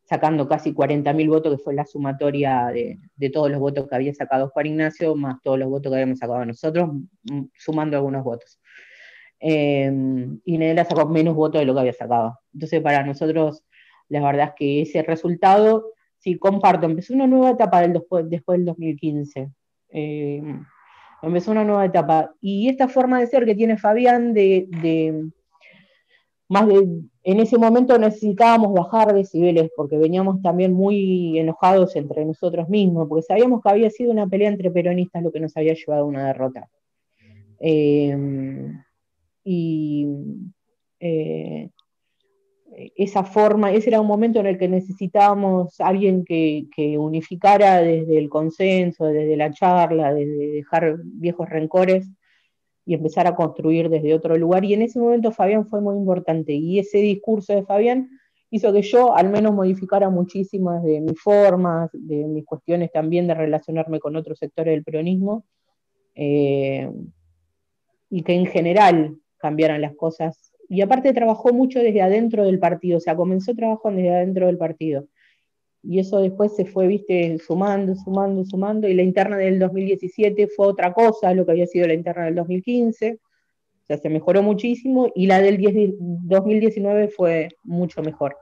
sacando 0.10 0.48
casi 0.48 0.74
40.000 0.74 1.30
votos, 1.30 1.56
que 1.56 1.64
fue 1.64 1.76
la 1.76 1.86
sumatoria 1.86 2.72
de, 2.74 3.30
todos 3.30 3.52
los 3.52 3.60
votos 3.60 3.88
que 3.88 3.96
había 3.96 4.12
sacado 4.12 4.50
Juan 4.50 4.66
Ignacio, 4.66 5.16
más 5.16 5.40
todos 5.44 5.60
los 5.60 5.70
votos 5.70 5.92
que 5.92 5.98
habíamos 5.98 6.18
sacado 6.18 6.44
nosotros, 6.46 6.90
mm, 7.24 7.44
sumando 7.56 7.96
algunos 7.98 8.24
votos. 8.24 8.60
y 9.42 10.58
Nedela 10.58 10.84
sacó 10.84 11.08
menos 11.08 11.36
votos 11.36 11.62
de 11.62 11.66
lo 11.66 11.74
que 11.74 11.80
había 11.82 11.94
sacado. 11.94 12.40
Entonces, 12.54 12.82
para 12.82 13.04
nosotros, 13.06 13.64
la 14.10 14.22
verdad 14.22 14.48
es 14.50 14.54
que 14.58 14.82
ese 14.82 15.04
resultado, 15.04 15.94
sí, 16.18 16.38
comparto, 16.38 16.88
empezó 16.88 17.14
una 17.14 17.28
nueva 17.28 17.52
etapa 17.52 17.88
después, 17.88 18.28
del 18.30 18.66
2015. 18.66 19.50
empezó 21.22 21.52
una 21.52 21.64
nueva 21.64 21.86
etapa. 21.86 22.34
Y 22.42 22.68
esta 22.68 22.88
forma 22.90 23.20
de 23.20 23.28
ser 23.28 23.46
que 23.46 23.56
tiene 23.56 23.78
Fabián 23.78 24.34
de 24.34 24.68
más 26.50 26.68
de, 26.68 27.04
en 27.32 27.40
ese 27.40 27.60
momento 27.60 27.96
necesitábamos 28.00 28.74
bajar 28.74 29.14
decibeles 29.14 29.70
porque 29.76 29.98
veníamos 29.98 30.42
también 30.42 30.74
muy 30.74 31.38
enojados 31.38 31.96
entre 31.96 32.26
nosotros 32.26 32.68
mismos, 32.70 33.08
porque 33.08 33.22
sabíamos 33.22 33.62
que 33.62 33.70
había 33.70 33.92
sido 33.92 34.12
una 34.12 34.26
pelea 34.26 34.50
entre 34.50 34.72
peronistas 34.72 35.22
lo 35.22 35.32
que 35.32 35.40
nos 35.40 35.56
había 35.56 35.76
llevado 35.76 36.02
a 36.02 36.08
una 36.08 36.26
derrota. 36.26 36.68
Em, 37.60 38.82
y 39.44 40.08
eh, 41.00 41.70
esa 42.96 43.24
forma, 43.24 43.74
ese 43.74 43.90
era 43.90 44.02
un 44.02 44.08
momento 44.08 44.40
en 44.40 44.48
el 44.48 44.58
que 44.58 44.68
necesitábamos 44.68 45.80
alguien 45.82 46.26
que, 46.26 46.66
que, 46.76 46.98
unificara 46.98 47.82
desde 47.82 48.18
el 48.18 48.30
consenso, 48.30 49.06
desde 49.06 49.38
la 49.38 49.52
charla, 49.52 50.16
desde 50.16 50.48
dejar 50.48 50.98
viejos 51.04 51.48
rencores 51.48 52.10
y 52.90 52.96
empezar 52.96 53.28
a 53.28 53.36
construir 53.36 53.88
desde 53.88 54.16
otro 54.16 54.36
lugar. 54.36 54.66
Y 54.66 54.74
en 54.74 54.82
ese 54.82 54.98
momento 54.98 55.32
Fabián 55.32 55.68
fue 55.68 55.80
muy 55.80 55.96
importante 55.96 56.54
y 56.54 56.80
ese 56.80 56.98
discurso 56.98 57.54
de 57.54 57.64
Fabián 57.64 58.10
hizo 58.50 58.74
que 58.74 58.82
yo 58.82 59.16
al 59.16 59.30
menos 59.30 59.54
modificara 59.54 60.10
muchísimas 60.10 60.84
de 60.84 61.00
mis 61.00 61.22
formas, 61.22 61.92
de 61.94 62.26
mis 62.26 62.44
cuestiones 62.44 62.92
también 62.92 63.28
de 63.28 63.36
relacionarme 63.36 64.00
con 64.00 64.16
otros 64.16 64.40
sectores 64.40 64.74
del 64.74 64.84
peronismo 64.84 65.46
eh, 66.16 66.90
y 68.10 68.24
que 68.24 68.34
en 68.34 68.48
general 68.48 69.18
cambiaran 69.38 69.82
las 69.82 69.96
cosas. 69.96 70.52
Y 70.68 70.82
aparte 70.82 71.14
trabajó 71.14 71.54
mucho 71.54 71.78
desde 71.78 72.02
adentro 72.02 72.44
del 72.44 72.58
partido, 72.58 72.98
o 72.98 73.02
sea, 73.02 73.16
comenzó 73.16 73.54
trabajando 73.54 74.02
desde 74.02 74.16
adentro 74.16 74.48
del 74.48 74.58
partido 74.58 75.06
y 75.82 76.00
eso 76.00 76.20
después 76.20 76.56
se 76.56 76.66
fue, 76.66 76.88
viste, 76.88 77.38
sumando, 77.40 77.96
sumando, 77.96 78.44
sumando, 78.46 78.88
y 78.88 78.94
la 78.94 79.04
interna 79.04 79.38
del 79.38 79.60
2017 79.60 80.48
fue 80.48 80.68
otra 80.68 80.94
cosa, 80.94 81.34
lo 81.34 81.46
que 81.46 81.52
había 81.52 81.68
sido 81.68 81.88
la 81.88 81.94
interna 81.94 82.26
del 82.26 82.36
2015, 82.36 83.14
o 83.14 83.86
sea, 83.86 83.98
se 83.98 84.10
mejoró 84.10 84.44
muchísimo, 84.44 85.12
y 85.16 85.28
la 85.28 85.42
del 85.42 85.60
2019 86.00 87.10
fue 87.10 87.50
mucho 87.64 88.02
mejor. 88.02 88.38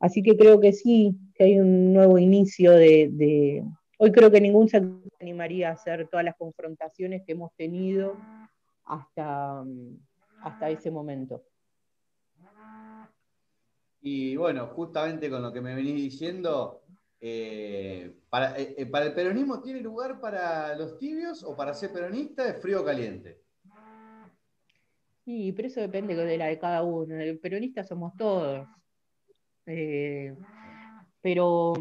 Así 0.00 0.22
que 0.22 0.36
creo 0.36 0.60
que 0.60 0.72
sí, 0.72 1.16
que 1.34 1.44
hay 1.44 1.58
un 1.58 1.92
nuevo 1.92 2.18
inicio 2.18 2.72
de, 2.72 3.64
Hoy 4.00 4.12
creo 4.12 4.30
que 4.30 4.40
ningún 4.40 4.68
se 4.68 4.80
animaría 5.20 5.70
a 5.70 5.72
hacer 5.72 6.06
todas 6.06 6.24
las 6.24 6.36
confrontaciones 6.36 7.24
que 7.26 7.32
hemos 7.32 7.52
tenido 7.56 8.16
hasta, 8.84 9.64
hasta 10.40 10.70
ese 10.70 10.92
momento. 10.92 11.42
Y 14.00 14.36
bueno, 14.36 14.66
justamente 14.68 15.28
con 15.28 15.42
lo 15.42 15.52
que 15.52 15.60
me 15.60 15.74
venís 15.74 15.96
diciendo, 15.96 16.82
eh, 17.20 18.14
para, 18.30 18.56
eh, 18.58 18.76
eh, 18.78 18.86
para, 18.86 19.06
el 19.06 19.14
peronismo 19.14 19.60
tiene 19.60 19.80
lugar 19.80 20.20
para 20.20 20.76
los 20.76 20.98
tibios 20.98 21.42
o 21.42 21.56
para 21.56 21.74
ser 21.74 21.92
peronista 21.92 22.44
de 22.44 22.54
frío 22.54 22.82
o 22.82 22.84
caliente? 22.84 23.42
Sí, 25.24 25.52
pero 25.52 25.68
eso 25.68 25.80
depende 25.80 26.14
de 26.14 26.38
la 26.38 26.46
de 26.46 26.58
cada 26.58 26.82
uno. 26.82 27.16
El 27.16 27.38
peronista 27.38 27.84
somos 27.84 28.14
todos. 28.16 28.66
pero 31.20 31.74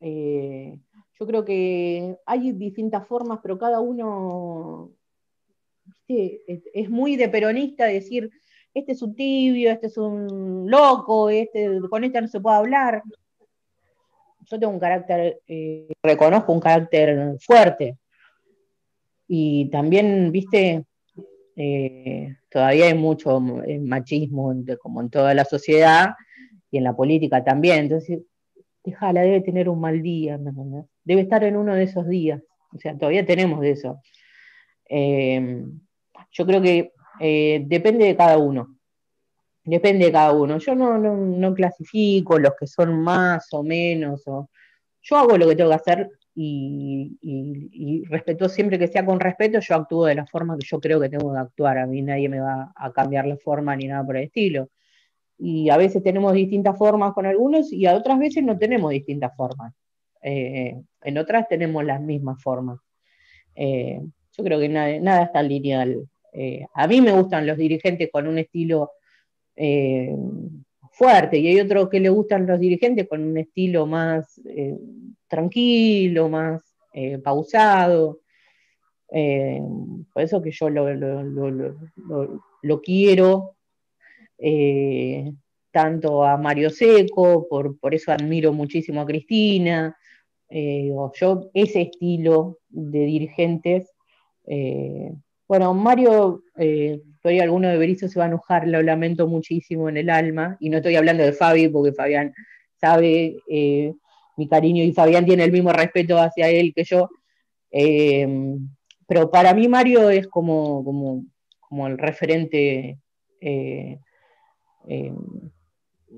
yo 0.00 1.26
creo 1.26 1.44
que 1.44 2.18
hay 2.26 2.52
distintas 2.52 3.06
formas, 3.06 3.38
pero 3.42 3.58
cada 3.58 3.80
uno 3.80 4.90
es 6.08 6.90
muy 6.90 7.16
de 7.16 7.28
peronista 7.28 7.84
decir 7.84 8.30
este 8.74 8.92
es 8.92 9.02
un 9.02 9.14
tibio, 9.14 9.70
este 9.70 9.86
es 9.86 9.96
un 9.96 10.68
loco, 10.68 11.30
este, 11.30 11.80
con 11.88 12.02
este 12.02 12.20
no 12.20 12.28
se 12.28 12.40
puede 12.40 12.56
hablar. 12.56 13.02
Yo 14.46 14.58
tengo 14.58 14.72
un 14.72 14.80
carácter, 14.80 15.40
eh, 15.46 15.92
reconozco 16.02 16.52
un 16.52 16.60
carácter 16.60 17.36
fuerte. 17.40 17.96
Y 19.28 19.70
también, 19.70 20.30
viste, 20.32 20.84
eh, 21.56 22.36
todavía 22.50 22.86
hay 22.86 22.94
mucho 22.94 23.40
eh, 23.64 23.78
machismo, 23.78 24.52
como 24.80 25.00
en 25.00 25.08
toda 25.08 25.32
la 25.34 25.44
sociedad 25.44 26.14
y 26.70 26.78
en 26.78 26.84
la 26.84 26.96
política 26.96 27.44
también. 27.44 27.78
Entonces, 27.78 28.22
déjala, 28.82 29.22
debe 29.22 29.40
tener 29.40 29.68
un 29.68 29.80
mal 29.80 30.02
día, 30.02 30.38
debe 31.04 31.20
estar 31.22 31.44
en 31.44 31.56
uno 31.56 31.74
de 31.74 31.84
esos 31.84 32.08
días. 32.08 32.42
O 32.72 32.78
sea, 32.78 32.98
todavía 32.98 33.24
tenemos 33.24 33.60
de 33.60 33.70
eso. 33.70 34.00
yo 36.32 36.46
creo 36.46 36.60
que 36.60 36.93
eh, 37.20 37.62
depende 37.66 38.06
de 38.06 38.16
cada 38.16 38.38
uno. 38.38 38.76
Depende 39.64 40.06
de 40.06 40.12
cada 40.12 40.32
uno. 40.32 40.58
Yo 40.58 40.74
no, 40.74 41.54
clasifico 41.54 42.38
los 42.38 42.52
que 42.58 42.66
son 42.66 43.00
más 43.00 43.48
o 43.52 43.62
menos. 43.62 44.22
yo 45.02 45.16
hago 45.16 45.38
lo 45.38 45.48
que 45.48 45.56
tengo 45.56 45.70
que 45.70 45.76
hacer 45.76 46.10
y, 46.34 48.02
respeto 48.08 48.48
siempre 48.48 48.78
que 48.78 48.88
sea 48.88 49.06
con 49.06 49.20
respeto, 49.20 49.60
yo 49.60 49.74
actúo 49.76 50.06
de 50.06 50.16
la 50.16 50.26
forma 50.26 50.56
que 50.58 50.66
yo 50.66 50.80
creo 50.80 51.00
que 51.00 51.08
tengo 51.08 51.32
que 51.32 51.38
actuar. 51.38 51.78
A 51.78 51.86
mí 51.86 52.02
nadie 52.02 52.28
me 52.28 52.40
va 52.40 52.72
a 52.76 52.92
cambiar 52.92 53.26
la 53.26 53.36
forma 53.36 53.74
ni 53.76 53.86
nada 53.86 54.04
por 54.04 54.16
el 54.16 54.24
estilo. 54.24 54.68
Y 55.38 55.70
a 55.70 55.76
veces 55.76 56.02
tenemos 56.02 56.32
distintas 56.34 56.76
formas 56.78 57.12
con 57.12 57.26
algunos 57.26 57.72
y 57.72 57.86
a 57.86 57.94
otras 57.94 58.18
veces 58.18 58.44
no 58.44 58.58
tenemos 58.58 58.90
distintas 58.90 59.34
formas. 59.36 59.74
Eh, 60.22 60.80
en 61.02 61.18
otras 61.18 61.48
tenemos 61.48 61.84
las 61.84 62.00
mismas 62.00 62.42
formas. 62.42 62.78
Eh, 63.54 64.00
yo 64.36 64.44
creo 64.44 64.58
que 64.60 64.68
nada, 64.68 64.98
nada 65.00 65.24
está 65.24 65.42
lineal. 65.42 66.08
Eh, 66.36 66.66
a 66.74 66.88
mí 66.88 67.00
me 67.00 67.12
gustan 67.12 67.46
los 67.46 67.56
dirigentes 67.56 68.10
con 68.10 68.26
un 68.26 68.38
estilo 68.38 68.90
eh, 69.54 70.12
fuerte 70.90 71.38
y 71.38 71.46
hay 71.46 71.60
otros 71.60 71.88
que 71.88 72.00
le 72.00 72.08
gustan 72.08 72.44
los 72.44 72.58
dirigentes 72.58 73.06
con 73.08 73.22
un 73.22 73.38
estilo 73.38 73.86
más 73.86 74.40
eh, 74.44 74.76
tranquilo, 75.28 76.28
más 76.28 76.60
pausado. 77.22 78.20
por 79.08 80.22
eso 80.22 80.42
que 80.42 80.50
yo 80.52 80.70
lo, 80.70 82.80
quiero 82.82 83.56
tanto 85.72 86.24
a 86.24 86.36
Mario 86.36 86.70
Seco, 86.70 87.48
por, 87.48 87.94
eso 87.94 88.12
admiro 88.12 88.52
muchísimo 88.52 89.00
a 89.00 89.06
Cristina. 89.06 89.96
yo 90.48 91.50
ese 91.52 91.82
estilo 91.82 92.60
de 92.68 93.00
dirigentes 93.00 93.92
bueno, 95.46 95.74
Mario, 95.74 96.42
eh, 96.56 97.02
todavía 97.22 97.42
alguno 97.42 97.68
de 97.68 97.76
Berizo 97.76 98.08
se 98.08 98.18
va 98.18 98.24
a 98.24 98.28
enojar, 98.28 98.66
lo 98.66 98.82
lamento 98.82 99.26
muchísimo 99.26 99.88
en 99.88 99.98
el 99.98 100.08
alma, 100.08 100.56
y 100.58 100.70
no 100.70 100.78
estoy 100.78 100.96
hablando 100.96 101.22
de 101.22 101.32
Fabi, 101.32 101.68
porque 101.68 101.92
Fabián 101.92 102.32
sabe 102.80 103.36
eh, 103.48 103.92
mi 104.36 104.48
cariño 104.48 104.82
y 104.82 104.92
Fabián 104.92 105.26
tiene 105.26 105.44
el 105.44 105.52
mismo 105.52 105.72
respeto 105.72 106.18
hacia 106.18 106.48
él 106.48 106.72
que 106.74 106.84
yo. 106.84 107.10
Eh, 107.70 108.26
pero 109.06 109.30
para 109.30 109.52
mí 109.52 109.68
Mario 109.68 110.08
es 110.08 110.26
como, 110.28 110.82
como, 110.82 111.86
el 111.86 111.98
referente 111.98 112.98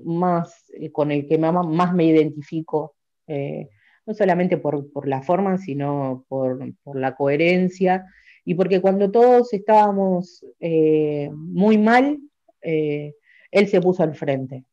más 0.05 0.65
con 0.93 1.11
el 1.11 1.27
que 1.27 1.37
más, 1.37 1.93
me 1.93 2.05
identifico, 2.05 2.95
no 3.27 4.13
solamente 4.13 4.57
por, 4.57 5.07
la 5.07 5.21
forma, 5.21 5.57
sino 5.57 6.25
por, 6.29 6.59
por 6.83 6.97
la 6.97 7.15
coherencia 7.15 8.05
y 8.49 8.55
porque 8.55 8.79
cuando 8.79 9.11
todos 9.11 9.51
estábamos 9.51 10.45
eh, 10.61 11.29
muy 11.33 11.77
mal, 11.77 12.17
eh, 12.61 13.13
él 13.51 13.67
se 13.67 13.81
puso 13.81 14.03
al 14.03 14.15
frente. 14.15 14.63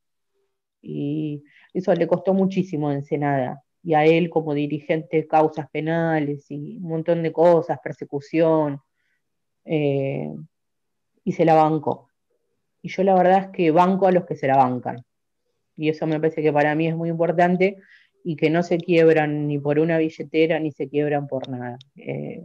Y 0.81 1.43
eso 1.73 1.93
le 1.93 2.07
costó 2.07 2.35
muchísimo 2.35 2.89
a 2.89 2.95
Ensenada. 2.95 3.65
Y 3.83 3.95
a 3.95 4.05
él 4.05 4.31
como 4.31 4.55
dirigente, 4.55 5.27
causas 5.27 5.69
penales 5.71 6.49
y 6.53 6.77
un 6.77 6.89
montón 6.89 7.25
de 7.25 7.33
cosas, 7.33 7.81
persecución. 7.83 8.79
Eh, 9.65 10.33
y 11.25 11.33
se 11.33 11.45
la 11.45 11.55
bancó. 11.55 12.11
Y 12.81 12.91
yo 12.91 13.03
la 13.03 13.17
verdad 13.17 13.47
es 13.47 13.49
que 13.49 13.73
banco 13.73 14.07
a 14.07 14.13
los 14.13 14.25
que 14.25 14.37
se 14.37 14.47
la 14.47 14.57
bancan. 14.57 15.05
Y 15.75 15.89
eso 15.89 16.07
me 16.07 16.21
parece 16.21 16.43
que 16.43 16.53
para 16.53 16.77
mí 16.77 16.87
es 16.87 16.95
muy 16.95 17.09
importante 17.09 17.77
y 18.25 18.37
que 18.37 18.51
no 18.51 18.65
se 18.65 18.79
quiebran 18.79 19.47
ni 19.47 19.59
por 19.61 19.79
una 19.79 19.99
billetera 19.99 20.59
ni 20.59 20.73
se 20.73 20.89
quiebran 20.89 21.29
por 21.29 21.49
nada. 21.49 21.79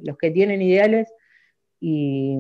los 0.04 0.18
que 0.18 0.30
tienen 0.30 0.62
ideales 0.62 1.12
y 1.80 2.38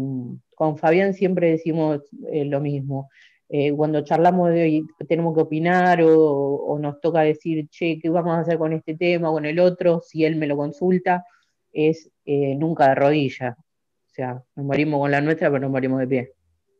con 0.56 0.78
Fabián 0.78 1.14
siempre 1.14 1.52
decimos 1.52 2.02
eh, 2.28 2.46
lo 2.46 2.60
mismo. 2.60 3.10
Eh, 3.48 3.72
cuando 3.72 4.04
charlamos 4.04 4.52
de 4.52 4.62
hoy, 4.62 4.88
tenemos 5.08 5.34
que 5.34 5.42
opinar 5.42 6.02
o, 6.04 6.78
nos 6.80 7.00
toca 7.02 7.22
decir, 7.22 7.68
che, 7.70 7.98
¿qué 8.00 8.10
vamos 8.10 8.36
a 8.36 8.42
hacer 8.42 8.58
con 8.58 8.74
este 8.74 8.96
tema 8.96 9.30
o 9.30 9.34
con 9.34 9.46
el 9.46 9.60
otro? 9.60 10.02
Si 10.02 10.24
él 10.24 10.36
me 10.36 10.48
lo 10.48 10.56
consulta, 10.56 11.26
es 11.72 12.12
eh, 12.26 12.56
nunca 12.56 12.90
de 12.90 12.96
rodilla. 12.96 13.56
O 13.58 14.14
sea, 14.14 14.44
nos 14.56 14.66
morimos 14.66 15.00
con 15.00 15.12
la 15.12 15.22
nuestra, 15.22 15.50
pero 15.50 15.62
nos 15.62 15.72
morimos 15.72 16.00
de 16.00 16.08
pie. 16.08 16.34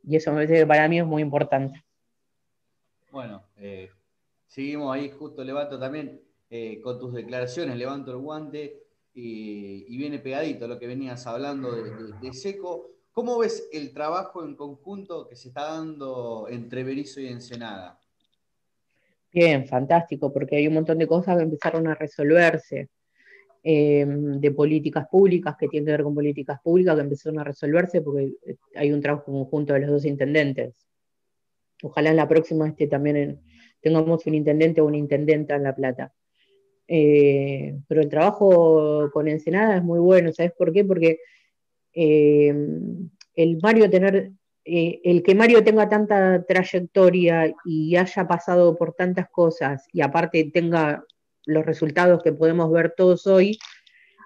Y 0.04 0.16
eso 0.16 0.30
me 0.30 0.36
parece 0.36 0.58
que 0.58 0.66
para 0.66 0.88
mí 0.88 0.98
es 0.98 1.06
muy 1.06 1.22
importante. 1.22 1.82
Bueno, 3.10 3.42
seguimos 4.46 4.94
ahí, 4.94 5.10
justo 5.10 5.42
levanto 5.42 5.78
también 5.78 6.20
con 6.82 6.98
tus 6.98 7.14
declaraciones, 7.14 7.76
levanto 7.76 8.10
el 8.10 8.18
guante 8.18 8.82
y, 9.14 9.96
viene 9.96 10.18
pegadito 10.18 10.66
lo 10.66 10.78
que 10.78 10.86
venías 10.86 11.26
hablando 11.26 11.70
de, 11.72 12.32
Seco. 12.32 12.90
¿Cómo 13.12 13.38
ves 13.38 13.68
el 13.72 13.92
trabajo 13.92 14.44
en 14.44 14.54
conjunto 14.54 15.28
que 15.28 15.36
se 15.36 15.48
está 15.48 15.64
dando 15.64 16.46
entre 16.48 16.84
Berizo 16.84 17.20
y 17.20 17.26
Ensenada? 17.26 17.98
Bien, 19.32 19.66
fantástico, 19.66 20.32
porque 20.32 20.56
hay 20.56 20.66
un 20.66 20.74
montón 20.74 20.98
de 20.98 21.06
cosas 21.06 21.36
que 21.36 21.44
empezaron 21.44 21.86
a 21.86 21.94
resolverse, 21.94 22.88
eh, 23.62 24.06
de 24.06 24.50
políticas 24.52 25.06
públicas 25.08 25.54
que 25.58 25.68
tienen 25.68 25.86
que 25.86 25.92
ver 25.92 26.02
con 26.02 26.14
políticas 26.14 26.60
públicas 26.62 26.94
que 26.94 27.02
empezaron 27.02 27.38
a 27.40 27.44
resolverse 27.44 28.00
porque 28.00 28.32
hay 28.74 28.90
un 28.90 29.02
trabajo 29.02 29.26
conjunto 29.26 29.74
de 29.74 29.80
los 29.80 29.90
dos 29.90 30.04
intendentes. 30.04 30.74
Ojalá 31.82 32.10
en 32.10 32.16
la 32.16 32.28
próxima 32.28 32.68
este, 32.68 32.86
también 32.86 33.40
tengamos 33.80 34.26
un 34.26 34.34
intendente 34.34 34.80
o 34.80 34.86
una 34.86 34.96
intendenta 34.96 35.56
en 35.56 35.62
La 35.62 35.74
Plata. 35.74 36.12
Eh, 36.92 37.78
pero 37.86 38.00
el 38.00 38.08
trabajo 38.08 39.08
con 39.12 39.28
Ensenada 39.28 39.76
es 39.76 39.82
muy 39.84 40.00
bueno, 40.00 40.32
¿sabes 40.32 40.50
por 40.58 40.72
qué? 40.72 40.84
Porque 40.84 41.20
eh, 41.94 42.52
el 43.36 43.58
Mario 43.62 43.88
tener 43.88 44.32
eh, 44.64 45.00
el 45.04 45.22
que 45.22 45.36
Mario 45.36 45.62
tenga 45.62 45.88
tanta 45.88 46.44
trayectoria 46.44 47.54
y 47.64 47.94
haya 47.94 48.26
pasado 48.26 48.76
por 48.76 48.94
tantas 48.94 49.28
cosas 49.30 49.86
y 49.92 50.00
aparte 50.00 50.50
tenga 50.52 51.04
los 51.46 51.64
resultados 51.64 52.24
que 52.24 52.32
podemos 52.32 52.72
ver 52.72 52.92
todos 52.96 53.24
hoy, 53.28 53.56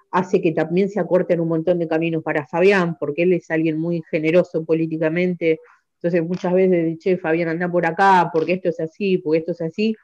hace 0.09 0.41
que 0.41 0.51
también 0.51 0.89
se 0.89 0.99
acorten 0.99 1.41
un 1.41 1.49
montón 1.49 1.77
de 1.77 1.87
caminos 1.87 2.23
para 2.23 2.47
Fabián, 2.47 2.97
porque 2.99 3.23
él 3.23 3.33
es 3.33 3.51
alguien 3.51 3.77
muy 3.77 4.01
generoso 4.09 4.65
políticamente. 4.65 5.59
Entonces 5.97 6.27
muchas 6.27 6.53
veces 6.53 6.83
dice, 6.85 7.17
Fabián, 7.17 7.49
anda 7.49 7.71
por 7.71 7.85
acá, 7.85 8.31
porque 8.33 8.53
esto 8.53 8.69
es 8.69 8.79
así, 8.79 9.19
porque 9.19 9.39
esto 9.39 9.51
es 9.51 9.61
así, 9.61 9.95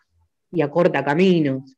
y 0.51 0.61
acorta 0.61 1.03
caminos. 1.03 1.75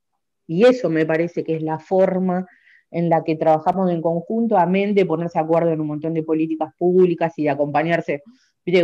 Y 0.48 0.66
eso 0.66 0.89
me 0.89 1.06
parece 1.06 1.44
que 1.44 1.56
es 1.56 1.62
la 1.62 1.80
forma 1.80 2.48
en 2.91 3.10
la 3.10 3.24
que 3.24 3.36
trabajamos 3.36 3.91
en 3.91 4.02
conjunto, 4.02 4.58
amén 4.58 4.94
de 4.94 5.06
ponerse 5.06 5.39
de 5.39 5.46
acuerdo 5.46 5.72
en 5.72 5.82
un 5.82 5.88
montón 5.88 6.14
de 6.14 6.24
políticas 6.24 6.74
públicas 6.78 7.34
y 7.38 7.44
de 7.44 7.50
acompañarse 7.50 8.22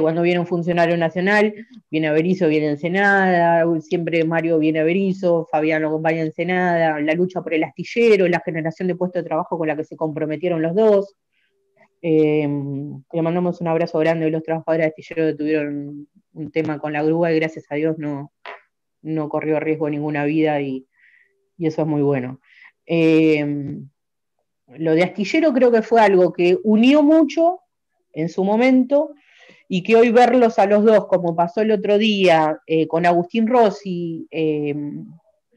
cuando 0.02 0.22
viene 0.22 0.40
un 0.40 0.48
funcionario 0.48 0.98
nacional, 0.98 1.54
viene 1.90 2.08
a 2.08 2.12
Berizo, 2.12 2.48
viene 2.48 2.68
Ensenada, 2.68 3.66
siempre 3.80 4.26
Mario 4.26 4.60
viene 4.60 4.80
a 4.80 4.84
Berizo, 4.84 5.48
Fabián 5.50 5.82
lo 5.82 5.88
acompaña 5.88 6.22
Ensenada, 6.22 7.00
la 7.00 7.14
lucha 7.14 7.42
por 7.42 7.54
el 7.54 7.64
astillero, 7.64 8.28
la 8.28 8.42
generación 8.42 8.90
de 8.90 8.96
puestos 8.96 9.24
de 9.24 9.28
trabajo 9.28 9.58
con 9.58 9.68
la 9.68 9.78
que 9.78 9.86
se 9.86 9.96
comprometieron 9.96 10.62
los 10.62 10.76
dos. 10.76 11.16
Eh, 12.02 12.48
le 13.12 13.22
mandamos 13.22 13.62
un 13.62 13.68
abrazo 13.68 14.00
grande 14.00 14.26
a 14.26 14.30
los 14.30 14.44
trabajadores 14.44 14.84
de 14.84 14.88
astillero 14.90 15.28
que 15.28 15.36
tuvieron 15.36 16.08
un 16.34 16.52
tema 16.52 16.80
con 16.80 16.92
la 16.94 17.04
grúa 17.04 17.32
y 17.32 17.40
gracias 17.40 17.66
a 17.70 17.76
Dios 17.76 17.98
no, 17.98 18.34
no 19.02 19.30
corrió 19.30 19.60
riesgo 19.62 19.90
ninguna 19.90 20.26
vida 20.26 20.60
y, 20.62 20.88
eso 21.68 21.82
es 21.82 21.88
muy 21.88 22.02
bueno. 22.02 22.40
Eh, 22.86 23.46
lo 24.78 24.94
de 24.94 25.04
astillero 25.04 25.54
creo 25.54 25.72
que 25.72 25.82
fue 25.82 26.02
algo 26.02 26.32
que 26.32 26.58
unió 26.64 27.02
mucho 27.02 27.60
en 28.14 28.30
su 28.30 28.44
momento 28.44 29.12
y 29.68 29.84
que 29.84 29.96
hoy 29.96 30.12
verlos 30.12 30.58
a 30.60 30.66
los 30.66 30.84
dos, 30.84 31.08
como 31.08 31.36
pasó 31.36 31.62
el 31.62 31.72
otro 31.72 31.98
día 31.98 32.60
eh, 32.66 32.88
con 32.88 33.06
Agustín 33.06 33.48
Rossi, 33.48 34.28
eh, 34.32 34.76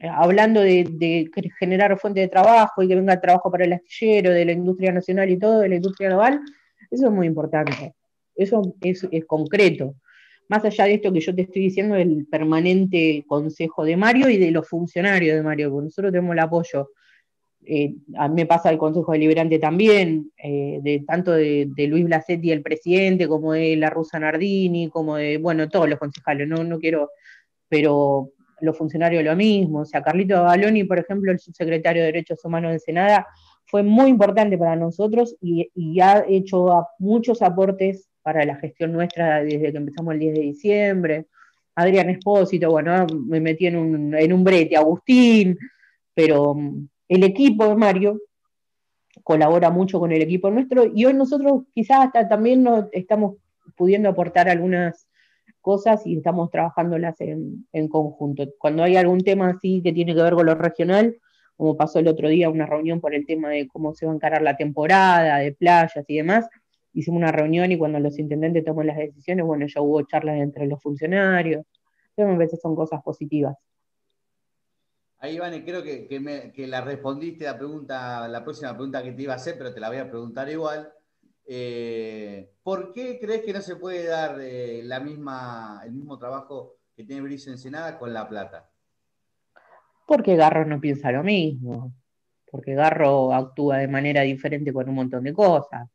hablando 0.01 0.61
de, 0.61 1.29
generar 1.59 1.97
fuente 1.97 2.19
de 2.19 2.27
trabajo 2.27 2.83
y 2.83 2.87
que 2.87 2.95
venga 2.95 3.13
el 3.13 3.21
trabajo 3.21 3.49
para 3.51 3.65
el 3.65 3.73
astillero, 3.73 4.31
de 4.31 4.45
la 4.45 4.51
industria 4.51 4.91
nacional 4.91 5.29
y 5.29 5.39
todo, 5.39 5.59
de 5.59 5.69
la 5.69 5.75
industria 5.75 6.09
naval, 6.09 6.41
eso 6.91 7.07
es 7.07 7.11
muy 7.11 7.25
importante, 7.25 7.95
eso 8.35 8.61
es, 8.81 9.07
es 9.11 9.25
concreto. 9.25 9.95
Más 10.49 10.65
allá 10.65 10.85
de 10.85 10.95
esto 10.95 11.11
que 11.11 11.19
yo 11.19 11.33
te 11.33 11.43
estoy 11.43 11.63
diciendo, 11.63 11.95
el 11.95 12.25
permanente 12.27 13.23
consejo 13.27 13.85
de 13.85 13.97
Mario 13.97 14.29
y 14.29 14.37
de 14.37 14.51
los 14.51 14.67
funcionarios 14.67 15.35
de 15.35 15.43
Mario, 15.43 15.71
porque 15.71 15.85
nosotros 15.85 16.11
tenemos 16.11 16.33
el 16.33 16.39
apoyo 16.39 16.89
eh, 17.65 17.95
a 18.17 18.27
mí 18.27 18.35
me 18.35 18.45
pasa 18.45 18.69
el 18.69 18.77
Consejo 18.77 19.11
Deliberante 19.11 19.59
también, 19.59 20.31
eh, 20.37 20.79
de, 20.81 21.03
tanto 21.07 21.31
de, 21.31 21.71
Luis 21.87 22.05
Blasetti, 22.05 22.51
el 22.51 22.61
presidente, 22.61 23.27
como 23.27 23.53
de 23.53 23.75
la 23.75 23.89
Rusa 23.89 24.19
Nardini, 24.19 24.89
como 24.89 25.15
de, 25.15 25.37
bueno, 25.37 25.69
todos 25.69 25.89
los 25.89 25.99
concejales, 25.99 26.47
no, 26.47 26.63
no 26.63 26.79
quiero, 26.79 27.09
pero 27.69 28.31
los 28.61 28.77
funcionarios 28.77 29.23
lo 29.23 29.35
mismo. 29.35 29.79
O 29.79 29.85
sea, 29.85 30.01
Carlito 30.01 30.43
Baloni, 30.43 30.83
por 30.83 30.99
ejemplo, 30.99 31.31
el 31.31 31.39
subsecretario 31.39 32.01
de 32.01 32.07
Derechos 32.07 32.43
Humanos 32.43 32.71
de 32.73 32.79
Senada, 32.79 33.27
fue 33.65 33.83
muy 33.83 34.09
importante 34.09 34.57
para 34.57 34.75
nosotros 34.75 35.35
y, 35.41 35.69
ha 36.01 36.25
hecho 36.27 36.85
muchos 36.99 37.41
aportes 37.41 38.09
para 38.23 38.45
la 38.45 38.55
gestión 38.55 38.93
nuestra 38.93 39.43
desde 39.43 39.71
que 39.71 39.77
empezamos 39.77 40.13
el 40.13 40.19
10 40.19 40.33
de 40.33 40.41
diciembre. 40.41 41.27
Adrián 41.75 42.09
Espósito, 42.09 42.71
bueno, 42.71 43.05
me 43.27 43.39
metí 43.39 43.67
en 43.67 43.75
un, 43.75 44.15
en 44.15 44.33
un 44.33 44.43
brete, 44.43 44.77
Agustín, 44.77 45.57
pero 46.13 46.55
el 47.07 47.23
equipo 47.23 47.67
de 47.67 47.75
Mario 47.75 48.21
colabora 49.23 49.69
mucho 49.69 49.99
con 49.99 50.11
el 50.11 50.21
equipo 50.21 50.49
nuestro 50.49 50.85
y 50.85 51.05
hoy 51.05 51.13
nosotros 51.13 51.63
quizás 51.73 52.05
hasta 52.05 52.27
también 52.27 52.63
nos 52.63 52.85
estamos 52.91 53.37
pudiendo 53.75 54.09
aportar 54.09 54.49
algunas 54.49 55.07
cosas 55.61 56.05
y 56.05 56.17
estamos 56.17 56.49
trabajándolas 56.51 57.19
en, 57.21 57.67
en, 57.71 57.87
conjunto. 57.87 58.45
Cuando 58.57 58.83
hay 58.83 58.97
algún 58.97 59.21
tema 59.21 59.49
así 59.49 59.81
que 59.81 59.93
tiene 59.93 60.13
que 60.13 60.21
ver 60.21 60.33
con 60.33 60.45
lo 60.45 60.55
regional, 60.55 61.15
como 61.55 61.77
pasó 61.77 61.99
el 61.99 62.07
otro 62.07 62.27
día, 62.27 62.49
una 62.49 62.65
reunión 62.65 62.99
por 62.99 63.15
el 63.15 63.25
tema 63.25 63.49
de 63.49 63.67
cómo 63.67 63.93
se 63.93 64.05
va 64.05 64.11
a 64.11 64.15
encarar 64.15 64.41
la 64.41 64.57
temporada, 64.57 65.37
de 65.37 65.53
playas 65.53 66.03
y 66.07 66.17
demás, 66.17 66.47
hicimos 66.93 67.17
una 67.17 67.31
reunión 67.31 67.71
y 67.71 67.77
cuando 67.77 67.99
los 67.99 68.17
intendentes 68.19 68.63
toman 68.63 68.87
las 68.87 68.97
decisiones, 68.97 69.45
bueno, 69.45 69.65
ya 69.67 69.81
hubo 69.81 70.01
charlas 70.03 70.37
entre 70.37 70.67
los 70.67 70.81
funcionarios, 70.81 71.65
a 72.17 72.23
veces 72.35 72.59
son 72.61 72.75
cosas 72.75 73.01
positivas. 73.01 73.55
Ahí, 75.19 75.35
Iván, 75.35 75.63
creo 75.63 75.81
que, 75.81 76.67
la 76.67 76.81
respondiste 76.81 77.45
la 77.45 77.57
pregunta, 77.57 78.27
la 78.27 78.43
próxima 78.43 78.73
pregunta 78.73 79.01
que 79.01 79.13
te 79.13 79.21
iba 79.23 79.33
a 79.33 79.37
hacer, 79.37 79.57
pero 79.57 79.73
te 79.73 79.79
la 79.79 79.87
voy 79.87 79.97
a 79.97 80.09
preguntar 80.09 80.49
igual. 80.49 80.91
Eh, 81.45 82.51
¿Por 82.61 82.91
qué 82.91 83.19
crees 83.19 83.41
que 83.43 83.53
no 83.53 83.61
se 83.61 83.77
puede 83.77 84.05
dar 84.05 84.37
eh, 84.41 84.81
la 84.83 84.99
misma, 84.99 85.81
el 85.85 85.93
mismo 85.93 86.17
trabajo 86.17 86.75
que 86.95 87.05
tiene 87.05 87.21
Brice 87.21 87.49
Ensenada 87.49 87.97
con 87.97 88.13
La 88.13 88.27
Plata? 88.27 88.69
Porque 90.05 90.35
Garro 90.35 90.65
no 90.65 90.81
piensa 90.81 91.11
lo 91.11 91.23
mismo, 91.23 91.93
porque 92.51 92.73
Garro 92.73 93.33
actúa 93.33 93.77
de 93.77 93.87
manera 93.87 94.21
diferente 94.21 94.73
con 94.73 94.89
un 94.89 94.95
montón 94.95 95.23
de 95.23 95.33
cosas. 95.33 95.89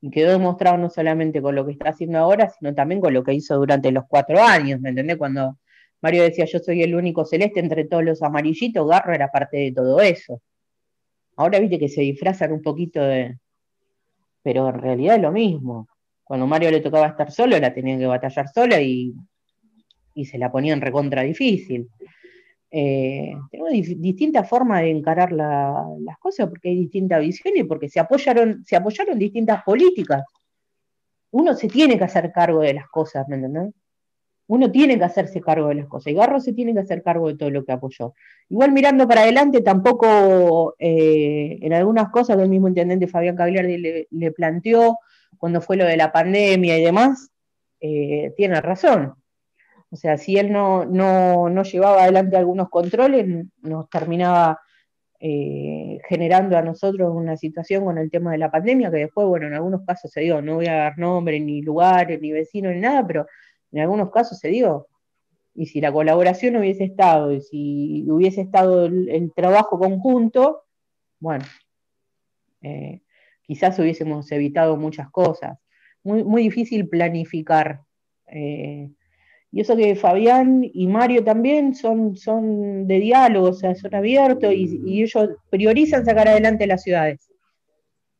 Y 0.00 0.10
quedó 0.10 0.32
demostrado 0.32 0.78
no 0.78 0.90
solamente 0.90 1.42
con 1.42 1.54
lo 1.54 1.66
que 1.66 1.72
está 1.72 1.90
haciendo 1.90 2.18
ahora, 2.18 2.50
sino 2.50 2.74
también 2.74 3.00
con 3.00 3.12
lo 3.12 3.24
que 3.24 3.34
hizo 3.34 3.56
durante 3.56 3.90
los 3.90 4.04
cuatro 4.08 4.40
años, 4.40 4.80
¿me 4.80 4.90
entendés? 4.90 5.16
Cuando 5.16 5.58
Mario 6.00 6.22
decía, 6.22 6.44
yo 6.44 6.58
soy 6.60 6.82
el 6.82 6.94
único 6.94 7.24
celeste 7.24 7.60
entre 7.60 7.84
todos 7.84 8.04
los 8.04 8.22
amarillitos, 8.22 8.88
Garro 8.88 9.12
era 9.12 9.28
parte 9.28 9.56
de 9.56 9.72
todo 9.72 10.00
eso. 10.00 10.40
Ahora 11.36 11.58
viste 11.58 11.78
que 11.78 11.88
se 11.88 12.02
disfrazan 12.02 12.52
un 12.52 12.62
poquito 12.62 13.00
de... 13.00 13.38
Pero 14.42 14.68
en 14.68 14.80
realidad 14.80 15.16
es 15.16 15.22
lo 15.22 15.32
mismo. 15.32 15.88
Cuando 16.24 16.46
Mario 16.46 16.70
le 16.70 16.80
tocaba 16.80 17.06
estar 17.06 17.32
solo, 17.32 17.58
la 17.58 17.72
tenían 17.72 17.98
que 17.98 18.06
batallar 18.06 18.48
sola 18.48 18.80
y, 18.80 19.14
se 20.24 20.36
la 20.36 20.50
ponían 20.50 20.80
recontra 20.80 21.22
difícil. 21.22 21.88
Eh, 22.70 23.32
tenemos 23.50 23.72
distintas 23.72 24.48
formas 24.48 24.82
de 24.82 24.90
encarar 24.90 25.32
las 25.32 26.18
cosas 26.18 26.48
porque 26.48 26.68
hay 26.68 26.76
distintas 26.76 27.20
visiones 27.20 27.64
porque 27.66 27.88
se 27.88 28.00
apoyaron, 28.00 28.64
se 28.64 28.76
apoyaron 28.76 29.18
distintas 29.18 29.62
políticas. 29.64 30.22
Uno 31.30 31.54
se 31.54 31.68
tiene 31.68 31.98
que 31.98 32.04
hacer 32.04 32.32
cargo 32.32 32.60
de 32.60 32.74
las 32.74 32.88
cosas, 32.88 33.26
¿me 33.28 33.36
entendés? 33.36 33.74
uno 34.48 34.70
tiene 34.70 34.98
que 34.98 35.04
hacerse 35.04 35.40
cargo 35.40 35.68
de 35.68 35.76
las 35.76 35.86
cosas 35.86 36.10
y 36.12 36.16
Garro 36.16 36.40
se 36.40 36.54
tiene 36.54 36.72
que 36.72 36.80
hacer 36.80 37.02
cargo 37.02 37.28
de 37.28 37.36
todo 37.36 37.50
lo 37.50 37.64
que 37.64 37.72
apoyó. 37.72 38.14
Igual 38.48 38.72
mirando 38.72 39.06
para 39.06 39.20
adelante, 39.20 39.60
tampoco 39.60 40.74
eh, 40.78 41.58
en 41.60 41.72
algunas 41.74 42.08
cosas 42.08 42.36
que 42.36 42.42
el 42.42 42.48
mismo 42.48 42.66
intendente 42.66 43.06
Fabián 43.06 43.36
Cagliardi 43.36 44.06
le, 44.10 44.32
planteó 44.32 44.96
cuando 45.36 45.60
fue 45.60 45.76
lo 45.76 45.84
de 45.84 45.98
la 45.98 46.12
pandemia 46.12 46.78
y 46.78 46.82
demás, 46.82 47.30
eh, 47.80 48.32
tiene 48.36 48.60
razón. 48.62 49.14
O 49.90 49.96
sea, 49.96 50.18
si 50.18 50.36
él 50.36 50.52
no, 50.52 50.84
no, 50.84 51.62
llevaba 51.62 52.02
adelante 52.02 52.36
algunos 52.36 52.68
controles, 52.68 53.46
nos 53.62 53.88
terminaba 53.88 54.60
eh, 55.18 55.98
generando 56.08 56.58
a 56.58 56.62
nosotros 56.62 57.10
una 57.14 57.36
situación 57.36 57.84
con 57.84 57.98
el 57.98 58.10
tema 58.10 58.32
de 58.32 58.38
la 58.38 58.50
pandemia, 58.50 58.90
que 58.90 58.98
después, 58.98 59.26
bueno, 59.26 59.46
en 59.46 59.54
algunos 59.54 59.84
casos 59.86 60.10
se 60.10 60.20
dio, 60.20 60.42
no 60.42 60.56
voy 60.56 60.66
a 60.66 60.76
dar 60.76 60.98
nombres, 60.98 61.42
ni 61.42 61.62
lugares, 61.62 62.20
ni 62.20 62.32
vecinos, 62.32 62.74
ni 62.74 62.80
nada, 62.80 63.06
pero 63.06 63.26
en 63.72 63.80
algunos 63.80 64.10
casos 64.10 64.38
se 64.38 64.48
dio. 64.48 64.88
Y 65.54 65.66
si 65.66 65.80
la 65.80 65.90
colaboración 65.90 66.56
hubiese 66.56 66.84
estado, 66.84 67.32
y 67.32 67.40
si 67.40 68.04
hubiese 68.10 68.42
estado 68.42 68.86
el, 68.86 69.32
trabajo 69.34 69.78
conjunto, 69.78 70.64
bueno, 71.18 71.44
eh, 72.60 73.00
quizás 73.42 73.78
hubiésemos 73.78 74.30
evitado 74.32 74.76
muchas 74.76 75.10
cosas. 75.10 75.58
Muy, 76.04 76.22
muy 76.24 76.42
difícil 76.42 76.88
planificar. 76.88 77.80
Eh, 78.26 78.90
y 79.50 79.60
eso 79.62 79.76
que 79.76 79.96
Fabián 79.96 80.62
y 80.62 80.86
Mario 80.86 81.24
también 81.24 81.74
son, 81.74 82.16
son 82.16 82.86
de 82.86 83.00
diálogo, 83.00 83.48
o 83.48 83.52
sea, 83.54 83.74
son 83.74 83.94
abiertos 83.94 84.52
y, 84.52 84.80
y 84.84 85.02
ellos 85.02 85.30
priorizan 85.50 86.04
sacar 86.04 86.28
adelante 86.28 86.66
las 86.66 86.82
ciudades. 86.82 87.28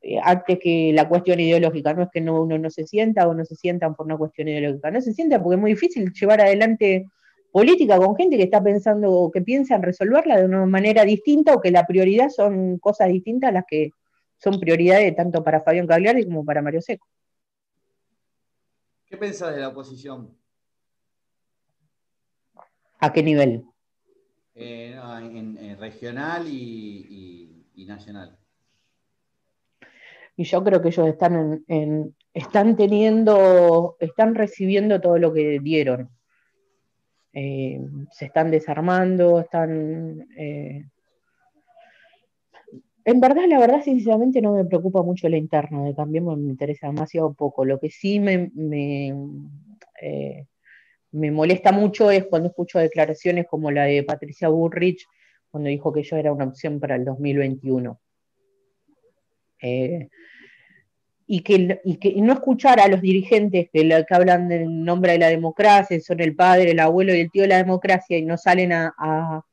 Eh, 0.00 0.18
antes 0.22 0.58
que 0.62 0.92
la 0.94 1.08
cuestión 1.08 1.40
ideológica. 1.40 1.92
No 1.92 2.04
es 2.04 2.08
que 2.12 2.20
uno 2.20 2.58
no 2.58 2.70
se 2.70 2.86
sienta 2.86 3.26
o 3.28 3.34
no 3.34 3.44
se 3.44 3.56
sientan 3.56 3.94
por 3.94 4.06
una 4.06 4.16
cuestión 4.16 4.48
ideológica, 4.48 4.90
no 4.90 5.00
se 5.00 5.12
sienta 5.12 5.42
porque 5.42 5.56
es 5.56 5.60
muy 5.60 5.72
difícil 5.72 6.12
llevar 6.12 6.40
adelante 6.40 7.06
política 7.50 7.98
con 7.98 8.14
gente 8.14 8.36
que 8.36 8.44
está 8.44 8.62
pensando 8.62 9.10
o 9.10 9.30
que 9.30 9.40
piensa 9.42 9.74
en 9.74 9.82
resolverla 9.82 10.36
de 10.38 10.44
una 10.44 10.66
manera 10.66 11.04
distinta 11.04 11.54
o 11.54 11.60
que 11.60 11.70
la 11.70 11.84
prioridad 11.86 12.28
son 12.28 12.78
cosas 12.78 13.08
distintas 13.08 13.48
a 13.48 13.52
las 13.52 13.64
que 13.66 13.90
son 14.38 14.60
prioridades 14.60 15.16
tanto 15.16 15.42
para 15.42 15.62
Fabián 15.62 15.86
Cagliari 15.86 16.24
como 16.24 16.44
para 16.44 16.62
Mario 16.62 16.80
Seco. 16.80 17.06
¿Qué 19.06 19.16
pensás 19.16 19.54
de 19.54 19.62
la 19.62 19.68
oposición? 19.68 20.30
¿A 23.00 23.12
qué 23.12 23.22
nivel? 23.22 23.64
Eh, 24.54 24.98
en, 25.20 25.78
regional 25.78 26.46
y, 26.48 27.64
nacional. 27.86 28.36
Y 30.36 30.44
yo 30.44 30.62
creo 30.62 30.82
que 30.82 30.88
ellos 30.88 31.08
están 31.08 31.64
en, 31.68 32.14
están 32.34 32.76
teniendo, 32.76 33.96
están 33.98 34.34
recibiendo 34.34 35.00
todo 35.00 35.18
lo 35.18 35.32
que 35.32 35.58
dieron. 35.60 36.10
Eh, 37.32 37.80
se 38.10 38.26
están 38.26 38.50
desarmando, 38.50 39.40
están 39.40 40.26
eh, 40.36 40.84
en 43.08 43.20
verdad, 43.20 43.44
la 43.48 43.58
verdad, 43.58 43.80
sinceramente 43.82 44.42
no 44.42 44.52
me 44.52 44.66
preocupa 44.66 45.02
mucho 45.02 45.30
la 45.30 45.38
interna, 45.38 45.82
de 45.82 45.94
Cambiemos 45.94 46.36
me 46.36 46.50
interesa 46.50 46.88
demasiado 46.88 47.32
poco. 47.32 47.64
Lo 47.64 47.80
que 47.80 47.88
sí 47.88 48.20
me, 48.20 48.52
eh, 50.02 50.44
me, 51.12 51.30
molesta 51.30 51.72
mucho 51.72 52.10
es 52.10 52.26
cuando 52.26 52.48
escucho 52.48 52.78
declaraciones 52.78 53.46
como 53.46 53.70
la 53.70 53.84
de 53.84 54.02
Patricia 54.02 54.48
Burrich, 54.48 55.06
cuando 55.50 55.68
dijo 55.68 55.92
que 55.92 56.02
yo 56.02 56.16
era 56.16 56.32
una 56.32 56.44
opción 56.44 56.80
para 56.80 56.96
el 56.96 57.04
2021. 57.04 58.00
Eh, 59.60 60.08
y, 61.26 61.42
que, 61.42 61.80
y 61.84 62.22
no 62.22 62.32
escuchar 62.32 62.80
a 62.80 62.88
los 62.88 63.02
dirigentes 63.02 63.68
que, 63.70 63.86
que 63.86 64.14
hablan 64.14 64.50
en 64.50 64.84
nombre 64.84 65.12
de 65.12 65.18
la 65.18 65.28
democracia, 65.28 66.00
son 66.00 66.20
el 66.20 66.34
padre, 66.34 66.70
el 66.70 66.80
abuelo 66.80 67.14
y 67.14 67.20
el 67.20 67.30
tío 67.30 67.42
de 67.42 67.48
la 67.48 67.58
democracia, 67.58 68.16
y 68.16 68.24
no 68.24 68.38
salen 68.38 68.72
a 68.72 69.44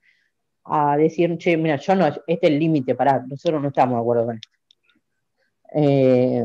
a 0.66 0.98
decir, 0.98 1.38
che, 1.38 1.58
mira, 1.58 1.78
yo 1.78 1.96
no, 1.96 2.08
este 2.08 2.24
es 2.28 2.40
el 2.44 2.60
límite, 2.60 2.96
para 2.96 3.24
nosotros 3.26 3.62
no 3.62 3.68
estamos 3.68 3.96
de 3.96 4.02
acuerdo 4.02 4.26
con 4.26 4.36
esto. 4.36 4.50
Eh, 5.76 6.44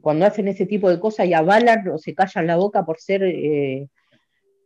cuando 0.00 0.26
hacen 0.26 0.48
ese 0.48 0.66
tipo 0.66 0.90
de 0.90 1.00
cosas 1.00 1.26
y 1.26 1.34
avalan 1.34 1.88
o 1.88 1.98
se 1.98 2.14
callan 2.14 2.46
la 2.46 2.56
boca 2.56 2.84
por 2.84 2.98
ser, 2.98 3.22
eh, 3.24 3.88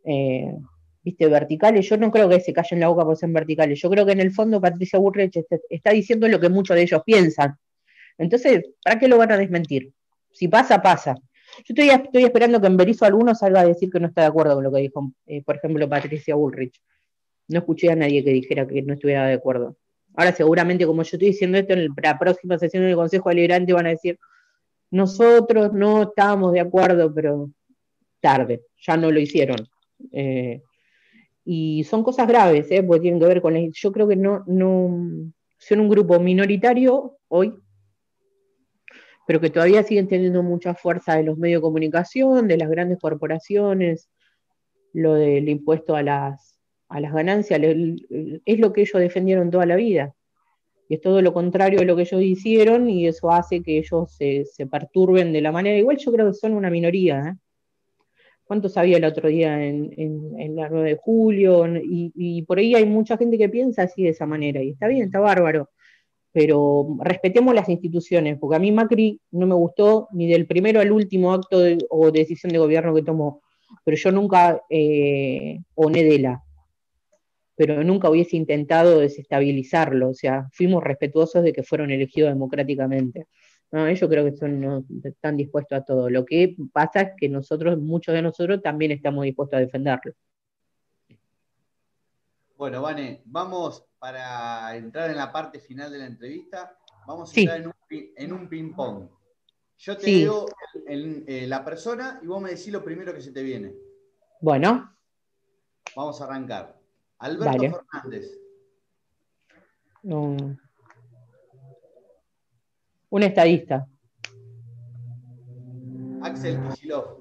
eh, 0.05 0.55
viste, 1.03 1.27
verticales, 1.27 1.87
yo 1.87 1.97
no 1.97 2.11
creo 2.11 2.29
que 2.29 2.39
se 2.39 2.53
callen 2.53 2.79
la 2.79 2.87
boca 2.87 3.05
por 3.05 3.17
ser 3.17 3.29
verticales, 3.29 3.79
yo 3.79 3.89
creo 3.89 4.05
que 4.05 4.11
en 4.11 4.19
el 4.19 4.31
fondo 4.31 4.61
Patricia 4.61 4.99
Burrich 4.99 5.43
está, 5.69 5.91
diciendo 5.91 6.27
lo 6.27 6.39
que 6.39 6.49
muchos 6.49 6.75
de 6.75 6.83
ellos 6.83 7.01
piensan. 7.05 7.55
Entonces, 8.17 8.63
¿para 8.83 8.99
qué 8.99 9.07
lo 9.07 9.17
van 9.17 9.31
a 9.31 9.37
desmentir? 9.37 9.91
Si 10.31 10.47
pasa, 10.47 10.81
pasa. 10.81 11.15
Yo 11.65 11.75
estoy, 11.75 12.23
esperando 12.23 12.61
que 12.61 12.67
en 12.67 12.77
Berizo 12.77 13.05
alguno 13.05 13.35
salga 13.35 13.61
a 13.61 13.65
decir 13.65 13.89
que 13.89 13.99
no 13.99 14.07
está 14.07 14.21
de 14.21 14.27
acuerdo 14.27 14.55
con 14.55 14.63
lo 14.63 14.71
que 14.71 14.81
dijo, 14.81 15.11
por 15.45 15.55
ejemplo, 15.55 15.89
Patricia 15.89 16.35
Bullrich 16.35 16.81
no 17.47 17.59
escuché 17.59 17.91
a 17.91 17.95
nadie 17.95 18.23
que 18.23 18.31
dijera 18.31 18.65
que 18.65 18.81
no 18.81 18.93
estuviera 18.93 19.27
de 19.27 19.33
acuerdo. 19.33 19.75
Ahora 20.15 20.31
seguramente, 20.33 20.85
como 20.85 21.03
yo 21.03 21.09
estoy 21.15 21.29
diciendo 21.29 21.57
esto, 21.57 21.73
en 21.73 21.89
la 22.01 22.19
próxima 22.19 22.57
sesión 22.57 22.83
del 22.83 22.95
Consejo 22.95 23.29
Deliberante 23.29 23.73
van 23.73 23.87
a 23.87 23.89
decir, 23.89 24.17
nosotros 24.91 25.73
no 25.73 26.03
estábamos 26.03 26.53
de 26.53 26.59
acuerdo, 26.59 27.13
pero 27.13 27.49
tarde, 28.19 28.63
ya 28.79 28.97
no 28.97 29.11
lo 29.11 29.19
hicieron. 29.19 29.57
Eh, 30.11 30.61
y 31.43 31.83
son 31.85 32.03
cosas 32.03 32.27
graves, 32.27 32.69
¿eh? 32.71 32.83
porque 32.83 33.01
tienen 33.01 33.19
que 33.19 33.25
ver 33.25 33.41
con 33.41 33.53
la... 33.53 33.61
Yo 33.73 33.91
creo 33.91 34.07
que 34.07 34.15
no, 34.15 34.43
no 34.45 35.33
son 35.57 35.79
un 35.79 35.89
grupo 35.89 36.19
minoritario 36.19 37.17
hoy, 37.27 37.53
pero 39.25 39.39
que 39.39 39.49
todavía 39.49 39.83
siguen 39.83 40.07
teniendo 40.07 40.43
mucha 40.43 40.75
fuerza 40.75 41.15
de 41.15 41.23
los 41.23 41.37
medios 41.37 41.61
de 41.61 41.63
comunicación, 41.63 42.47
de 42.47 42.57
las 42.57 42.69
grandes 42.69 42.99
corporaciones, 42.99 44.09
lo 44.93 45.15
del 45.15 45.49
impuesto 45.49 45.95
a 45.95 46.03
las 46.03 46.51
a 46.91 46.99
las 46.99 47.13
ganancias, 47.13 47.61
es 47.63 48.59
lo 48.59 48.73
que 48.73 48.81
ellos 48.81 48.99
defendieron 48.99 49.49
toda 49.49 49.65
la 49.65 49.77
vida. 49.77 50.13
Y 50.91 50.95
es 50.95 51.01
todo 51.01 51.21
lo 51.21 51.31
contrario 51.31 51.79
de 51.79 51.85
lo 51.85 51.95
que 51.95 52.01
ellos 52.01 52.21
hicieron 52.21 52.89
y 52.89 53.07
eso 53.07 53.31
hace 53.31 53.63
que 53.63 53.77
ellos 53.77 54.11
se, 54.11 54.67
perturben 54.69 55.31
de 55.31 55.39
la 55.39 55.53
manera. 55.53 55.77
Igual 55.77 55.95
yo 55.95 56.11
creo 56.11 56.27
que 56.27 56.33
son 56.33 56.51
una 56.51 56.69
minoría. 56.69 57.29
¿eh? 57.29 57.35
¿Cuántos 58.43 58.75
había 58.75 58.97
el 58.97 59.05
otro 59.05 59.29
día 59.29 59.65
en, 59.65 60.53
la 60.53 60.67
9 60.67 60.89
de 60.89 60.97
julio? 60.97 61.63
Y, 61.81 62.41
por 62.41 62.59
ahí 62.59 62.75
hay 62.75 62.85
mucha 62.85 63.15
gente 63.15 63.37
que 63.37 63.47
piensa 63.47 63.83
así 63.83 64.03
de 64.03 64.09
esa 64.09 64.25
manera. 64.25 64.61
Y 64.61 64.71
está 64.71 64.89
bien, 64.89 65.03
está 65.03 65.21
bárbaro. 65.21 65.69
Pero 66.33 66.97
respetemos 66.99 67.55
las 67.55 67.69
instituciones, 67.69 68.37
porque 68.37 68.57
a 68.57 68.59
mí 68.59 68.73
Macri 68.73 69.21
no 69.31 69.47
me 69.47 69.55
gustó 69.55 70.09
ni 70.11 70.27
del 70.27 70.45
primero 70.45 70.81
al 70.81 70.91
último 70.91 71.31
acto 71.31 71.61
o 71.89 72.11
decisión 72.11 72.51
de 72.51 72.59
gobierno 72.59 72.93
que 72.93 73.03
tomó. 73.03 73.41
Pero 73.85 73.95
yo 73.95 74.11
nunca 74.11 74.61
eh, 74.69 75.57
de 75.77 76.19
la 76.19 76.43
pero 77.61 77.83
nunca 77.83 78.09
hubiese 78.09 78.37
intentado 78.37 78.97
desestabilizarlo, 78.97 80.09
o 80.09 80.13
sea, 80.15 80.49
fuimos 80.51 80.83
respetuosos 80.83 81.43
de 81.43 81.53
que 81.53 81.61
fueron 81.61 81.91
elegidos 81.91 82.31
democráticamente. 82.31 83.27
No, 83.71 83.85
ellos 83.85 84.09
creo 84.09 84.25
que 84.25 84.35
son, 84.35 84.83
están 85.03 85.37
dispuestos 85.37 85.77
a 85.77 85.85
todo. 85.85 86.09
Lo 86.09 86.25
que 86.25 86.55
pasa 86.73 87.01
es 87.01 87.11
que 87.15 87.29
nosotros, 87.29 87.77
muchos 87.77 88.15
de 88.15 88.23
nosotros, 88.23 88.63
también 88.63 88.91
estamos 88.91 89.25
dispuestos 89.25 89.57
a 89.57 89.59
defenderlo. 89.59 90.13
Bueno, 92.57 92.81
Vane, 92.81 93.21
vamos 93.25 93.85
para 93.99 94.75
entrar 94.75 95.11
en 95.11 95.17
la 95.17 95.31
parte 95.31 95.59
final 95.59 95.91
de 95.91 95.99
la 95.99 96.07
entrevista. 96.07 96.79
Vamos 97.05 97.31
a 97.31 97.39
entrar 97.39 97.59
en 97.59 98.33
un, 98.33 98.49
ping-pong. 98.49 99.07
Yo 99.77 99.97
te 99.97 100.07
digo 100.07 100.47
eh, 100.87 101.45
la 101.47 101.63
persona 101.63 102.19
y 102.23 102.25
vos 102.25 102.41
me 102.41 102.49
decís 102.49 102.69
lo 102.69 102.83
primero 102.83 103.13
que 103.13 103.21
se 103.21 103.31
te 103.31 103.43
viene. 103.43 103.71
Bueno. 104.41 104.97
Vamos 105.95 106.19
a 106.21 106.23
arrancar. 106.23 106.80
Alberto 107.21 107.85
Fernández. 107.91 108.37
Un 110.03 110.57
estadista. 113.23 113.87
Axel 116.23 116.59
Kicillof. 116.63 117.19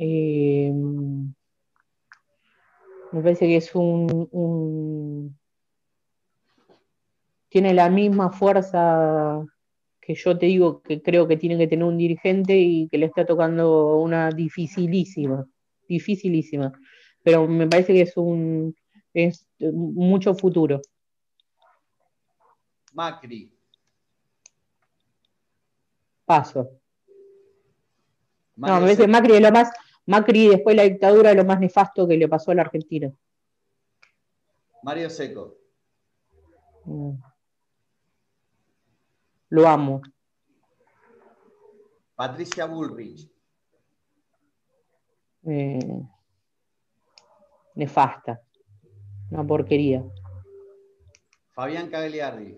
Eh, 0.00 0.72
me 3.12 3.22
parece 3.22 3.46
que 3.46 3.56
es 3.56 3.74
un, 3.74 5.38
tiene 7.48 7.72
la 7.72 7.88
misma 7.88 8.30
fuerza 8.30 9.44
que 10.00 10.14
yo 10.14 10.38
te 10.38 10.46
digo 10.46 10.82
que 10.82 11.02
creo 11.02 11.28
que 11.28 11.36
tiene 11.36 11.56
que 11.56 11.68
tener 11.68 11.84
un 11.84 11.98
dirigente 11.98 12.58
y 12.58 12.88
que 12.88 12.98
le 12.98 13.06
está 13.06 13.24
tocando 13.24 13.98
una 13.98 14.30
dificilísima, 14.30 15.46
dificilísima 15.88 16.72
pero 17.28 17.46
me 17.46 17.66
parece 17.66 17.92
que 17.92 18.00
es 18.00 18.16
un 18.16 18.74
es 19.12 19.46
mucho 19.60 20.34
futuro. 20.34 20.80
Macri. 22.94 23.52
Paso. 26.24 26.70
no, 28.56 28.74
me 28.76 28.80
parece 28.80 29.06
Macri 29.06 29.34
es 29.34 29.42
lo 29.42 29.52
más, 29.52 29.70
Macri 30.06 30.48
después 30.48 30.74
de 30.74 30.82
la 30.82 30.88
dictadura 30.88 31.30
es 31.32 31.36
lo 31.36 31.44
más 31.44 31.60
nefasto 31.60 32.08
que 32.08 32.16
le 32.16 32.28
pasó 32.28 32.50
a 32.50 32.54
la 32.54 32.62
Argentina. 32.62 33.12
Mario 34.82 35.10
Seco. 35.10 35.58
Mm. 36.86 37.12
Lo 39.50 39.68
amo. 39.68 40.00
Patricia 42.16 42.64
Bullrich. 42.64 43.30
Eh, 45.44 46.08
nefasta, 47.78 48.42
una 49.30 49.46
porquería. 49.46 50.04
Fabián 51.52 51.88
Cagliardi. 51.88 52.56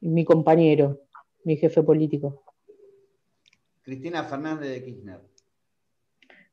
Mi 0.00 0.24
compañero, 0.26 1.00
mi 1.42 1.56
jefe 1.56 1.82
político. 1.82 2.44
Cristina 3.80 4.24
Fernández 4.24 4.68
de 4.68 4.84
Kirchner. 4.84 5.20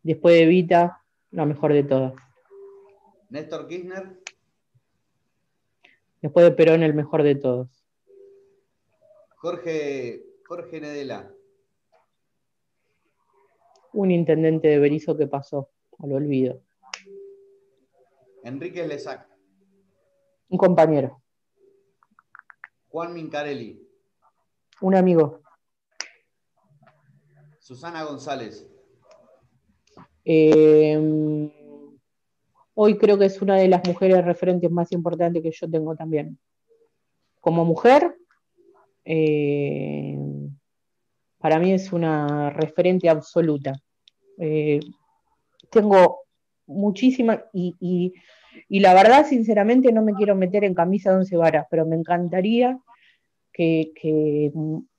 Después 0.01 0.35
de 0.35 0.45
Vita, 0.45 1.03
la 1.31 1.45
mejor 1.45 1.73
de 1.73 1.83
todas. 1.83 2.13
Néstor 3.29 3.67
Kirchner. 3.67 4.21
Después 6.21 6.45
de 6.45 6.51
Perón, 6.51 6.83
el 6.83 6.93
mejor 6.93 7.23
de 7.23 7.35
todos. 7.35 7.85
Jorge, 9.35 10.23
Jorge 10.47 10.79
Nedela. 10.79 11.29
Un 13.91 14.09
intendente 14.09 14.69
de 14.69 14.79
Berizo 14.79 15.17
que 15.17 15.27
pasó, 15.27 15.69
al 15.99 16.13
olvido. 16.13 16.61
Enrique 18.43 18.85
Lesac. 18.85 19.27
Un 20.49 20.57
compañero. 20.57 21.21
Juan 22.89 23.13
Mincarelli. 23.13 23.81
Un 24.81 24.95
amigo. 24.95 25.41
Susana 27.59 28.03
González. 28.03 28.69
Em, 30.25 31.49
hoy 32.75 32.97
creo 32.97 33.17
que 33.17 33.25
es 33.25 33.41
una 33.41 33.55
de 33.55 33.67
las 33.67 33.87
mujeres 33.87 34.23
referentes 34.23 34.69
más 34.69 34.91
importantes 34.91 35.41
que 35.41 35.51
yo 35.51 35.69
tengo 35.69 35.95
también. 35.95 36.37
Como 37.39 37.63
mujer, 37.65 38.15
em, 39.05 40.55
para 41.37 41.59
mí 41.59 41.73
es 41.73 41.91
una 41.93 42.49
referente 42.49 43.09
absoluta. 43.09 43.73
Eh, 44.37 44.79
tengo 45.69 46.22
muchísima, 46.65 47.43
y, 47.53 48.13
la 48.69 48.93
verdad, 48.93 49.25
sinceramente, 49.25 49.91
no 49.91 50.01
me 50.01 50.13
quiero 50.13 50.35
meter 50.35 50.63
en 50.63 50.73
camisa 50.73 51.11
de 51.11 51.17
once 51.17 51.37
varas, 51.37 51.65
pero 51.69 51.85
me 51.85 51.95
encantaría 51.95 52.77
que, 53.51 53.91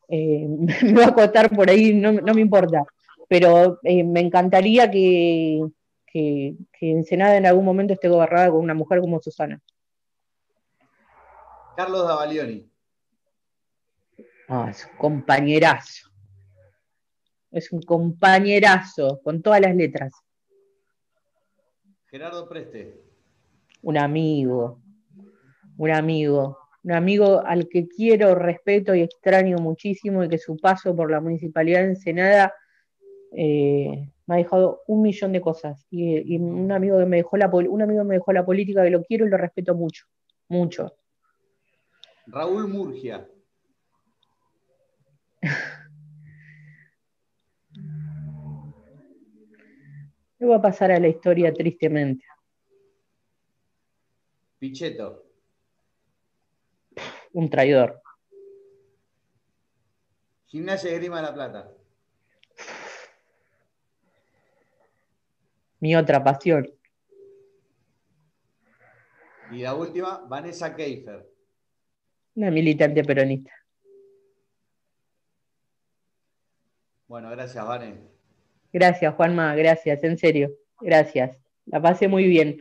eh, 0.09 0.49
me 0.83 0.93
va 0.93 1.07
a 1.07 1.15
costar 1.15 1.55
por 1.55 1.71
ahí, 1.71 1.95
no, 1.95 2.13
me 2.13 2.41
importa. 2.41 2.85
Pero 3.29 3.79
eh, 3.83 4.05
me 4.05 4.21
encantaría 4.21 4.91
que, 4.91 5.65
que, 6.07 6.55
que 6.73 6.91
Ensenada 6.91 7.37
en 7.37 7.47
algún 7.47 7.65
momento 7.65 7.95
esté 7.95 8.09
gobernada 8.09 8.51
con 8.51 8.61
una 8.61 8.75
mujer 8.75 9.01
como 9.01 9.21
Susana. 9.21 9.61
Carlos 11.77 12.07
Davalioni. 12.07 12.71
Ah, 14.49 14.69
es 14.71 14.87
un 14.87 14.97
compañerazo. 14.97 16.11
Es 17.51 17.73
un 17.73 17.83
compañerazo, 17.83 19.21
con 19.23 19.43
todas 19.43 19.61
las 19.61 19.75
letras. 19.75 20.13
Gerardo 22.15 22.49
Preste. 22.49 23.03
Un 23.83 23.99
amigo, 23.99 24.81
un 25.77 25.91
amigo, 25.91 26.57
un 26.85 26.93
amigo 26.93 27.43
al 27.45 27.69
que 27.69 27.89
quiero, 27.89 28.37
respeto 28.37 28.95
y 28.95 29.01
extraño 29.01 29.59
muchísimo 29.59 30.23
y 30.23 30.29
que 30.29 30.39
su 30.39 30.57
paso 30.57 30.95
por 30.95 31.11
la 31.11 31.21
municipalidad 31.21 31.81
de 31.81 31.87
Ensenada 31.87 32.55
eh, 33.37 34.13
me 34.27 34.35
ha 34.37 34.39
dejado 34.39 34.83
un 34.87 35.03
millón 35.03 35.33
de 35.33 35.41
cosas. 35.41 35.89
Y, 35.91 36.37
un 36.39 36.71
amigo 36.71 37.01
que 37.01 37.07
me 37.07 37.17
dejó 37.17 37.37
la 37.37 37.49
un 37.49 37.83
amigo 37.83 38.05
me 38.05 38.15
dejó 38.15 38.33
la 38.33 38.47
política 38.47 38.85
que 38.85 38.91
lo 38.91 39.03
quiero 39.03 39.27
y 39.27 39.31
lo 39.31 39.37
respeto 39.37 39.75
mucho, 39.75 40.05
mucho. 40.49 40.95
Raúl 42.29 42.69
Murgia. 42.69 43.29
Va 50.45 50.57
a 50.57 50.61
pasar 50.61 50.93
a 50.93 51.01
la 51.01 51.09
historia 51.09 51.53
tristemente. 51.53 52.27
Pichetto. 54.59 55.25
Un 57.33 57.49
traidor. 57.49 58.03
Gimnasia 60.47 60.91
de 60.91 60.99
Grima 60.99 61.17
de 61.17 61.23
la 61.23 61.35
Plata. 61.35 61.73
Mi 65.81 65.97
otra 65.97 66.23
pasión. 66.23 66.71
Y 69.51 69.63
la 69.63 69.75
última, 69.75 70.25
Vanessa 70.29 70.75
Keifer. 70.77 71.27
Una 72.35 72.51
militante 72.51 73.03
peronista. 73.03 73.53
Bueno, 77.07 77.31
gracias, 77.31 77.67
Vane. 77.67 78.14
Gracias, 78.75 79.15
Juanma, 79.15 79.55
gracias, 79.55 80.03
en 80.03 80.19
serio, 80.19 80.51
gracias. 80.81 81.39
La 81.65 81.81
pasé 81.81 82.09
muy 82.09 82.25
bien. 82.25 82.59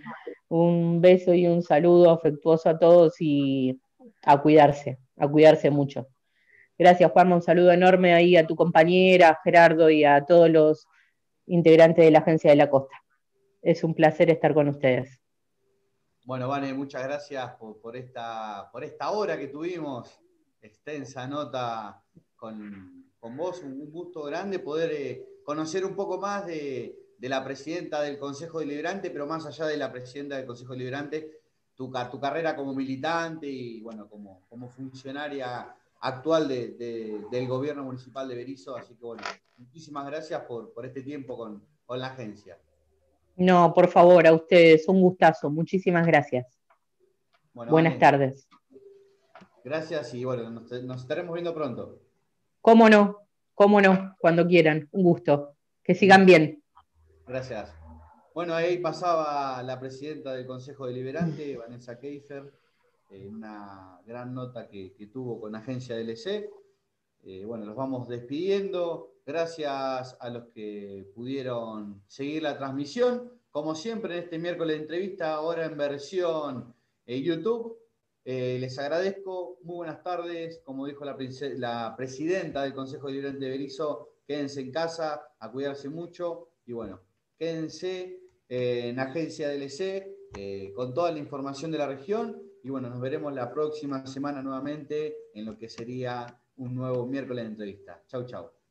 Un 0.47 1.01
beso 1.01 1.33
y 1.33 1.47
un 1.47 1.63
saludo 1.63 2.11
afectuoso 2.11 2.69
a 2.69 2.77
todos 2.77 3.15
y 3.19 3.81
a 4.21 4.39
cuidarse, 4.39 4.99
a 5.17 5.27
cuidarse 5.27 5.71
mucho. 5.71 6.07
Gracias, 6.77 7.11
Juanma, 7.11 7.37
un 7.37 7.41
saludo 7.41 7.71
enorme 7.71 8.13
ahí 8.13 8.37
a 8.37 8.45
tu 8.45 8.55
compañera, 8.55 9.39
Gerardo, 9.43 9.89
y 9.89 10.03
a 10.03 10.23
todos 10.23 10.51
los 10.51 10.87
integrantes 11.47 12.05
de 12.05 12.11
la 12.11 12.19
Agencia 12.19 12.51
de 12.51 12.57
la 12.57 12.69
Costa. 12.69 12.95
Es 13.63 13.83
un 13.83 13.95
placer 13.95 14.29
estar 14.29 14.53
con 14.53 14.67
ustedes. 14.67 15.19
Bueno, 16.25 16.47
Vane, 16.47 16.75
muchas 16.75 17.01
gracias 17.01 17.55
por, 17.55 17.97
esta, 17.97 18.69
por 18.71 18.83
esta 18.83 19.09
hora 19.09 19.35
que 19.35 19.47
tuvimos, 19.47 20.21
extensa 20.61 21.25
nota 21.25 22.03
con, 22.35 23.03
vos, 23.19 23.63
un, 23.63 23.89
gusto 23.89 24.25
grande 24.25 24.59
poder 24.59 24.91
eh, 24.91 25.32
conocer 25.43 25.85
un 25.85 25.95
poco 25.95 26.19
más 26.19 26.45
de, 26.45 26.99
la 27.19 27.43
presidenta 27.43 28.01
del 28.01 28.17
Consejo 28.17 28.59
Deliberante, 28.59 29.09
pero 29.09 29.25
más 29.25 29.45
allá 29.45 29.65
de 29.65 29.77
la 29.77 29.91
presidenta 29.91 30.37
del 30.37 30.45
Consejo 30.45 30.73
Deliberante, 30.73 31.41
tu, 31.75 31.91
tu 32.11 32.19
carrera 32.19 32.55
como 32.55 32.73
militante 32.73 33.47
y 33.47 33.81
bueno, 33.81 34.09
como, 34.09 34.41
como 34.49 34.69
funcionaria 34.69 35.75
actual 36.01 36.47
del 36.47 37.47
gobierno 37.47 37.83
municipal 37.83 38.27
de 38.27 38.35
Berizo. 38.35 38.75
Así 38.75 38.95
que 38.95 39.05
bueno, 39.05 39.23
muchísimas 39.57 40.05
gracias 40.05 40.41
por, 40.41 40.73
este 40.83 41.01
tiempo 41.01 41.37
con, 41.37 41.65
con 41.85 41.99
la 41.99 42.07
agencia. 42.07 42.57
No, 43.35 43.73
por 43.73 43.87
favor, 43.87 44.27
a 44.27 44.33
ustedes, 44.33 44.87
un 44.87 45.01
gustazo. 45.01 45.49
Muchísimas 45.49 46.05
gracias. 46.05 46.59
Buenas 47.53 47.97
tardes. 47.99 48.47
Gracias 49.63 50.13
y 50.13 50.25
bueno, 50.25 50.49
nos, 50.49 51.01
estaremos 51.01 51.33
viendo 51.33 51.53
pronto. 51.53 52.01
¿Cómo 52.61 52.89
no? 52.89 53.19
¿Cómo 53.53 53.81
no? 53.81 54.15
Cuando 54.19 54.47
quieran. 54.47 54.89
Un 54.91 55.03
gusto. 55.03 55.55
Que 55.83 55.95
sigan 55.95 56.25
bien. 56.25 56.63
Gracias. 57.27 57.73
Bueno, 58.33 58.55
ahí 58.55 58.79
pasaba 58.79 59.61
la 59.61 59.79
presidenta 59.79 60.33
del 60.33 60.47
Consejo 60.47 60.87
Deliberante, 60.87 61.55
Vanessa 61.55 61.99
Keifer, 61.99 62.51
en 63.11 63.35
una 63.35 63.99
gran 64.07 64.33
nota 64.33 64.67
que, 64.67 64.95
tuvo 65.11 65.39
con 65.39 65.55
Agencia 65.55 65.95
DLC. 65.95 66.49
Eh, 67.21 67.45
bueno, 67.45 67.65
los 67.65 67.75
vamos 67.75 68.07
despidiendo. 68.07 69.13
Gracias 69.25 70.17
a 70.19 70.29
los 70.29 70.45
que 70.45 71.11
pudieron 71.13 72.01
seguir 72.07 72.41
la 72.41 72.57
transmisión. 72.57 73.31
Como 73.51 73.75
siempre, 73.75 74.17
en 74.17 74.23
este 74.23 74.39
miércoles 74.39 74.77
de 74.77 74.81
entrevista, 74.81 75.35
ahora 75.35 75.65
en 75.65 75.77
versión 75.77 76.73
eh, 77.05 77.21
YouTube. 77.21 77.77
Eh, 78.25 78.57
les 78.59 78.77
agradezco. 78.79 79.59
Muy 79.63 79.77
buenas 79.77 80.03
tardes. 80.03 80.61
Como 80.63 80.87
dijo 80.87 81.05
la, 81.05 81.95
presidenta 81.95 82.63
del 82.63 82.73
Consejo 82.73 83.07
Deliberante 83.07 83.45
de 83.45 83.51
Berizo, 83.51 84.09
quédense 84.25 84.61
en 84.61 84.71
casa, 84.71 85.21
a 85.39 85.51
cuidarse 85.51 85.89
mucho. 85.89 86.49
Y 86.65 86.73
bueno, 86.73 87.01
quédense 87.37 88.19
en 88.49 88.99
Agencia 88.99 89.49
DLC 89.49 90.73
con 90.75 90.93
toda 90.93 91.11
la 91.11 91.19
información 91.19 91.71
de 91.71 91.77
la 91.77 91.87
región. 91.87 92.41
Y 92.63 92.69
bueno, 92.69 92.89
nos 92.89 93.01
veremos 93.01 93.33
la 93.33 93.51
próxima 93.51 94.05
semana 94.07 94.41
nuevamente 94.41 95.17
en 95.33 95.45
lo 95.45 95.57
que 95.57 95.67
sería 95.67 96.39
un 96.57 96.75
nuevo 96.75 97.05
miércoles 97.05 97.43
de 97.43 97.49
entrevista. 97.49 98.01
Chau, 98.07 98.25
chau. 98.25 98.62